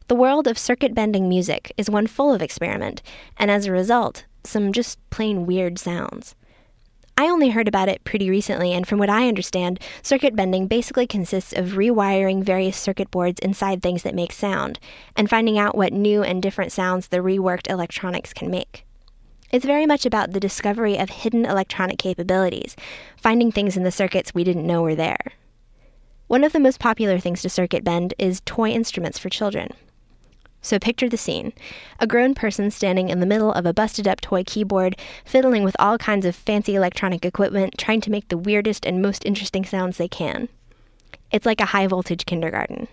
The 0.09 0.15
world 0.15 0.47
of 0.47 0.57
circuit 0.57 0.95
bending 0.95 1.29
music 1.29 1.71
is 1.77 1.87
one 1.87 2.07
full 2.07 2.33
of 2.33 2.41
experiment, 2.41 3.03
and 3.37 3.51
as 3.51 3.67
a 3.67 3.71
result, 3.71 4.25
some 4.43 4.73
just 4.73 4.97
plain 5.11 5.45
weird 5.45 5.77
sounds. 5.77 6.33
I 7.15 7.25
only 7.25 7.49
heard 7.49 7.67
about 7.67 7.89
it 7.89 8.03
pretty 8.05 8.27
recently, 8.27 8.73
and 8.73 8.87
from 8.87 8.97
what 8.97 9.11
I 9.11 9.27
understand, 9.27 9.79
circuit 10.01 10.35
bending 10.35 10.65
basically 10.65 11.05
consists 11.05 11.53
of 11.53 11.73
rewiring 11.73 12.41
various 12.41 12.75
circuit 12.75 13.11
boards 13.11 13.39
inside 13.41 13.83
things 13.83 14.01
that 14.01 14.15
make 14.15 14.31
sound, 14.31 14.79
and 15.15 15.29
finding 15.29 15.59
out 15.59 15.77
what 15.77 15.93
new 15.93 16.23
and 16.23 16.41
different 16.41 16.71
sounds 16.71 17.09
the 17.09 17.17
reworked 17.17 17.69
electronics 17.69 18.33
can 18.33 18.49
make. 18.49 18.87
It's 19.51 19.63
very 19.63 19.85
much 19.85 20.07
about 20.07 20.31
the 20.31 20.39
discovery 20.39 20.97
of 20.97 21.11
hidden 21.11 21.45
electronic 21.45 21.99
capabilities, 21.99 22.75
finding 23.15 23.51
things 23.51 23.77
in 23.77 23.83
the 23.83 23.91
circuits 23.91 24.33
we 24.33 24.43
didn't 24.43 24.65
know 24.65 24.81
were 24.81 24.95
there. 24.95 25.21
One 26.25 26.43
of 26.43 26.51
the 26.51 26.59
most 26.59 26.79
popular 26.79 27.19
things 27.19 27.43
to 27.43 27.49
circuit 27.49 27.83
bend 27.83 28.15
is 28.17 28.41
toy 28.43 28.71
instruments 28.71 29.19
for 29.19 29.29
children. 29.29 29.71
So 30.61 30.77
picture 30.77 31.07
the 31.07 31.17
scene 31.17 31.53
a 31.99 32.07
grown 32.07 32.33
person 32.33 32.69
standing 32.71 33.09
in 33.09 33.19
the 33.19 33.25
middle 33.25 33.51
of 33.51 33.65
a 33.65 33.73
busted 33.73 34.07
up 34.07 34.21
toy 34.21 34.43
keyboard, 34.45 34.97
fiddling 35.25 35.63
with 35.63 35.75
all 35.79 35.97
kinds 35.97 36.25
of 36.25 36.35
fancy 36.35 36.75
electronic 36.75 37.25
equipment, 37.25 37.77
trying 37.77 38.01
to 38.01 38.11
make 38.11 38.27
the 38.27 38.37
weirdest 38.37 38.85
and 38.85 39.01
most 39.01 39.25
interesting 39.25 39.65
sounds 39.65 39.97
they 39.97 40.07
can. 40.07 40.49
It's 41.31 41.45
like 41.45 41.61
a 41.61 41.65
high 41.65 41.87
voltage 41.87 42.25
kindergarten. 42.25 42.87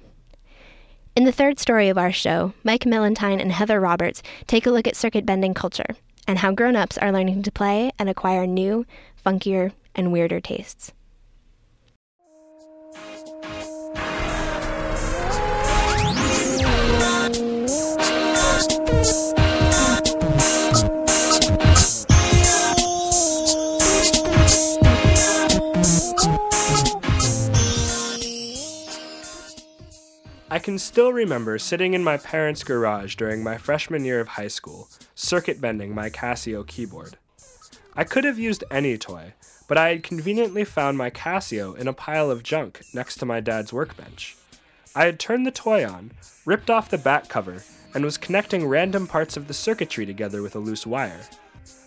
In 1.16 1.24
the 1.24 1.32
third 1.32 1.58
story 1.58 1.88
of 1.88 1.96
our 1.96 2.12
show, 2.12 2.52
Mike 2.62 2.84
Millentine 2.84 3.40
and 3.40 3.50
Heather 3.50 3.80
Roberts 3.80 4.22
take 4.46 4.66
a 4.66 4.70
look 4.70 4.86
at 4.86 4.96
circuit 4.96 5.24
bending 5.24 5.54
culture 5.54 5.96
and 6.28 6.38
how 6.38 6.52
grown 6.52 6.76
ups 6.76 6.98
are 6.98 7.12
learning 7.12 7.42
to 7.44 7.52
play 7.52 7.90
and 7.98 8.08
acquire 8.08 8.46
new, 8.46 8.84
funkier, 9.24 9.72
and 9.94 10.12
weirder 10.12 10.40
tastes. 10.40 10.92
Can 30.66 30.78
still 30.80 31.12
remember 31.12 31.58
sitting 31.58 31.94
in 31.94 32.02
my 32.02 32.16
parents' 32.16 32.64
garage 32.64 33.14
during 33.14 33.40
my 33.40 33.56
freshman 33.56 34.04
year 34.04 34.18
of 34.18 34.26
high 34.26 34.48
school, 34.48 34.88
circuit 35.14 35.60
bending 35.60 35.94
my 35.94 36.10
Casio 36.10 36.66
keyboard. 36.66 37.16
I 37.94 38.02
could 38.02 38.24
have 38.24 38.36
used 38.36 38.64
any 38.68 38.98
toy, 38.98 39.34
but 39.68 39.78
I 39.78 39.90
had 39.90 40.02
conveniently 40.02 40.64
found 40.64 40.98
my 40.98 41.08
Casio 41.08 41.78
in 41.78 41.86
a 41.86 41.92
pile 41.92 42.32
of 42.32 42.42
junk 42.42 42.82
next 42.92 43.18
to 43.18 43.24
my 43.24 43.38
dad's 43.38 43.72
workbench. 43.72 44.34
I 44.96 45.04
had 45.04 45.20
turned 45.20 45.46
the 45.46 45.52
toy 45.52 45.86
on, 45.86 46.10
ripped 46.44 46.68
off 46.68 46.90
the 46.90 46.98
back 46.98 47.28
cover, 47.28 47.62
and 47.94 48.04
was 48.04 48.18
connecting 48.18 48.66
random 48.66 49.06
parts 49.06 49.36
of 49.36 49.46
the 49.46 49.54
circuitry 49.54 50.04
together 50.04 50.42
with 50.42 50.56
a 50.56 50.58
loose 50.58 50.84
wire. 50.84 51.20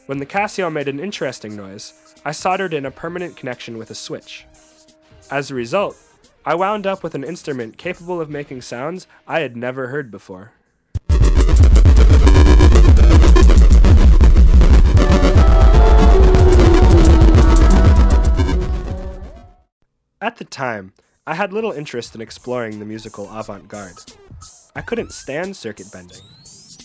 When 0.05 0.19
the 0.19 0.25
Casio 0.25 0.71
made 0.71 0.87
an 0.87 1.01
interesting 1.01 1.53
noise, 1.53 2.15
I 2.23 2.31
soldered 2.31 2.73
in 2.73 2.85
a 2.85 2.91
permanent 2.91 3.35
connection 3.35 3.77
with 3.77 3.91
a 3.91 3.95
switch. 3.95 4.45
As 5.29 5.51
a 5.51 5.55
result, 5.55 5.97
I 6.49 6.55
wound 6.55 6.87
up 6.87 7.03
with 7.03 7.13
an 7.13 7.23
instrument 7.23 7.77
capable 7.77 8.19
of 8.19 8.27
making 8.27 8.63
sounds 8.63 9.05
I 9.27 9.41
had 9.41 9.55
never 9.55 9.89
heard 9.89 10.09
before. 10.09 10.53
At 20.19 20.37
the 20.37 20.47
time, 20.49 20.93
I 21.27 21.35
had 21.35 21.53
little 21.53 21.71
interest 21.71 22.15
in 22.15 22.21
exploring 22.21 22.79
the 22.79 22.85
musical 22.85 23.29
avant 23.29 23.67
garde. 23.67 23.99
I 24.75 24.81
couldn't 24.81 25.11
stand 25.11 25.55
circuit 25.55 25.91
bending. 25.93 26.17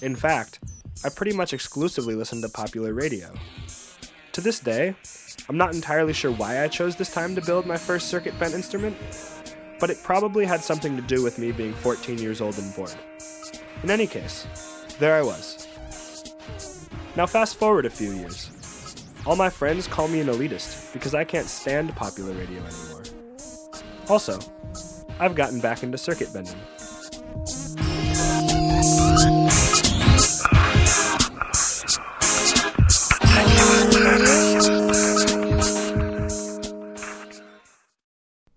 In 0.03 0.15
fact, 0.15 0.59
I 1.07 1.09
pretty 1.09 1.35
much 1.35 1.55
exclusively 1.55 2.15
listened 2.15 2.43
to 2.43 2.51
popular 2.51 2.93
radio. 2.93 3.33
To 4.33 4.43
this 4.43 4.61
day, 4.61 4.95
I'm 5.49 5.57
not 5.57 5.75
entirely 5.75 6.13
sure 6.13 6.33
why 6.33 6.63
I 6.63 6.69
chose 6.69 6.97
this 6.97 7.15
time 7.15 7.35
to 7.35 7.41
build 7.41 7.65
my 7.65 7.79
first 7.79 8.09
circuit 8.09 8.39
bent 8.39 8.53
instrument, 8.53 8.95
but 9.81 9.91
it 9.91 10.03
probably 10.03 10.45
had 10.45 10.63
something 10.63 10.97
to 10.97 11.03
do 11.03 11.23
with 11.23 11.39
me 11.39 11.53
being 11.53 11.73
14 11.75 12.19
years 12.19 12.41
old 12.41 12.59
and 12.59 12.75
bored. 12.75 12.95
In 13.83 13.91
any 13.91 14.07
case, 14.07 14.47
there 14.99 15.17
I 15.17 15.23
was. 15.23 15.67
Now, 17.17 17.27
fast 17.27 17.57
forward 17.57 17.87
a 17.87 17.91
few 17.91 18.13
years. 18.13 18.51
All 19.27 19.37
my 19.37 19.51
friends 19.51 19.87
call 19.87 20.09
me 20.09 20.21
an 20.21 20.27
elitist 20.27 20.93
because 20.93 21.15
I 21.15 21.25
can't 21.25 21.47
stand 21.47 21.95
popular 21.97 22.33
radio 22.33 22.63
anymore. 22.63 23.03
Also, 24.09 24.39
I've 25.19 25.35
gotten 25.35 25.61
back 25.61 25.83
into 25.83 25.97
circuit 25.97 26.33
bending. 26.33 26.57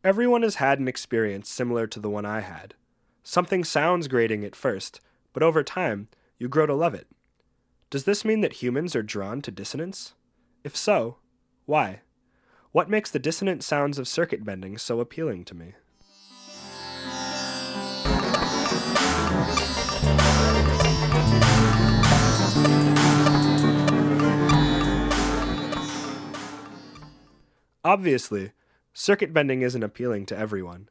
Everyone 0.07 0.41
has 0.43 0.55
had 0.55 0.79
an 0.79 0.87
experience 0.87 1.49
similar 1.49 1.85
to 1.85 1.99
the 1.99 2.09
one 2.09 2.25
I 2.25 2.39
had. 2.39 2.75
Something 3.23 3.65
sounds 3.65 4.07
grating 4.07 4.45
at 4.45 4.55
first, 4.55 5.01
but 5.33 5.43
over 5.43 5.63
time, 5.63 6.07
you 6.37 6.47
grow 6.47 6.65
to 6.65 6.73
love 6.73 6.93
it. 6.93 7.07
Does 7.89 8.05
this 8.05 8.23
mean 8.23 8.39
that 8.39 8.63
humans 8.63 8.95
are 8.95 9.03
drawn 9.03 9.41
to 9.41 9.51
dissonance? 9.51 10.13
If 10.63 10.77
so, 10.77 11.17
why? 11.65 12.03
What 12.71 12.89
makes 12.89 13.11
the 13.11 13.19
dissonant 13.19 13.65
sounds 13.65 13.99
of 13.99 14.07
circuit 14.07 14.45
bending 14.45 14.77
so 14.77 15.01
appealing 15.01 15.43
to 15.43 15.53
me? 15.53 15.73
Obviously, 27.83 28.53
circuit 28.97 29.31
bending 29.31 29.61
isn't 29.61 29.83
appealing 29.83 30.25
to 30.25 30.35
everyone. 30.35 30.89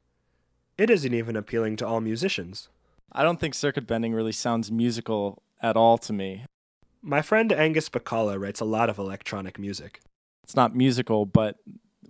It 0.79 0.91
isn't 0.91 1.13
even 1.13 1.35
appealing 1.35 1.75
to 1.77 1.87
all 1.87 2.01
musicians. 2.01 2.69
I 3.11 3.25
don't 3.25 3.41
think 3.41 3.53
circuit 3.53 3.85
bending 3.85 4.15
really 4.15 4.31
sounds 4.31 4.71
musical 4.71 5.43
at 5.61 5.77
all 5.77 5.99
to 5.99 6.13
me. 6.13 6.45
My 7.03 7.21
friend 7.21 7.53
Angus 7.53 7.89
Bacala 7.89 8.41
writes 8.41 8.61
a 8.61 8.65
lot 8.65 8.89
of 8.89 8.99
electronic 8.99 9.59
music. 9.59 10.01
It's 10.45 10.55
not 10.55 10.77
musical, 10.77 11.27
but 11.27 11.57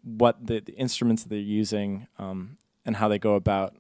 what 0.03 0.47
the, 0.47 0.61
the 0.61 0.75
instruments 0.75 1.23
that 1.23 1.31
they're 1.31 1.39
using 1.39 2.09
um, 2.19 2.59
and 2.85 2.97
how 2.97 3.09
they 3.09 3.19
go 3.19 3.35
about 3.35 3.75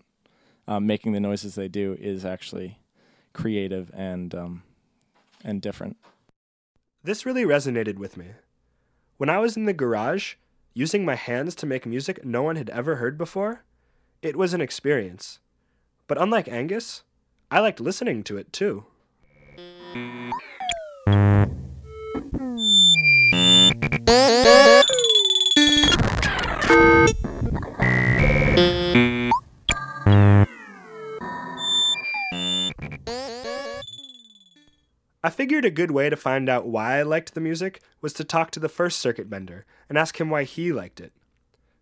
um, 0.67 0.87
making 0.87 1.13
the 1.13 1.21
noises 1.21 1.55
they 1.55 1.69
do 1.69 1.99
is 2.01 2.25
actually 2.25 2.79
creative 3.35 3.91
and 3.93 4.35
um, 4.35 4.63
and 5.45 5.61
different. 5.61 5.99
This 7.05 7.27
really 7.27 7.45
resonated 7.45 7.99
with 7.99 8.17
me. 8.17 8.29
When 9.19 9.29
I 9.29 9.39
was 9.39 9.57
in 9.57 9.67
the 9.67 9.75
garage, 9.75 10.35
using 10.77 11.07
my 11.07 11.15
hands 11.15 11.55
to 11.55 11.65
make 11.65 11.87
music 11.87 12.23
no 12.23 12.43
one 12.43 12.57
had 12.57 12.69
ever 12.69 12.97
heard 12.97 13.17
before, 13.17 13.65
it 14.21 14.37
was 14.37 14.53
an 14.53 14.61
experience. 14.61 15.39
But 16.07 16.21
unlike 16.21 16.49
Angus, 16.49 17.03
I 17.51 17.61
liked 17.61 17.81
listening 17.81 18.23
to 18.25 18.37
it 18.37 18.53
too. 18.53 18.85
figured 35.37 35.67
a 35.67 35.71
good 35.71 35.91
way 35.91 36.09
to 36.09 36.17
find 36.17 36.49
out 36.49 36.67
why 36.67 36.99
I 36.99 37.03
liked 37.03 37.35
the 37.35 37.43
music 37.43 37.83
was 38.01 38.15
to 38.15 38.25
talk 38.25 38.51
to 38.53 38.61
the 38.61 38.71
first 38.71 38.99
circuit 38.99 39.29
bender 39.29 39.67
and 39.87 39.99
ask 39.99 40.19
him 40.19 40.31
why 40.31 40.45
he 40.45 40.73
liked 40.73 40.99
it. 40.99 41.13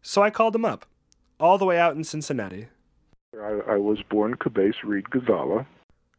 So 0.02 0.22
I 0.22 0.30
called 0.30 0.56
him 0.56 0.64
up, 0.64 0.86
all 1.38 1.56
the 1.56 1.64
way 1.64 1.78
out 1.78 1.94
in 1.94 2.02
Cincinnati. 2.02 2.66
I, 3.40 3.60
I 3.74 3.76
was 3.76 4.02
born 4.10 4.34
Qubais 4.34 4.74
Reed 4.82 5.04
Ghazala. 5.04 5.66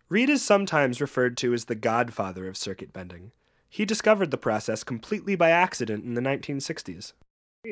Reed 0.08 0.30
is 0.30 0.46
sometimes 0.46 1.02
referred 1.02 1.36
to 1.38 1.54
as 1.54 1.66
the 1.66 1.76
godfather 1.76 2.48
of 2.48 2.56
circuit 2.56 2.94
bending. 2.94 3.34
He 3.68 3.84
discovered 3.84 4.32
the 4.32 4.38
process 4.38 4.86
completely 4.86 5.36
by 5.36 5.50
accident 5.50 6.06
in 6.06 6.14
the 6.14 6.22
1960s. 6.22 7.12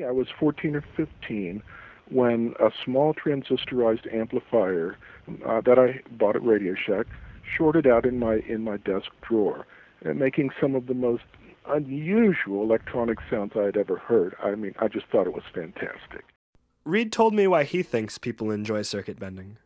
I 0.06 0.12
was 0.12 0.28
14 0.38 0.76
or 0.76 0.84
15 0.98 1.64
when 2.10 2.54
a 2.60 2.70
small 2.84 3.14
transistorized 3.14 4.14
amplifier 4.14 4.98
uh, 5.48 5.62
that 5.62 5.80
I 5.80 6.02
bought 6.18 6.36
at 6.36 6.44
Radio 6.44 6.76
Shack 6.76 7.08
shorted 7.58 7.88
out 7.88 8.06
in 8.06 8.20
my 8.20 8.36
in 8.48 8.64
my 8.64 8.78
desk 8.78 9.12
drawer, 9.22 9.66
and 10.04 10.20
making 10.20 10.52
some 10.60 10.76
of 10.76 10.88
the 10.88 10.94
most 10.94 11.24
unusual 11.68 12.64
electronic 12.64 13.20
sounds 13.30 13.54
I 13.56 13.64
had 13.64 13.78
ever 13.78 13.98
heard. 13.98 14.36
I 14.44 14.56
mean, 14.56 14.74
I 14.80 14.88
just 14.88 15.06
thought 15.08 15.28
it 15.28 15.34
was 15.34 15.44
fantastic. 15.54 16.26
Reed 16.86 17.12
told 17.12 17.34
me 17.34 17.48
why 17.48 17.64
he 17.64 17.82
thinks 17.82 18.18
people 18.18 18.52
enjoy 18.52 18.82
circuit 18.82 19.18
bending. 19.20 19.58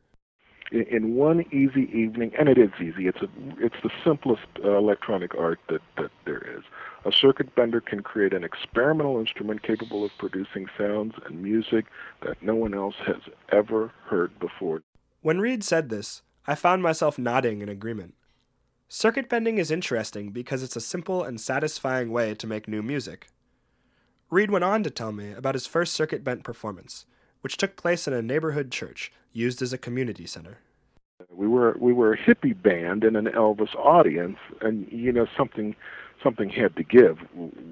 In, 0.72 0.84
in 0.84 1.16
one 1.16 1.46
easy 1.52 1.90
evening, 1.94 2.32
and 2.38 2.48
it 2.48 2.58
is 2.58 2.70
easy. 2.80 3.08
It's 3.08 3.22
a 3.22 3.30
it's 3.60 3.82
the 3.82 3.90
simplest 4.04 4.48
uh, 4.64 4.78
electronic 4.78 5.34
art 5.36 5.60
that 5.70 5.82
that 5.98 6.12
there 6.26 6.46
is. 6.58 6.64
A 7.06 7.12
circuit 7.12 7.56
bender 7.56 7.80
can 7.80 8.04
create 8.04 8.34
an 8.34 8.44
experimental 8.44 9.20
instrument 9.20 9.64
capable 9.64 10.04
of 10.04 10.12
producing 10.18 10.68
sounds 10.78 11.16
and 11.26 11.42
music 11.42 11.86
that 12.22 12.42
no 12.44 12.54
one 12.54 12.74
else 12.74 12.96
has 13.06 13.22
ever 13.52 13.92
heard 14.06 14.38
before. 14.40 14.84
When 15.22 15.40
Reed 15.40 15.64
said 15.64 15.90
this, 15.90 16.22
I 16.50 16.56
found 16.56 16.82
myself 16.82 17.20
nodding 17.20 17.62
in 17.62 17.68
agreement. 17.68 18.14
Circuit 18.88 19.28
bending 19.28 19.58
is 19.58 19.70
interesting 19.70 20.32
because 20.32 20.64
it's 20.64 20.78
a 20.78 20.82
simple 20.82 21.22
and 21.22 21.42
satisfying 21.42 22.10
way 22.10 22.34
to 22.36 22.48
make 22.48 22.70
new 22.70 22.82
music. 22.82 23.28
Reed 24.30 24.50
went 24.50 24.64
on 24.64 24.82
to 24.84 24.90
tell 24.90 25.12
me 25.12 25.32
about 25.32 25.56
his 25.56 25.68
first 25.68 25.94
circuit 25.94 26.24
bent 26.24 26.46
performance, 26.46 27.06
which 27.42 27.58
took 27.58 27.76
place 27.76 28.08
in 28.08 28.14
a 28.14 28.22
neighborhood 28.22 28.72
church 28.72 29.12
used 29.34 29.62
as 29.62 29.74
a 29.74 29.78
community 29.78 30.26
center. 30.26 30.60
We 31.30 31.48
were 31.48 31.76
we 31.80 31.92
were 31.92 32.14
a 32.14 32.18
hippie 32.18 32.60
band 32.60 33.04
in 33.04 33.18
an 33.18 33.26
Elvis 33.26 33.76
audience, 33.76 34.38
and 34.62 34.88
you 34.90 35.12
know 35.12 35.28
something 35.36 35.76
something 36.24 36.50
had 36.50 36.78
to 36.78 36.84
give. 36.84 37.20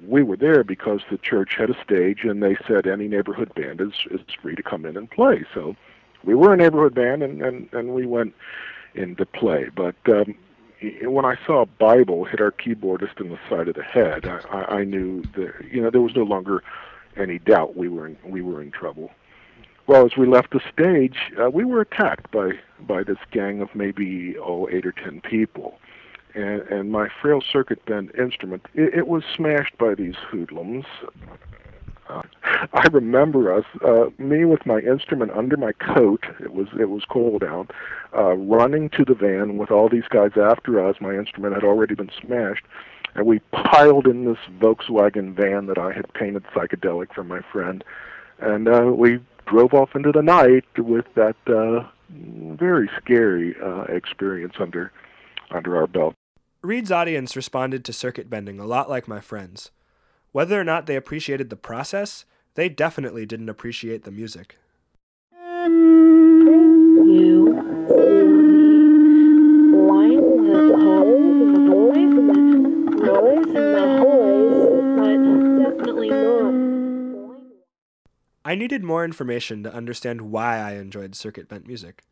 We 0.05 0.21
were 0.21 0.35
there 0.35 0.65
because 0.65 0.99
the 1.09 1.17
church 1.17 1.55
had 1.57 1.69
a 1.69 1.81
stage, 1.81 2.23
and 2.23 2.43
they 2.43 2.57
said 2.67 2.87
any 2.87 3.07
neighborhood 3.07 3.53
band 3.55 3.79
is 3.79 3.93
is 4.11 4.19
free 4.41 4.55
to 4.55 4.63
come 4.63 4.85
in 4.85 4.97
and 4.97 5.09
play. 5.09 5.45
So 5.53 5.75
we 6.25 6.35
were 6.35 6.53
a 6.53 6.57
neighborhood 6.57 6.95
band, 6.95 7.23
and 7.23 7.41
and, 7.41 7.69
and 7.73 7.93
we 7.93 8.05
went 8.05 8.33
into 8.93 9.25
play. 9.25 9.69
But 9.75 9.95
um, 10.07 10.35
when 11.03 11.25
I 11.25 11.35
saw 11.45 11.61
a 11.61 11.65
Bible 11.65 12.25
hit 12.25 12.41
our 12.41 12.51
keyboardist 12.51 13.19
in 13.19 13.29
the 13.29 13.39
side 13.49 13.67
of 13.67 13.75
the 13.75 13.83
head, 13.83 14.25
I, 14.25 14.79
I 14.79 14.83
knew 14.83 15.23
that 15.35 15.53
you 15.71 15.81
know 15.81 15.89
there 15.89 16.01
was 16.01 16.15
no 16.15 16.23
longer 16.23 16.63
any 17.17 17.39
doubt 17.39 17.77
we 17.77 17.87
were 17.87 18.07
in, 18.07 18.17
we 18.25 18.41
were 18.41 18.61
in 18.61 18.71
trouble. 18.71 19.11
Well, 19.87 20.05
as 20.05 20.17
we 20.17 20.25
left 20.25 20.51
the 20.51 20.61
stage, 20.73 21.17
uh, 21.39 21.49
we 21.49 21.63
were 21.63 21.81
attacked 21.81 22.31
by 22.31 22.51
by 22.79 23.03
this 23.03 23.19
gang 23.31 23.61
of 23.61 23.73
maybe 23.75 24.35
oh 24.37 24.67
eight 24.69 24.85
or 24.85 24.91
ten 24.91 25.21
people, 25.21 25.79
and 26.33 26.61
and 26.61 26.91
my 26.91 27.07
frail 27.21 27.41
circuit 27.41 27.85
bend 27.85 28.11
instrument 28.17 28.65
it, 28.73 28.93
it 28.93 29.07
was 29.07 29.23
smashed 29.35 29.77
by 29.77 29.93
these 29.95 30.15
hoodlums. 30.15 30.85
I 32.73 32.87
remember 32.91 33.53
us, 33.53 33.65
uh, 33.83 34.05
me 34.17 34.45
with 34.45 34.65
my 34.65 34.79
instrument 34.79 35.31
under 35.31 35.57
my 35.57 35.71
coat. 35.73 36.25
It 36.39 36.53
was 36.53 36.67
it 36.79 36.89
was 36.89 37.03
cold 37.05 37.43
out, 37.43 37.71
uh, 38.15 38.35
running 38.35 38.89
to 38.91 39.05
the 39.05 39.15
van 39.15 39.57
with 39.57 39.71
all 39.71 39.89
these 39.89 40.07
guys 40.09 40.31
after 40.37 40.85
us. 40.85 40.97
My 41.01 41.15
instrument 41.15 41.55
had 41.55 41.63
already 41.63 41.95
been 41.95 42.11
smashed, 42.21 42.65
and 43.15 43.25
we 43.25 43.39
piled 43.51 44.07
in 44.07 44.25
this 44.25 44.37
Volkswagen 44.59 45.33
van 45.33 45.65
that 45.67 45.77
I 45.77 45.91
had 45.93 46.13
painted 46.13 46.43
psychedelic 46.55 47.13
for 47.13 47.23
my 47.23 47.41
friend, 47.51 47.83
and 48.39 48.67
uh, 48.67 48.91
we 48.95 49.19
drove 49.47 49.73
off 49.73 49.95
into 49.95 50.11
the 50.11 50.23
night 50.23 50.65
with 50.77 51.05
that 51.15 51.35
uh, 51.47 51.87
very 52.09 52.89
scary 53.01 53.55
uh, 53.61 53.83
experience 53.83 54.55
under 54.59 54.91
under 55.51 55.75
our 55.75 55.87
belt. 55.87 56.15
Reed's 56.61 56.91
audience 56.91 57.35
responded 57.35 57.85
to 57.85 57.93
circuit 57.93 58.29
bending 58.29 58.59
a 58.59 58.65
lot 58.65 58.89
like 58.89 59.07
my 59.07 59.19
friends. 59.19 59.71
Whether 60.35 60.59
or 60.59 60.65
not 60.65 60.85
they 60.85 60.97
appreciated 60.97 61.49
the 61.49 61.55
process, 61.55 62.25
they 62.55 62.67
definitely 62.67 63.25
didn't 63.25 63.47
appreciate 63.47 64.03
the 64.03 64.11
music. 64.11 64.57
I 78.43 78.55
needed 78.55 78.83
more 78.83 79.05
information 79.05 79.63
to 79.63 79.73
understand 79.73 80.19
why 80.19 80.57
I 80.57 80.73
enjoyed 80.73 81.15
circuit 81.15 81.47
bent 81.47 81.65
music. 81.65 82.03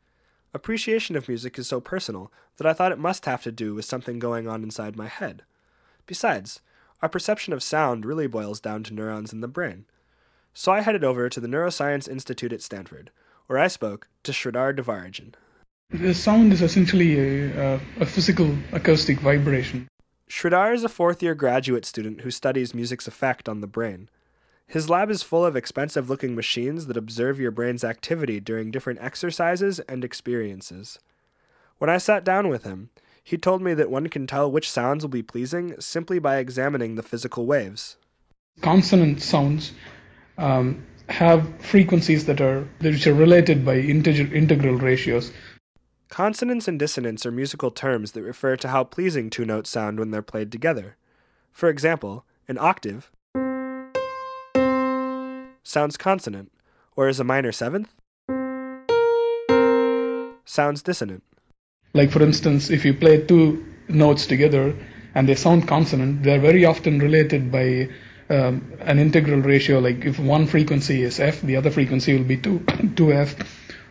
Appreciation 0.53 1.17
of 1.17 1.28
music 1.28 1.59
is 1.59 1.67
so 1.67 1.82
personal 1.82 2.32
that 2.55 2.65
I 2.65 2.71
thought 2.71 2.93
it 2.93 2.97
must 2.97 3.26
have 3.26 3.43
to 3.43 3.51
do 3.51 3.76
with 3.76 3.84
something 3.84 4.17
going 4.17 4.47
on 4.47 4.63
inside 4.63 4.95
my 4.95 5.09
head. 5.09 5.43
Besides, 6.05 6.61
our 7.04 7.10
perception 7.10 7.51
of 7.51 7.62
sound 7.62 8.06
really 8.06 8.28
boils 8.28 8.62
down 8.62 8.82
to 8.82 8.93
neurons 8.93 9.34
in 9.34 9.41
the 9.41 9.47
brain. 9.49 9.84
So 10.54 10.72
I 10.72 10.80
headed 10.80 11.04
over 11.04 11.28
to 11.28 11.39
the 11.41 11.49
Neuroscience 11.49 12.08
Institute 12.08 12.54
at 12.54 12.62
Stanford, 12.62 13.12
where 13.47 13.60
I 13.60 13.68
spoke 13.68 14.08
to 14.24 14.32
Sridhar 14.32 14.74
Devarajan. 14.74 15.34
The 15.89 16.14
sound 16.14 16.54
is 16.54 16.62
essentially 16.62 17.20
a, 17.20 17.74
a, 17.76 17.82
a 17.99 18.06
physical 18.06 18.56
acoustic 18.72 19.20
vibration. 19.20 19.89
Sridhar 20.30 20.74
is 20.74 20.86
a 20.86 20.89
fourth 20.89 21.22
year 21.22 21.36
graduate 21.36 21.84
student 21.84 22.22
who 22.22 22.32
studies 22.32 22.74
music's 22.74 23.06
effect 23.06 23.49
on 23.49 23.60
the 23.60 23.68
brain. 23.68 24.08
His 24.66 24.89
lab 24.89 25.10
is 25.10 25.24
full 25.24 25.45
of 25.45 25.58
expensive 25.58 26.10
looking 26.10 26.36
machines 26.36 26.88
that 26.88 26.95
observe 26.95 27.38
your 27.38 27.51
brain's 27.51 27.84
activity 27.84 28.39
during 28.39 28.72
different 28.72 29.01
exercises 29.01 29.80
and 29.82 30.06
experiences. 30.06 30.99
When 31.80 31.89
I 31.89 31.97
sat 31.97 32.24
down 32.24 32.47
with 32.47 32.64
him, 32.64 32.91
he 33.24 33.38
told 33.38 33.61
me 33.61 33.74
that 33.74 33.89
one 33.89 34.07
can 34.09 34.28
tell 34.28 34.51
which 34.51 34.69
sounds 34.69 35.03
will 35.03 35.09
be 35.09 35.24
pleasing 35.24 35.80
simply 35.80 36.19
by 36.19 36.38
examining 36.38 36.95
the 36.95 37.03
physical 37.03 37.45
waves. 37.45 37.95
Consonant 38.61 39.21
sounds 39.21 39.71
um, 40.38 40.86
have 41.07 41.47
frequencies 41.59 42.26
that 42.26 42.41
are 42.41 42.67
which 42.82 43.07
are 43.07 43.13
related 43.13 43.65
by 43.65 43.78
integer, 43.78 44.32
integral 44.34 44.76
ratios. 44.76 45.32
Consonance 46.09 46.67
and 46.67 46.78
dissonance 46.78 47.26
are 47.26 47.32
musical 47.32 47.71
terms 47.71 48.11
that 48.11 48.21
refer 48.21 48.55
to 48.57 48.67
how 48.67 48.84
pleasing 48.84 49.30
two 49.30 49.45
notes 49.45 49.69
sound 49.69 49.99
when 49.99 50.11
they're 50.11 50.21
played 50.21 50.51
together. 50.51 50.97
For 51.51 51.69
example, 51.69 52.26
an 52.47 52.57
octave 52.59 53.09
sounds 55.63 55.97
consonant, 55.97 56.51
whereas 56.93 57.19
a 57.19 57.24
minor 57.24 57.51
seventh 57.51 57.89
sounds 60.45 60.84
dissonant. 60.84 61.24
Like 61.93 62.11
for 62.11 62.23
instance, 62.23 62.71
if 62.71 62.85
you 62.85 62.93
play 62.93 63.21
two 63.21 63.63
notes 63.87 64.25
together 64.25 64.75
and 65.13 65.29
they 65.29 65.35
sound 65.35 65.67
consonant, 65.67 66.23
they're 66.23 66.39
very 66.39 66.65
often 66.65 66.97
related 66.97 67.51
by 67.51 67.89
um, 68.29 68.73
an 68.79 68.97
integral 68.97 69.41
ratio. 69.41 69.77
Like 69.79 70.03
if 70.03 70.17
one 70.17 70.47
frequency 70.47 71.03
is 71.03 71.19
f, 71.19 71.41
the 71.41 71.55
other 71.55 71.69
frequency 71.69 72.17
will 72.17 72.23
be 72.23 72.37
two, 72.37 72.59
2f, 72.95 73.45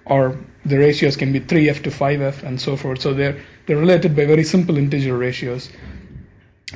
or 0.07 0.37
the 0.65 0.79
ratios 0.79 1.17
can 1.17 1.33
be 1.33 1.41
3f 1.41 1.85
to 1.85 1.91
5f 1.91 2.43
and 2.43 2.61
so 2.61 2.77
forth. 2.77 3.01
So 3.01 3.15
they're 3.15 3.41
they're 3.67 3.77
related 3.77 4.17
by 4.17 4.25
very 4.25 4.45
simple 4.45 4.79
integer 4.79 5.17
ratios. 5.17 5.71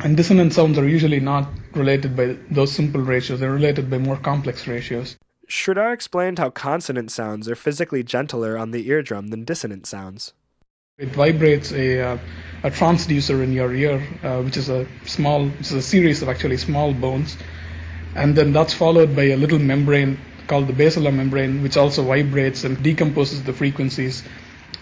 And 0.04 0.16
dissonant 0.16 0.52
sounds 0.52 0.78
are 0.78 0.86
usually 0.86 1.20
not 1.20 1.48
related 1.72 2.16
by 2.16 2.36
those 2.50 2.70
simple 2.70 3.00
ratios. 3.00 3.40
They're 3.40 3.50
related 3.50 3.90
by 3.90 3.98
more 3.98 4.16
complex 4.16 4.68
ratios. 4.68 5.16
Sridhar 5.48 5.92
explained 5.92 6.38
how 6.38 6.50
consonant 6.50 7.10
sounds 7.10 7.48
are 7.48 7.56
physically 7.56 8.04
gentler 8.04 8.56
on 8.56 8.70
the 8.70 8.88
eardrum 8.88 9.28
than 9.28 9.44
dissonant 9.44 9.86
sounds. 9.86 10.34
It 10.98 11.10
vibrates 11.10 11.72
a, 11.72 12.00
uh, 12.00 12.18
a 12.62 12.70
transducer 12.70 13.44
in 13.44 13.52
your 13.52 13.74
ear, 13.74 14.02
uh, 14.22 14.40
which 14.40 14.56
is 14.56 14.70
a 14.70 14.86
small, 15.04 15.48
which 15.48 15.66
is 15.66 15.72
a 15.72 15.82
series 15.82 16.22
of 16.22 16.30
actually 16.30 16.56
small 16.56 16.94
bones, 16.94 17.36
and 18.14 18.34
then 18.34 18.54
that's 18.54 18.72
followed 18.72 19.14
by 19.14 19.24
a 19.24 19.36
little 19.36 19.58
membrane 19.58 20.18
called 20.46 20.68
the 20.68 20.72
basilar 20.72 21.12
membrane, 21.12 21.62
which 21.62 21.76
also 21.76 22.02
vibrates 22.02 22.64
and 22.64 22.82
decomposes 22.82 23.42
the 23.42 23.52
frequencies. 23.52 24.22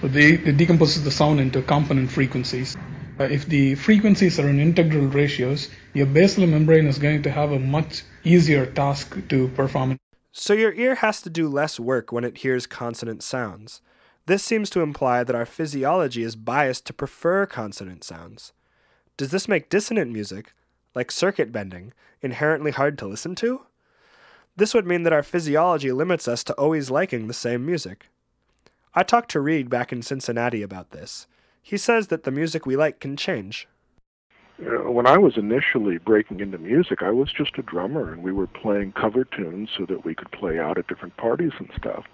It 0.04 0.56
decomposes 0.56 1.02
the 1.02 1.10
sound 1.10 1.40
into 1.40 1.62
component 1.62 2.12
frequencies. 2.12 2.76
Uh, 3.18 3.24
if 3.24 3.46
the 3.46 3.74
frequencies 3.74 4.38
are 4.38 4.48
in 4.48 4.60
integral 4.60 5.08
ratios, 5.08 5.68
your 5.94 6.06
basilar 6.06 6.46
membrane 6.46 6.86
is 6.86 6.98
going 6.98 7.22
to 7.22 7.30
have 7.32 7.50
a 7.50 7.58
much 7.58 8.04
easier 8.22 8.66
task 8.66 9.16
to 9.30 9.48
perform. 9.48 9.98
So 10.30 10.52
your 10.52 10.74
ear 10.74 10.94
has 10.94 11.20
to 11.22 11.30
do 11.30 11.48
less 11.48 11.80
work 11.80 12.12
when 12.12 12.22
it 12.22 12.38
hears 12.38 12.68
consonant 12.68 13.24
sounds. 13.24 13.80
This 14.26 14.42
seems 14.42 14.70
to 14.70 14.80
imply 14.80 15.22
that 15.22 15.36
our 15.36 15.44
physiology 15.44 16.22
is 16.22 16.34
biased 16.34 16.86
to 16.86 16.94
prefer 16.94 17.44
consonant 17.44 18.04
sounds. 18.04 18.52
Does 19.16 19.30
this 19.30 19.48
make 19.48 19.68
dissonant 19.68 20.10
music, 20.10 20.54
like 20.94 21.10
circuit 21.10 21.52
bending, 21.52 21.92
inherently 22.22 22.70
hard 22.70 22.96
to 22.98 23.06
listen 23.06 23.34
to? 23.36 23.62
This 24.56 24.72
would 24.72 24.86
mean 24.86 25.02
that 25.02 25.12
our 25.12 25.22
physiology 25.22 25.92
limits 25.92 26.26
us 26.26 26.42
to 26.44 26.54
always 26.54 26.90
liking 26.90 27.26
the 27.26 27.34
same 27.34 27.66
music. 27.66 28.08
I 28.94 29.02
talked 29.02 29.30
to 29.32 29.40
Reed 29.40 29.68
back 29.68 29.92
in 29.92 30.00
Cincinnati 30.02 30.62
about 30.62 30.90
this. 30.90 31.26
He 31.60 31.76
says 31.76 32.06
that 32.06 32.22
the 32.22 32.30
music 32.30 32.64
we 32.64 32.76
like 32.76 33.00
can 33.00 33.16
change. 33.16 33.68
Uh, 34.60 34.90
when 34.90 35.06
I 35.06 35.18
was 35.18 35.36
initially 35.36 35.98
breaking 35.98 36.40
into 36.40 36.58
music, 36.58 37.02
I 37.02 37.10
was 37.10 37.32
just 37.36 37.58
a 37.58 37.62
drummer, 37.62 38.12
and 38.12 38.22
we 38.22 38.32
were 38.32 38.46
playing 38.46 38.92
cover 38.92 39.24
tunes 39.24 39.68
so 39.76 39.84
that 39.86 40.04
we 40.04 40.14
could 40.14 40.30
play 40.30 40.58
out 40.60 40.78
at 40.78 40.86
different 40.86 41.16
parties 41.16 41.52
and 41.58 41.68
stuff. 41.76 42.04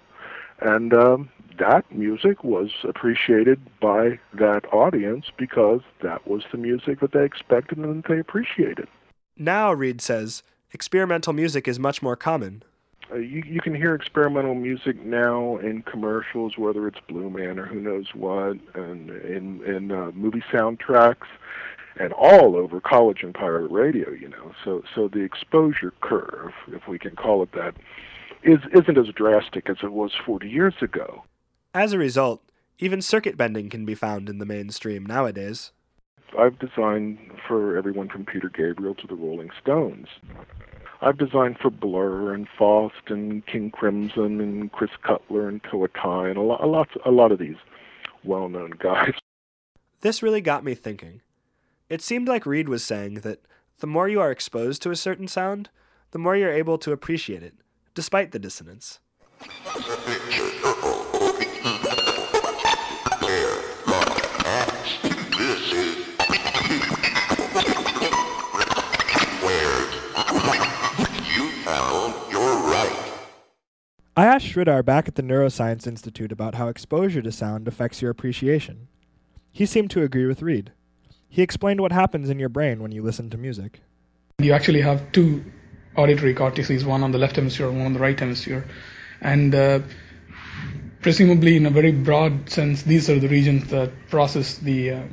And 0.61 0.93
um, 0.93 1.29
that 1.59 1.91
music 1.91 2.43
was 2.43 2.69
appreciated 2.83 3.59
by 3.79 4.19
that 4.33 4.61
audience 4.71 5.25
because 5.37 5.81
that 6.01 6.27
was 6.27 6.43
the 6.51 6.57
music 6.57 6.99
that 6.99 7.13
they 7.13 7.25
expected 7.25 7.77
and 7.77 8.03
they 8.07 8.19
appreciated. 8.19 8.87
Now, 9.37 9.73
Reed 9.73 10.01
says, 10.01 10.43
experimental 10.71 11.33
music 11.33 11.67
is 11.67 11.79
much 11.79 12.01
more 12.01 12.15
common. 12.15 12.63
Uh, 13.11 13.17
you, 13.17 13.43
you 13.45 13.59
can 13.59 13.75
hear 13.75 13.93
experimental 13.93 14.55
music 14.55 15.03
now 15.03 15.57
in 15.57 15.81
commercials, 15.81 16.57
whether 16.57 16.87
it's 16.87 16.99
Blue 17.07 17.29
Man 17.29 17.59
or 17.59 17.65
who 17.65 17.79
knows 17.79 18.07
what, 18.13 18.57
and 18.73 19.09
in 19.09 19.61
in 19.65 19.91
uh, 19.91 20.11
movie 20.13 20.43
soundtracks, 20.51 21.27
and 21.99 22.13
all 22.13 22.55
over 22.55 22.79
college 22.79 23.21
and 23.23 23.33
pirate 23.33 23.69
radio. 23.69 24.11
You 24.11 24.29
know, 24.29 24.53
so 24.63 24.83
so 24.95 25.09
the 25.09 25.19
exposure 25.19 25.91
curve, 26.01 26.53
if 26.67 26.87
we 26.87 26.97
can 26.97 27.15
call 27.15 27.43
it 27.43 27.51
that, 27.53 27.75
is 28.43 28.59
isn't 28.73 28.97
as 28.97 29.13
drastic 29.15 29.69
as 29.69 29.77
it 29.83 29.91
was 29.91 30.11
40 30.25 30.49
years 30.49 30.75
ago. 30.81 31.23
As 31.73 31.93
a 31.93 31.97
result, 31.97 32.41
even 32.79 33.01
circuit 33.01 33.37
bending 33.37 33.69
can 33.69 33.85
be 33.85 33.95
found 33.95 34.29
in 34.29 34.39
the 34.39 34.45
mainstream 34.45 35.05
nowadays. 35.05 35.71
I've 36.37 36.57
designed 36.59 37.19
for 37.47 37.77
everyone 37.77 38.09
from 38.09 38.25
Peter 38.25 38.49
Gabriel 38.49 38.95
to 38.95 39.07
the 39.07 39.15
Rolling 39.15 39.49
Stones. 39.61 40.07
I've 41.01 41.17
designed 41.17 41.57
for 41.59 41.69
Blur 41.69 42.33
and 42.33 42.47
Faust 42.57 43.07
and 43.07 43.45
King 43.47 43.71
Crimson 43.71 44.39
and 44.39 44.71
Chris 44.71 44.91
Cutler 45.01 45.49
and 45.49 45.61
Toa 45.63 45.87
and 46.29 46.37
a 46.37 46.41
lot, 46.41 46.63
a 46.63 46.67
lot, 46.67 46.89
a 47.05 47.11
lot 47.11 47.31
of 47.31 47.39
these 47.39 47.55
well-known 48.23 48.73
guys. 48.79 49.13
This 50.01 50.23
really 50.23 50.41
got 50.41 50.63
me 50.63 50.75
thinking. 50.75 51.21
It 51.89 52.01
seemed 52.01 52.27
like 52.27 52.45
Reed 52.45 52.69
was 52.69 52.83
saying 52.83 53.15
that 53.15 53.41
the 53.79 53.87
more 53.87 54.07
you 54.07 54.21
are 54.21 54.31
exposed 54.31 54.81
to 54.83 54.91
a 54.91 54.95
certain 54.95 55.27
sound, 55.27 55.69
the 56.11 56.19
more 56.19 56.35
you're 56.35 56.53
able 56.53 56.77
to 56.77 56.91
appreciate 56.91 57.43
it, 57.43 57.55
despite 57.93 58.31
the 58.31 58.39
dissonance. 58.39 58.99
I 74.21 74.25
asked 74.25 74.45
Sridhar 74.45 74.83
back 74.83 75.07
at 75.07 75.15
the 75.15 75.23
Neuroscience 75.23 75.87
Institute 75.87 76.31
about 76.31 76.55
how 76.55 76.67
exposure 76.67 77.21
to 77.21 77.31
sound 77.31 77.67
affects 77.67 78.01
your 78.01 78.11
appreciation. 78.11 78.87
He 79.51 79.65
seemed 79.65 79.89
to 79.91 80.03
agree 80.03 80.25
with 80.25 80.41
Reed. 80.41 80.73
He 81.27 81.41
explained 81.41 81.81
what 81.81 81.91
happens 81.91 82.29
in 82.29 82.37
your 82.37 82.49
brain 82.49 82.81
when 82.81 82.91
you 82.91 83.01
listen 83.01 83.29
to 83.29 83.37
music. 83.37 83.79
You 84.39 84.53
actually 84.53 84.81
have 84.81 85.11
two 85.11 85.43
auditory 85.95 86.33
cortices, 86.33 86.85
one 86.85 87.03
on 87.03 87.11
the 87.11 87.17
left 87.17 87.35
hemisphere 87.35 87.67
and 87.67 87.77
one 87.77 87.85
on 87.87 87.93
the 87.93 87.99
right 87.99 88.19
hemisphere. 88.19 88.65
And 89.21 89.53
uh, 89.53 89.79
presumably, 91.01 91.57
in 91.57 91.65
a 91.65 91.69
very 91.69 91.91
broad 91.91 92.49
sense, 92.49 92.83
these 92.83 93.09
are 93.09 93.19
the 93.19 93.27
regions 93.27 93.69
that 93.69 93.91
process 94.09 94.57
the, 94.57 94.91
uh, 94.91 95.03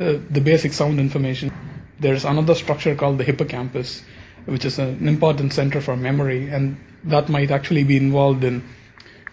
uh, 0.00 0.18
the 0.30 0.40
basic 0.40 0.72
sound 0.72 1.00
information. 1.00 1.52
There's 2.00 2.24
another 2.24 2.54
structure 2.54 2.94
called 2.94 3.18
the 3.18 3.24
hippocampus, 3.24 4.02
which 4.46 4.64
is 4.64 4.78
an 4.78 5.08
important 5.08 5.52
center 5.52 5.80
for 5.80 5.96
memory, 5.96 6.48
and 6.48 6.78
that 7.04 7.28
might 7.28 7.50
actually 7.50 7.84
be 7.84 7.96
involved 7.96 8.44
in, 8.44 8.62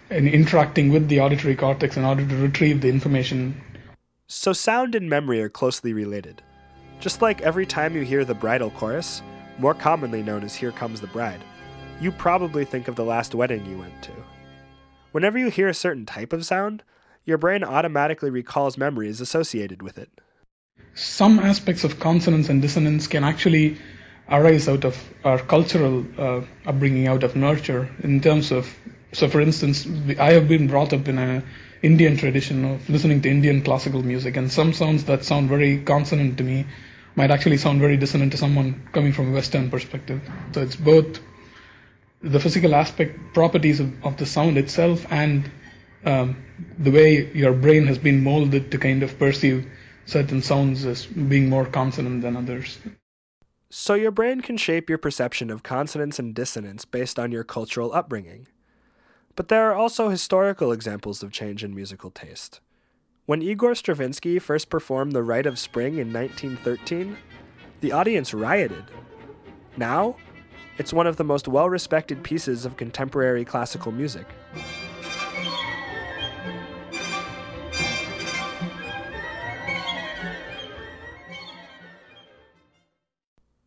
in 0.09 0.27
interacting 0.27 0.91
with 0.91 1.07
the 1.07 1.19
auditory 1.19 1.55
cortex 1.55 1.97
in 1.97 2.03
order 2.03 2.27
to 2.27 2.35
retrieve 2.35 2.81
the 2.81 2.89
information. 2.89 3.61
So, 4.27 4.53
sound 4.53 4.95
and 4.95 5.07
memory 5.07 5.41
are 5.41 5.49
closely 5.49 5.93
related. 5.93 6.41
Just 6.99 7.21
like 7.21 7.41
every 7.41 7.67
time 7.67 7.95
you 7.95 8.01
hear 8.01 8.25
the 8.25 8.33
bridal 8.33 8.71
chorus, 8.71 9.21
more 9.57 9.73
commonly 9.73 10.21
known 10.21 10.43
as 10.43 10.55
Here 10.55 10.71
Comes 10.71 11.01
the 11.01 11.07
Bride, 11.07 11.43
you 12.01 12.11
probably 12.11 12.65
think 12.65 12.87
of 12.87 12.95
the 12.95 13.05
last 13.05 13.33
wedding 13.33 13.65
you 13.65 13.77
went 13.77 14.01
to. 14.03 14.11
Whenever 15.11 15.37
you 15.37 15.49
hear 15.49 15.69
a 15.69 15.73
certain 15.73 16.05
type 16.05 16.33
of 16.33 16.45
sound, 16.45 16.83
your 17.23 17.37
brain 17.37 17.63
automatically 17.63 18.29
recalls 18.29 18.77
memories 18.77 19.21
associated 19.21 19.81
with 19.81 19.97
it. 19.97 20.09
Some 20.93 21.39
aspects 21.39 21.83
of 21.83 21.99
consonance 21.99 22.49
and 22.49 22.61
dissonance 22.61 23.07
can 23.07 23.23
actually 23.23 23.77
arise 24.29 24.67
out 24.67 24.85
of 24.85 25.01
our 25.23 25.39
cultural 25.39 26.05
uh, 26.17 26.41
upbringing, 26.65 27.07
out 27.07 27.23
of 27.23 27.35
nurture, 27.35 27.89
in 28.01 28.21
terms 28.21 28.51
of, 28.51 28.73
so 29.11 29.27
for 29.27 29.41
instance, 29.41 29.87
I 30.19 30.33
have 30.33 30.47
been 30.47 30.67
brought 30.67 30.93
up 30.93 31.07
in 31.07 31.17
an 31.17 31.43
Indian 31.81 32.17
tradition 32.17 32.65
of 32.65 32.89
listening 32.89 33.21
to 33.21 33.29
Indian 33.29 33.61
classical 33.61 34.03
music, 34.03 34.37
and 34.37 34.51
some 34.51 34.73
sounds 34.73 35.05
that 35.05 35.23
sound 35.23 35.49
very 35.49 35.77
consonant 35.79 36.37
to 36.39 36.43
me 36.43 36.65
might 37.15 37.31
actually 37.31 37.57
sound 37.57 37.79
very 37.79 37.97
dissonant 37.97 38.31
to 38.31 38.37
someone 38.37 38.87
coming 38.91 39.13
from 39.13 39.29
a 39.29 39.33
Western 39.33 39.69
perspective. 39.69 40.21
So 40.53 40.61
it's 40.61 40.75
both 40.75 41.19
the 42.21 42.39
physical 42.39 42.75
aspect, 42.75 43.17
properties 43.33 43.79
of, 43.79 44.05
of 44.05 44.17
the 44.17 44.25
sound 44.25 44.57
itself, 44.57 45.05
and 45.09 45.49
um, 46.05 46.35
the 46.77 46.91
way 46.91 47.31
your 47.33 47.53
brain 47.53 47.87
has 47.87 47.97
been 47.97 48.23
molded 48.23 48.71
to 48.71 48.77
kind 48.77 49.03
of 49.03 49.17
perceive 49.17 49.65
certain 50.05 50.41
sounds 50.41 50.85
as 50.85 51.05
being 51.05 51.49
more 51.49 51.65
consonant 51.65 52.21
than 52.21 52.35
others. 52.35 52.77
So, 53.69 53.93
your 53.95 54.11
brain 54.11 54.41
can 54.41 54.57
shape 54.57 54.89
your 54.89 54.97
perception 54.97 55.49
of 55.49 55.63
consonance 55.63 56.19
and 56.19 56.33
dissonance 56.33 56.85
based 56.85 57.19
on 57.19 57.31
your 57.31 57.43
cultural 57.43 57.93
upbringing. 57.93 58.47
But 59.35 59.49
there 59.49 59.69
are 59.69 59.75
also 59.75 60.09
historical 60.09 60.71
examples 60.71 61.21
of 61.21 61.31
change 61.31 61.63
in 61.63 61.75
musical 61.75 62.09
taste. 62.09 62.61
When 63.27 63.41
Igor 63.41 63.73
Stravinsky 63.73 64.37
first 64.37 64.69
performed 64.69 65.13
The 65.13 65.23
Rite 65.23 65.47
of 65.47 65.57
Spring 65.57 65.97
in 65.97 66.13
1913, 66.13 67.17
the 67.81 67.91
audience 67.91 68.35
rioted. 68.35 68.83
Now, 69.77 70.17
it's 70.77 70.93
one 70.93 71.07
of 71.07 71.17
the 71.17 71.23
most 71.23 71.47
well 71.47 71.67
respected 71.67 72.23
pieces 72.23 72.65
of 72.65 72.77
contemporary 72.77 73.43
classical 73.43 73.91
music. 73.91 74.27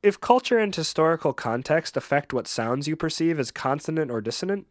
If 0.05 0.21
culture 0.21 0.59
and 0.59 0.73
historical 0.73 1.33
context 1.33 1.97
affect 1.97 2.33
what 2.33 2.47
sounds 2.47 2.87
you 2.87 2.95
perceive 2.95 3.41
as 3.41 3.51
consonant 3.51 4.13
or 4.13 4.21
dissonant, 4.21 4.69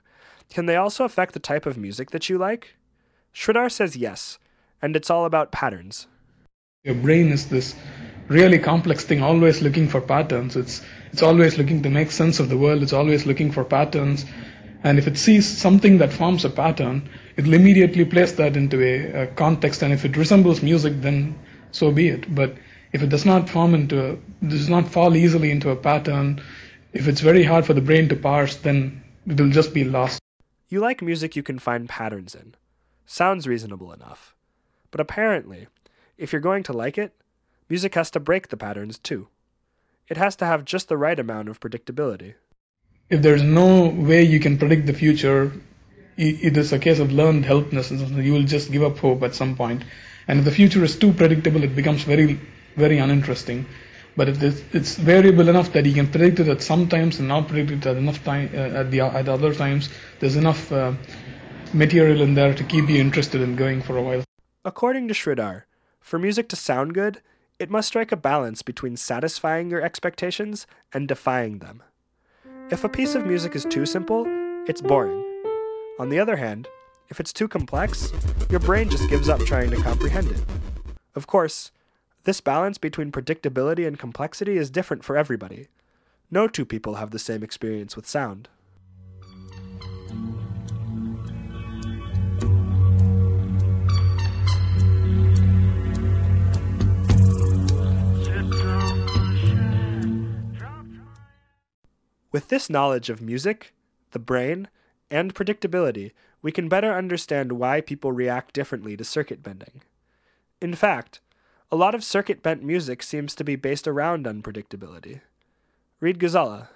can 0.49 0.65
they 0.65 0.77
also 0.77 1.03
affect 1.03 1.33
the 1.33 1.41
type 1.41 1.65
of 1.65 1.77
music 1.77 2.11
that 2.11 2.29
you 2.29 2.37
like? 2.37 2.77
Sridhar 3.33 3.69
says 3.69 3.97
yes, 3.97 4.39
and 4.81 4.95
it's 4.95 5.09
all 5.09 5.25
about 5.25 5.51
patterns. 5.51 6.07
Your 6.83 6.95
brain 6.95 7.31
is 7.31 7.49
this 7.49 7.75
really 8.27 8.59
complex 8.59 9.03
thing, 9.03 9.21
always 9.21 9.61
looking 9.61 9.87
for 9.87 10.01
patterns. 10.01 10.55
It's 10.55 10.81
it's 11.11 11.21
always 11.21 11.57
looking 11.57 11.83
to 11.83 11.89
make 11.89 12.11
sense 12.11 12.39
of 12.39 12.49
the 12.49 12.57
world. 12.57 12.83
It's 12.83 12.93
always 12.93 13.25
looking 13.25 13.51
for 13.51 13.63
patterns, 13.63 14.25
and 14.83 14.97
if 14.97 15.07
it 15.07 15.17
sees 15.17 15.47
something 15.47 15.97
that 15.97 16.13
forms 16.13 16.45
a 16.45 16.49
pattern, 16.49 17.09
it'll 17.35 17.53
immediately 17.53 18.05
place 18.05 18.33
that 18.33 18.55
into 18.55 18.81
a, 18.81 19.23
a 19.23 19.27
context. 19.27 19.81
And 19.81 19.93
if 19.93 20.05
it 20.05 20.15
resembles 20.17 20.61
music, 20.61 21.01
then 21.01 21.37
so 21.71 21.91
be 21.91 22.09
it. 22.09 22.33
But 22.33 22.55
if 22.93 23.01
it 23.01 23.09
does 23.09 23.25
not 23.25 23.49
form 23.49 23.73
into 23.73 24.13
a, 24.13 24.17
does 24.45 24.69
not 24.69 24.87
fall 24.87 25.15
easily 25.15 25.51
into 25.51 25.69
a 25.71 25.75
pattern, 25.75 26.41
if 26.93 27.07
it's 27.07 27.21
very 27.21 27.43
hard 27.43 27.65
for 27.65 27.73
the 27.73 27.81
brain 27.81 28.09
to 28.09 28.15
parse, 28.15 28.55
then 28.57 29.03
it 29.25 29.39
will 29.39 29.49
just 29.49 29.73
be 29.73 29.83
lost. 29.83 30.19
You 30.69 30.79
like 30.79 31.01
music 31.01 31.35
you 31.35 31.43
can 31.43 31.59
find 31.59 31.89
patterns 31.89 32.35
in. 32.35 32.55
Sounds 33.05 33.47
reasonable 33.47 33.93
enough. 33.93 34.36
But 34.97 35.03
apparently, 35.03 35.67
if 36.17 36.33
you're 36.33 36.41
going 36.41 36.63
to 36.63 36.73
like 36.73 36.97
it, 36.97 37.13
music 37.69 37.93
has 37.93 38.09
to 38.09 38.19
break 38.19 38.47
the 38.47 38.57
patterns 38.57 38.97
too. 38.97 39.27
It 40.07 40.17
has 40.17 40.35
to 40.37 40.45
have 40.47 40.65
just 40.65 40.89
the 40.89 40.97
right 40.97 41.19
amount 41.19 41.49
of 41.49 41.59
predictability. 41.59 42.33
If 43.07 43.21
there's 43.21 43.43
no 43.43 43.89
way 43.89 44.23
you 44.23 44.39
can 44.39 44.57
predict 44.57 44.87
the 44.87 44.93
future, 44.93 45.51
it 46.17 46.57
is 46.57 46.73
a 46.73 46.79
case 46.79 46.97
of 46.97 47.11
learned 47.11 47.45
helplessness. 47.45 48.09
You 48.09 48.33
will 48.33 48.45
just 48.45 48.71
give 48.71 48.81
up 48.81 48.97
hope 48.97 49.21
at 49.21 49.35
some 49.35 49.55
point. 49.55 49.83
And 50.27 50.39
if 50.39 50.45
the 50.45 50.51
future 50.59 50.83
is 50.83 50.97
too 50.97 51.13
predictable, 51.13 51.63
it 51.63 51.75
becomes 51.75 52.01
very 52.01 52.39
very 52.75 52.97
uninteresting. 52.97 53.67
But 54.15 54.29
if 54.29 54.73
it's 54.73 54.95
variable 54.95 55.47
enough 55.47 55.73
that 55.73 55.85
you 55.85 55.93
can 55.93 56.07
predict 56.07 56.39
it 56.39 56.47
at 56.47 56.63
some 56.63 56.87
times 56.89 57.19
and 57.19 57.27
not 57.27 57.47
predict 57.47 57.71
it 57.71 57.85
at 57.85 57.97
enough 57.97 58.23
time 58.23 58.49
uh, 58.51 58.81
at 58.81 58.89
the 58.89 59.01
at 59.01 59.29
other 59.29 59.53
times, 59.53 59.89
there's 60.19 60.37
enough 60.37 60.71
uh, 60.71 60.93
material 61.71 62.21
in 62.21 62.33
there 62.33 62.55
to 62.55 62.63
keep 62.63 62.89
you 62.89 62.97
interested 62.97 63.41
in 63.41 63.55
going 63.55 63.83
for 63.83 63.95
a 63.97 64.01
while. 64.01 64.23
According 64.67 65.07
to 65.07 65.13
Sridhar, 65.13 65.63
for 66.01 66.19
music 66.19 66.49
to 66.49 66.57
sound 66.57 66.93
good, 66.93 67.21
it 67.57 67.69
must 67.69 67.87
strike 67.87 68.11
a 68.11 68.17
balance 68.17 68.61
between 68.61 68.97
satisfying 68.97 69.69
your 69.69 69.81
expectations 69.81 70.67
and 70.91 71.07
defying 71.07 71.59
them. 71.59 71.83
If 72.69 72.83
a 72.83 72.89
piece 72.89 73.15
of 73.15 73.25
music 73.25 73.55
is 73.55 73.63
too 73.63 73.85
simple, 73.85 74.25
it's 74.67 74.81
boring. 74.81 75.23
On 75.99 76.09
the 76.09 76.19
other 76.19 76.35
hand, 76.35 76.67
if 77.07 77.21
it's 77.21 77.31
too 77.31 77.47
complex, 77.47 78.11
your 78.49 78.59
brain 78.59 78.89
just 78.89 79.07
gives 79.07 79.29
up 79.29 79.39
trying 79.45 79.71
to 79.71 79.81
comprehend 79.81 80.31
it. 80.31 80.43
Of 81.15 81.27
course, 81.27 81.71
this 82.25 82.41
balance 82.41 82.77
between 82.77 83.09
predictability 83.09 83.87
and 83.87 83.97
complexity 83.97 84.57
is 84.57 84.69
different 84.69 85.05
for 85.05 85.15
everybody. 85.15 85.69
No 86.29 86.49
two 86.49 86.65
people 86.65 86.95
have 86.95 87.11
the 87.11 87.19
same 87.19 87.41
experience 87.41 87.95
with 87.95 88.05
sound. 88.05 88.49
With 102.37 102.49
this 102.49 102.69
knowledge 102.69 103.09
of 103.09 103.19
music, 103.19 103.73
the 104.11 104.19
brain, 104.19 104.67
and 105.09 105.33
predictability, 105.33 106.11
we 106.43 106.51
can 106.51 106.69
better 106.69 106.93
understand 106.93 107.53
why 107.53 107.81
people 107.81 108.11
react 108.11 108.53
differently 108.53 108.95
to 108.95 109.03
circuit 109.03 109.41
bending. 109.41 109.81
In 110.61 110.75
fact, 110.75 111.19
a 111.71 111.75
lot 111.75 111.95
of 111.95 112.03
circuit 112.03 112.43
bent 112.43 112.61
music 112.61 113.01
seems 113.01 113.33
to 113.33 113.43
be 113.43 113.55
based 113.55 113.87
around 113.87 114.27
unpredictability. 114.27 115.21
Reed 115.99 116.19
Ghazala. 116.19 116.67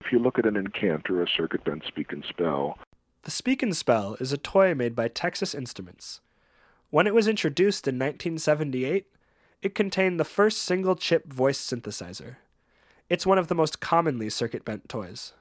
If 0.00 0.12
you 0.12 0.18
look 0.18 0.38
at 0.38 0.46
an 0.46 0.54
Incantor, 0.54 1.22
a 1.22 1.28
circuit 1.28 1.62
bent 1.62 1.84
speak 1.86 2.10
and 2.10 2.24
spell, 2.24 2.78
The 3.24 3.30
Speak 3.30 3.62
and 3.62 3.76
Spell 3.76 4.16
is 4.18 4.32
a 4.32 4.38
toy 4.38 4.74
made 4.74 4.96
by 4.96 5.08
Texas 5.08 5.54
Instruments. 5.54 6.22
When 6.88 7.06
it 7.06 7.12
was 7.12 7.28
introduced 7.28 7.86
in 7.86 7.96
1978, 7.96 9.08
it 9.60 9.74
contained 9.74 10.18
the 10.18 10.24
first 10.24 10.62
single 10.62 10.96
chip 10.96 11.30
voice 11.30 11.60
synthesizer. 11.60 12.36
It's 13.08 13.26
one 13.26 13.38
of 13.38 13.48
the 13.48 13.54
most 13.54 13.80
commonly 13.80 14.30
circuit 14.30 14.64
bent 14.64 14.88
toys. 14.88 15.32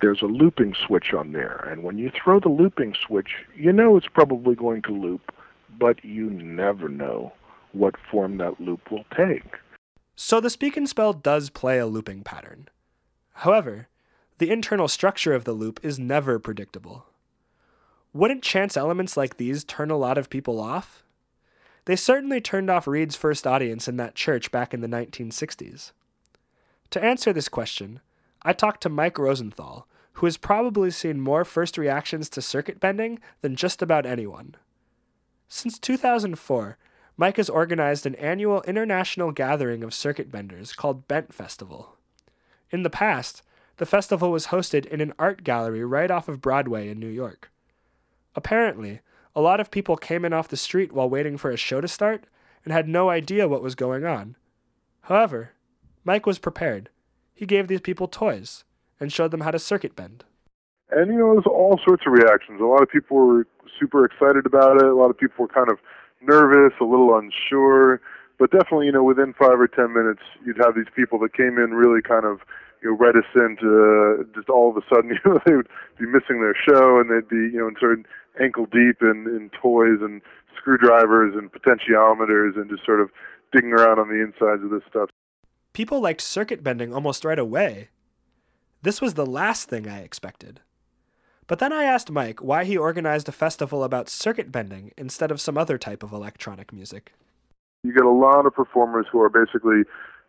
there's 0.00 0.22
a 0.22 0.26
looping 0.26 0.74
switch 0.86 1.12
on 1.12 1.32
there, 1.32 1.56
and 1.70 1.82
when 1.82 1.98
you 1.98 2.10
throw 2.10 2.40
the 2.40 2.48
looping 2.48 2.94
switch, 3.06 3.30
you 3.54 3.72
know 3.72 3.96
it's 3.96 4.08
probably 4.08 4.54
going 4.54 4.82
to 4.82 4.92
loop, 4.92 5.32
but 5.78 6.02
you 6.04 6.30
never 6.30 6.88
know 6.88 7.32
what 7.72 7.94
form 8.10 8.38
that 8.38 8.60
loop 8.60 8.90
will 8.90 9.04
take. 9.16 9.44
So 10.16 10.40
the 10.40 10.50
Speak 10.50 10.76
and 10.76 10.88
Spell 10.88 11.12
does 11.12 11.50
play 11.50 11.78
a 11.78 11.86
looping 11.86 12.22
pattern. 12.22 12.68
However, 13.32 13.88
the 14.38 14.50
internal 14.50 14.88
structure 14.88 15.34
of 15.34 15.44
the 15.44 15.52
loop 15.52 15.80
is 15.82 15.98
never 15.98 16.38
predictable. 16.38 17.06
Wouldn't 18.12 18.42
chance 18.42 18.76
elements 18.76 19.16
like 19.16 19.36
these 19.36 19.64
turn 19.64 19.90
a 19.90 19.96
lot 19.96 20.18
of 20.18 20.30
people 20.30 20.60
off? 20.60 21.04
They 21.84 21.96
certainly 21.96 22.40
turned 22.40 22.68
off 22.68 22.86
Reed's 22.86 23.16
first 23.16 23.46
audience 23.46 23.86
in 23.86 23.96
that 23.98 24.14
church 24.14 24.50
back 24.50 24.74
in 24.74 24.80
the 24.80 24.88
1960s. 24.88 25.92
To 26.90 27.02
answer 27.02 27.32
this 27.32 27.48
question, 27.48 28.00
I 28.42 28.52
talked 28.52 28.82
to 28.82 28.88
Mike 28.88 29.18
Rosenthal, 29.18 29.86
who 30.14 30.26
has 30.26 30.36
probably 30.36 30.90
seen 30.90 31.20
more 31.20 31.44
first 31.44 31.78
reactions 31.78 32.28
to 32.30 32.42
circuit 32.42 32.80
bending 32.80 33.20
than 33.42 33.56
just 33.56 33.80
about 33.80 34.06
anyone. 34.06 34.56
Since 35.48 35.78
2004, 35.78 36.78
Mike 37.16 37.36
has 37.36 37.48
organized 37.48 38.06
an 38.06 38.14
annual 38.16 38.62
international 38.62 39.30
gathering 39.30 39.84
of 39.84 39.94
circuit 39.94 40.30
benders 40.30 40.72
called 40.72 41.06
Bent 41.06 41.32
Festival. 41.32 41.96
In 42.70 42.82
the 42.82 42.90
past, 42.90 43.42
the 43.76 43.86
festival 43.86 44.30
was 44.30 44.46
hosted 44.46 44.86
in 44.86 45.00
an 45.00 45.14
art 45.18 45.44
gallery 45.44 45.84
right 45.84 46.10
off 46.10 46.28
of 46.28 46.40
Broadway 46.40 46.88
in 46.88 46.98
New 46.98 47.08
York. 47.08 47.50
Apparently, 48.34 49.00
a 49.34 49.40
lot 49.40 49.60
of 49.60 49.70
people 49.70 49.96
came 49.96 50.24
in 50.24 50.32
off 50.32 50.48
the 50.48 50.56
street 50.56 50.92
while 50.92 51.08
waiting 51.08 51.36
for 51.36 51.50
a 51.50 51.56
show 51.56 51.80
to 51.80 51.88
start 51.88 52.24
and 52.64 52.72
had 52.72 52.88
no 52.88 53.10
idea 53.10 53.48
what 53.48 53.62
was 53.62 53.74
going 53.74 54.04
on. 54.04 54.36
However, 55.02 55.52
Mike 56.04 56.26
was 56.26 56.38
prepared. 56.38 56.88
He 57.34 57.46
gave 57.46 57.68
these 57.68 57.80
people 57.80 58.08
toys 58.08 58.64
and 58.98 59.12
showed 59.12 59.30
them 59.30 59.40
how 59.40 59.50
to 59.50 59.58
circuit 59.58 59.96
bend. 59.96 60.24
And 60.90 61.12
you 61.12 61.18
know, 61.18 61.34
there's 61.34 61.46
all 61.46 61.78
sorts 61.84 62.04
of 62.06 62.12
reactions. 62.12 62.60
A 62.60 62.64
lot 62.64 62.82
of 62.82 62.88
people 62.88 63.16
were 63.16 63.46
super 63.78 64.04
excited 64.04 64.46
about 64.46 64.76
it. 64.76 64.84
A 64.84 64.94
lot 64.94 65.10
of 65.10 65.18
people 65.18 65.44
were 65.44 65.48
kind 65.48 65.70
of 65.70 65.78
nervous, 66.20 66.72
a 66.80 66.84
little 66.84 67.16
unsure. 67.16 68.00
But 68.38 68.50
definitely, 68.50 68.86
you 68.86 68.92
know, 68.92 69.04
within 69.04 69.34
five 69.34 69.60
or 69.60 69.68
ten 69.68 69.92
minutes, 69.92 70.22
you'd 70.44 70.58
have 70.64 70.74
these 70.74 70.90
people 70.94 71.18
that 71.20 71.34
came 71.34 71.58
in 71.58 71.76
really 71.76 72.00
kind 72.00 72.24
of, 72.24 72.40
you 72.82 72.90
know, 72.90 72.96
reticent. 72.96 73.60
Uh, 73.60 74.24
just 74.34 74.48
all 74.48 74.70
of 74.70 74.76
a 74.76 74.84
sudden, 74.92 75.10
you 75.16 75.20
know, 75.24 75.38
they 75.46 75.54
would 75.54 75.68
be 75.98 76.06
missing 76.06 76.40
their 76.40 76.56
show, 76.56 76.98
and 76.98 77.10
they'd 77.10 77.28
be, 77.28 77.52
you 77.52 77.60
know, 77.60 77.70
sort 77.78 77.98
of 77.98 78.04
ankle 78.40 78.64
deep 78.64 79.02
in, 79.02 79.28
in 79.28 79.50
toys 79.60 80.00
and 80.00 80.22
screwdrivers 80.56 81.34
and 81.36 81.52
potentiometers, 81.52 82.56
and 82.56 82.70
just 82.70 82.84
sort 82.84 83.00
of 83.00 83.10
digging 83.52 83.72
around 83.72 83.98
on 83.98 84.08
the 84.08 84.24
insides 84.24 84.64
of 84.64 84.70
this 84.70 84.82
stuff. 84.88 85.10
People 85.72 86.00
liked 86.00 86.20
circuit 86.20 86.62
bending 86.62 86.92
almost 86.92 87.24
right 87.24 87.38
away. 87.38 87.88
This 88.82 89.00
was 89.00 89.14
the 89.14 89.26
last 89.26 89.68
thing 89.68 89.88
I 89.88 90.00
expected. 90.00 90.60
But 91.46 91.58
then 91.58 91.72
I 91.72 91.84
asked 91.84 92.10
Mike 92.10 92.40
why 92.40 92.64
he 92.64 92.76
organized 92.76 93.28
a 93.28 93.32
festival 93.32 93.82
about 93.82 94.08
circuit 94.08 94.52
bending 94.52 94.92
instead 94.96 95.30
of 95.30 95.40
some 95.40 95.58
other 95.58 95.78
type 95.78 96.02
of 96.02 96.12
electronic 96.12 96.72
music. 96.72 97.12
You 97.82 97.92
get 97.92 98.04
a 98.04 98.10
lot 98.10 98.46
of 98.46 98.54
performers 98.54 99.06
who 99.10 99.20
are 99.20 99.28
basically 99.28 99.82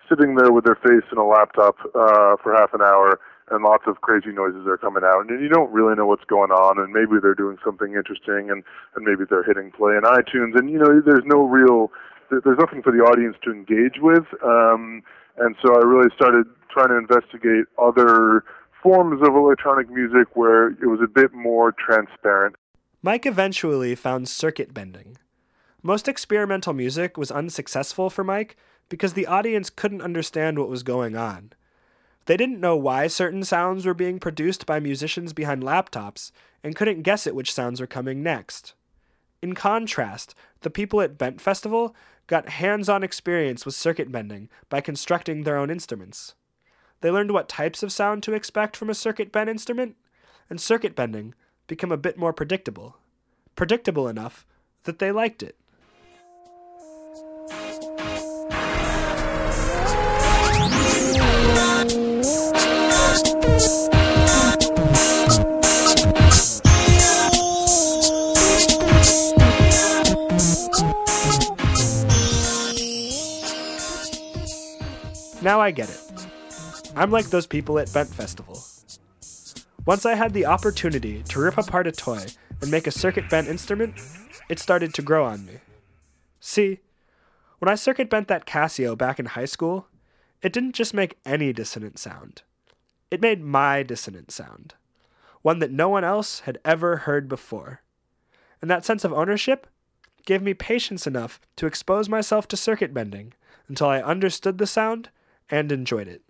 sitting 0.09 0.35
there 0.35 0.51
with 0.51 0.65
their 0.65 0.75
face 0.75 1.07
in 1.11 1.17
a 1.17 1.25
laptop 1.25 1.77
uh, 1.95 2.35
for 2.41 2.55
half 2.55 2.73
an 2.73 2.81
hour, 2.81 3.19
and 3.49 3.63
lots 3.63 3.83
of 3.87 4.01
crazy 4.01 4.31
noises 4.31 4.65
are 4.67 4.77
coming 4.77 5.03
out, 5.03 5.29
and 5.29 5.41
you 5.41 5.49
don't 5.49 5.71
really 5.71 5.95
know 5.95 6.05
what's 6.05 6.25
going 6.25 6.51
on, 6.51 6.79
and 6.79 6.91
maybe 6.91 7.19
they're 7.21 7.35
doing 7.35 7.57
something 7.63 7.93
interesting, 7.93 8.49
and 8.49 8.63
and 8.95 9.05
maybe 9.05 9.23
they're 9.29 9.43
hitting 9.43 9.71
play 9.71 9.93
in 9.95 10.01
iTunes, 10.01 10.57
and 10.57 10.69
you 10.69 10.79
know 10.79 11.01
there's 11.05 11.25
no 11.25 11.43
real, 11.43 11.91
there's 12.29 12.59
nothing 12.59 12.81
for 12.81 12.91
the 12.91 12.99
audience 12.99 13.35
to 13.43 13.51
engage 13.51 13.99
with, 14.01 14.25
um, 14.43 15.03
and 15.37 15.55
so 15.63 15.73
I 15.73 15.79
really 15.79 16.09
started 16.15 16.45
trying 16.69 16.89
to 16.89 16.97
investigate 16.97 17.65
other 17.77 18.43
forms 18.81 19.21
of 19.21 19.35
electronic 19.35 19.89
music 19.89 20.35
where 20.35 20.69
it 20.69 20.87
was 20.87 20.99
a 21.03 21.07
bit 21.07 21.33
more 21.33 21.73
transparent. 21.73 22.55
Mike 23.01 23.25
eventually 23.25 23.95
found 23.95 24.29
circuit 24.29 24.73
bending. 24.73 25.17
Most 25.83 26.07
experimental 26.07 26.73
music 26.73 27.17
was 27.17 27.31
unsuccessful 27.31 28.09
for 28.09 28.23
Mike 28.23 28.55
because 28.89 29.13
the 29.13 29.27
audience 29.27 29.69
couldn't 29.69 30.01
understand 30.01 30.59
what 30.59 30.69
was 30.69 30.83
going 30.83 31.15
on. 31.15 31.53
They 32.25 32.37
didn't 32.37 32.59
know 32.59 32.75
why 32.75 33.07
certain 33.07 33.43
sounds 33.43 33.85
were 33.85 33.95
being 33.95 34.19
produced 34.19 34.65
by 34.65 34.79
musicians 34.79 35.33
behind 35.33 35.63
laptops 35.63 36.31
and 36.63 36.75
couldn't 36.75 37.01
guess 37.01 37.25
at 37.25 37.33
which 37.33 37.53
sounds 37.53 37.81
were 37.81 37.87
coming 37.87 38.21
next. 38.21 38.73
In 39.41 39.55
contrast, 39.55 40.35
the 40.61 40.69
people 40.69 41.01
at 41.01 41.17
Bent 41.17 41.41
Festival 41.41 41.95
got 42.31 42.47
hands 42.47 42.87
on 42.87 43.03
experience 43.03 43.65
with 43.65 43.75
circuit 43.75 44.09
bending 44.09 44.47
by 44.69 44.79
constructing 44.79 45.43
their 45.43 45.57
own 45.57 45.69
instruments. 45.69 46.33
They 47.01 47.11
learned 47.11 47.31
what 47.31 47.49
types 47.49 47.83
of 47.83 47.91
sound 47.91 48.23
to 48.23 48.33
expect 48.33 48.77
from 48.77 48.89
a 48.89 48.95
circuit 48.95 49.33
bend 49.33 49.49
instrument, 49.49 49.97
and 50.49 50.59
circuit 50.59 50.95
bending 50.95 51.35
became 51.67 51.91
a 51.91 51.97
bit 51.97 52.17
more 52.17 52.31
predictable. 52.31 52.95
Predictable 53.57 54.07
enough 54.07 54.45
that 54.83 54.99
they 54.99 55.11
liked 55.11 55.43
it. 55.43 55.57
Now 75.41 75.59
I 75.59 75.71
get 75.71 75.89
it. 75.89 76.27
I'm 76.95 77.09
like 77.09 77.25
those 77.25 77.47
people 77.47 77.79
at 77.79 77.91
Bent 77.91 78.13
Festival. 78.13 78.61
Once 79.85 80.05
I 80.05 80.13
had 80.13 80.33
the 80.33 80.45
opportunity 80.45 81.23
to 81.23 81.39
rip 81.39 81.57
apart 81.57 81.87
a 81.87 81.91
toy 81.91 82.23
and 82.61 82.69
make 82.69 82.85
a 82.85 82.91
circuit 82.91 83.27
bent 83.27 83.47
instrument, 83.47 83.95
it 84.49 84.59
started 84.59 84.93
to 84.93 85.01
grow 85.01 85.25
on 85.25 85.45
me. 85.47 85.53
See, 86.39 86.79
when 87.57 87.69
I 87.69 87.75
circuit 87.75 88.07
bent 88.07 88.27
that 88.27 88.45
Casio 88.45 88.95
back 88.95 89.19
in 89.19 89.25
high 89.27 89.45
school, 89.45 89.87
it 90.43 90.53
didn't 90.53 90.75
just 90.75 90.93
make 90.93 91.17
any 91.25 91.53
dissonant 91.53 91.97
sound. 91.97 92.43
It 93.09 93.21
made 93.21 93.41
my 93.41 93.81
dissonant 93.81 94.29
sound, 94.29 94.75
one 95.41 95.57
that 95.57 95.71
no 95.71 95.89
one 95.89 96.03
else 96.03 96.41
had 96.41 96.59
ever 96.63 96.97
heard 96.97 97.27
before. 97.27 97.81
And 98.61 98.69
that 98.69 98.85
sense 98.85 99.03
of 99.03 99.13
ownership 99.13 99.65
gave 100.25 100.43
me 100.43 100.53
patience 100.53 101.07
enough 101.07 101.41
to 101.55 101.65
expose 101.65 102.07
myself 102.07 102.47
to 102.49 102.57
circuit 102.57 102.93
bending 102.93 103.33
until 103.67 103.87
I 103.87 104.01
understood 104.01 104.59
the 104.59 104.67
sound 104.67 105.09
and 105.51 105.71
enjoyed 105.71 106.07
it. 106.07 106.23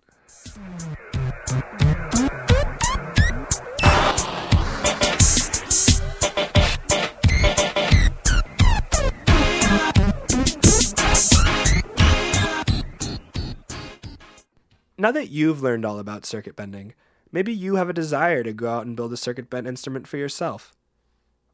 Now 14.98 15.10
that 15.10 15.30
you've 15.30 15.62
learned 15.62 15.84
all 15.84 15.98
about 15.98 16.24
circuit 16.24 16.54
bending, 16.54 16.94
maybe 17.32 17.52
you 17.52 17.74
have 17.74 17.88
a 17.88 17.92
desire 17.92 18.44
to 18.44 18.52
go 18.52 18.70
out 18.70 18.86
and 18.86 18.94
build 18.94 19.12
a 19.12 19.16
circuit 19.16 19.50
bent 19.50 19.66
instrument 19.66 20.06
for 20.06 20.16
yourself. 20.16 20.76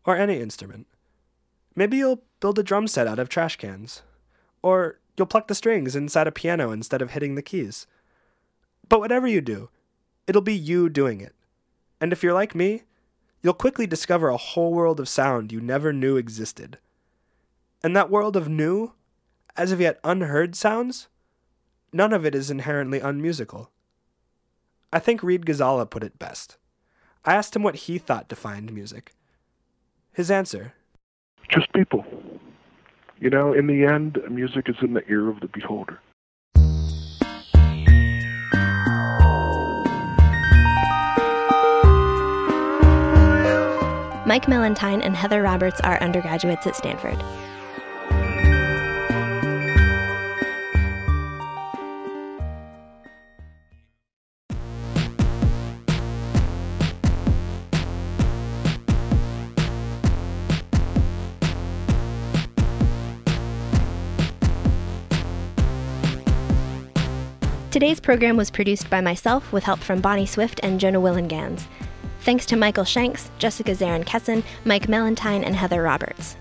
Or 0.05 0.17
any 0.17 0.39
instrument. 0.41 0.87
Maybe 1.75 1.97
you'll 1.97 2.25
build 2.41 2.59
a 2.59 2.63
drum 2.63 2.87
set 2.87 3.07
out 3.07 3.19
of 3.19 3.31
trash 3.31 3.57
cans. 3.57 4.03
Or 4.61 4.99
you'll 5.19 5.27
pluck 5.27 5.49
the 5.49 5.55
strings 5.55 5.97
inside 5.97 6.27
a 6.27 6.33
piano 6.33 6.71
instead 6.71 7.03
of 7.03 7.11
hitting 7.11 7.35
the 7.35 7.43
keys. 7.43 7.87
But 8.89 9.01
whatever 9.01 9.27
you 9.27 9.41
do, 9.41 9.69
it'll 10.27 10.43
be 10.43 10.55
you 10.55 10.89
doing 10.89 11.21
it. 11.21 11.35
And 12.01 12.13
if 12.13 12.23
you're 12.23 12.33
like 12.33 12.55
me, 12.55 12.85
you'll 13.43 13.55
quickly 13.55 13.87
discover 13.87 14.29
a 14.29 14.37
whole 14.37 14.73
world 14.73 15.01
of 15.01 15.09
sound 15.09 15.53
you 15.53 15.61
never 15.61 15.93
knew 15.93 16.17
existed. 16.17 16.79
And 17.83 17.97
that 17.97 18.11
world 18.11 18.37
of 18.37 18.49
new, 18.49 18.93
as 19.57 19.73
of 19.73 19.81
yet 19.81 20.01
unheard 20.05 20.57
sounds, 20.57 21.09
none 21.93 22.13
of 22.13 22.25
it 22.25 22.35
is 22.35 22.51
inherently 22.51 23.01
unmusical. 23.01 23.71
I 24.93 24.99
think 24.99 25.23
Reed 25.23 25.45
Ghazala 25.45 25.89
put 25.89 26.03
it 26.03 26.19
best. 26.19 26.57
I 27.25 27.35
asked 27.35 27.55
him 27.55 27.63
what 27.63 27.77
he 27.77 27.99
thought 27.99 28.29
defined 28.29 28.73
music. 28.73 29.13
His 30.13 30.31
answer 30.31 30.75
Just 31.51 31.73
people. 31.73 32.05
You 33.21 33.31
know, 33.31 33.53
in 33.53 33.67
the 33.67 33.85
end, 33.85 34.19
music 34.31 34.69
is 34.69 34.77
in 34.81 34.95
the 34.95 35.03
ear 35.09 35.29
of 35.29 35.41
the 35.41 35.49
beholder. 35.49 35.99
Mike 44.25 44.45
Mellentine 44.47 45.01
and 45.03 45.17
Heather 45.17 45.43
Roberts 45.43 45.81
are 45.81 46.01
undergraduates 46.01 46.67
at 46.67 46.77
Stanford. 46.77 47.17
Today's 67.79 68.01
program 68.01 68.37
was 68.37 68.51
produced 68.51 68.91
by 68.91 69.01
myself 69.01 69.53
with 69.53 69.63
help 69.63 69.79
from 69.79 70.01
Bonnie 70.01 70.27
Swift 70.27 70.59
and 70.65 70.81
Jonah 70.81 71.01
Willengans. 71.01 71.63
Thanks 72.23 72.45
to 72.47 72.57
Michael 72.57 72.83
Shanks, 72.83 73.31
Jessica 73.39 73.71
Zarin 73.71 74.05
Kesson, 74.05 74.43
Mike 74.65 74.89
Mellentine, 74.89 75.47
and 75.47 75.55
Heather 75.55 75.81
Roberts. 75.81 76.37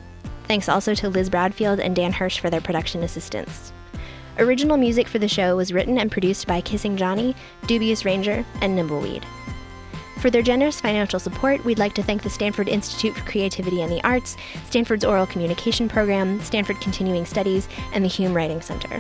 Thanks 0.48 0.68
also 0.68 0.96
to 0.96 1.10
Liz 1.10 1.30
Bradfield 1.30 1.80
and 1.80 1.96
Dan 1.96 2.12
Hirsch 2.12 2.40
for 2.40 2.50
their 2.50 2.60
production 2.60 3.04
assistance. 3.04 3.72
Original 4.40 4.78
music 4.78 5.08
for 5.08 5.20
the 5.20 5.28
show 5.28 5.56
was 5.56 5.72
written 5.72 6.00
and 6.00 6.12
produced 6.12 6.48
by 6.48 6.60
Kissing 6.60 6.98
Johnny, 6.98 7.36
Dubious 7.68 8.04
Ranger, 8.04 8.44
and 8.62 8.76
Nimbleweed. 8.76 9.24
For 10.20 10.32
their 10.32 10.42
generous 10.42 10.82
financial 10.82 11.20
support, 11.20 11.64
we'd 11.64 11.78
like 11.78 11.94
to 11.94 12.04
thank 12.04 12.24
the 12.24 12.32
Stanford 12.32 12.68
Institute 12.68 13.16
for 13.16 13.30
Creativity 13.30 13.84
and 13.84 13.92
the 13.92 14.04
Arts, 14.04 14.38
Stanford's 14.66 15.06
Oral 15.06 15.28
Communication 15.28 15.88
Program, 15.88 16.42
Stanford 16.42 16.82
Continuing 16.82 17.28
Studies, 17.28 17.70
and 17.94 18.04
the 18.04 18.10
Hume 18.10 18.34
Writing 18.34 18.60
Center. 18.60 19.00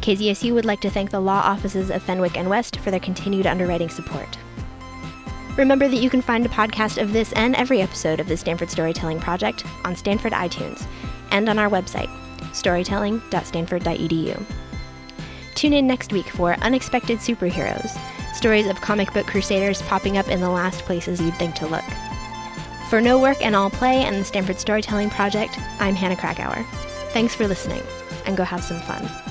KZSU 0.00 0.54
would 0.54 0.64
like 0.64 0.80
to 0.80 0.90
thank 0.90 1.10
the 1.10 1.20
law 1.20 1.42
offices 1.44 1.90
of 1.90 2.02
Fenwick 2.02 2.36
and 2.36 2.48
West 2.48 2.78
for 2.78 2.90
their 2.90 3.00
continued 3.00 3.46
underwriting 3.46 3.90
support. 3.90 4.38
Remember 5.56 5.88
that 5.88 6.00
you 6.00 6.08
can 6.08 6.22
find 6.22 6.46
a 6.46 6.48
podcast 6.48 7.00
of 7.00 7.12
this 7.12 7.32
and 7.34 7.54
every 7.54 7.82
episode 7.82 8.18
of 8.18 8.28
the 8.28 8.36
Stanford 8.36 8.70
Storytelling 8.70 9.20
Project 9.20 9.66
on 9.84 9.94
Stanford 9.94 10.32
iTunes 10.32 10.86
and 11.30 11.48
on 11.48 11.58
our 11.58 11.68
website, 11.68 12.08
storytelling.stanford.edu. 12.54 14.42
Tune 15.54 15.72
in 15.74 15.86
next 15.86 16.12
week 16.12 16.28
for 16.28 16.54
Unexpected 16.60 17.18
Superheroes, 17.18 17.90
stories 18.34 18.66
of 18.66 18.80
comic 18.80 19.12
book 19.12 19.26
crusaders 19.26 19.82
popping 19.82 20.16
up 20.16 20.28
in 20.28 20.40
the 20.40 20.48
last 20.48 20.82
places 20.84 21.20
you'd 21.20 21.34
think 21.34 21.54
to 21.56 21.66
look. 21.66 21.84
For 22.88 23.02
No 23.02 23.20
Work 23.20 23.44
and 23.44 23.54
All 23.54 23.68
Play 23.68 24.04
and 24.04 24.16
the 24.16 24.24
Stanford 24.24 24.58
Storytelling 24.58 25.10
Project, 25.10 25.58
I'm 25.78 25.94
Hannah 25.94 26.16
Krakauer. 26.16 26.64
Thanks 27.12 27.34
for 27.34 27.46
listening, 27.46 27.82
and 28.24 28.36
go 28.36 28.44
have 28.44 28.64
some 28.64 28.80
fun. 28.80 29.29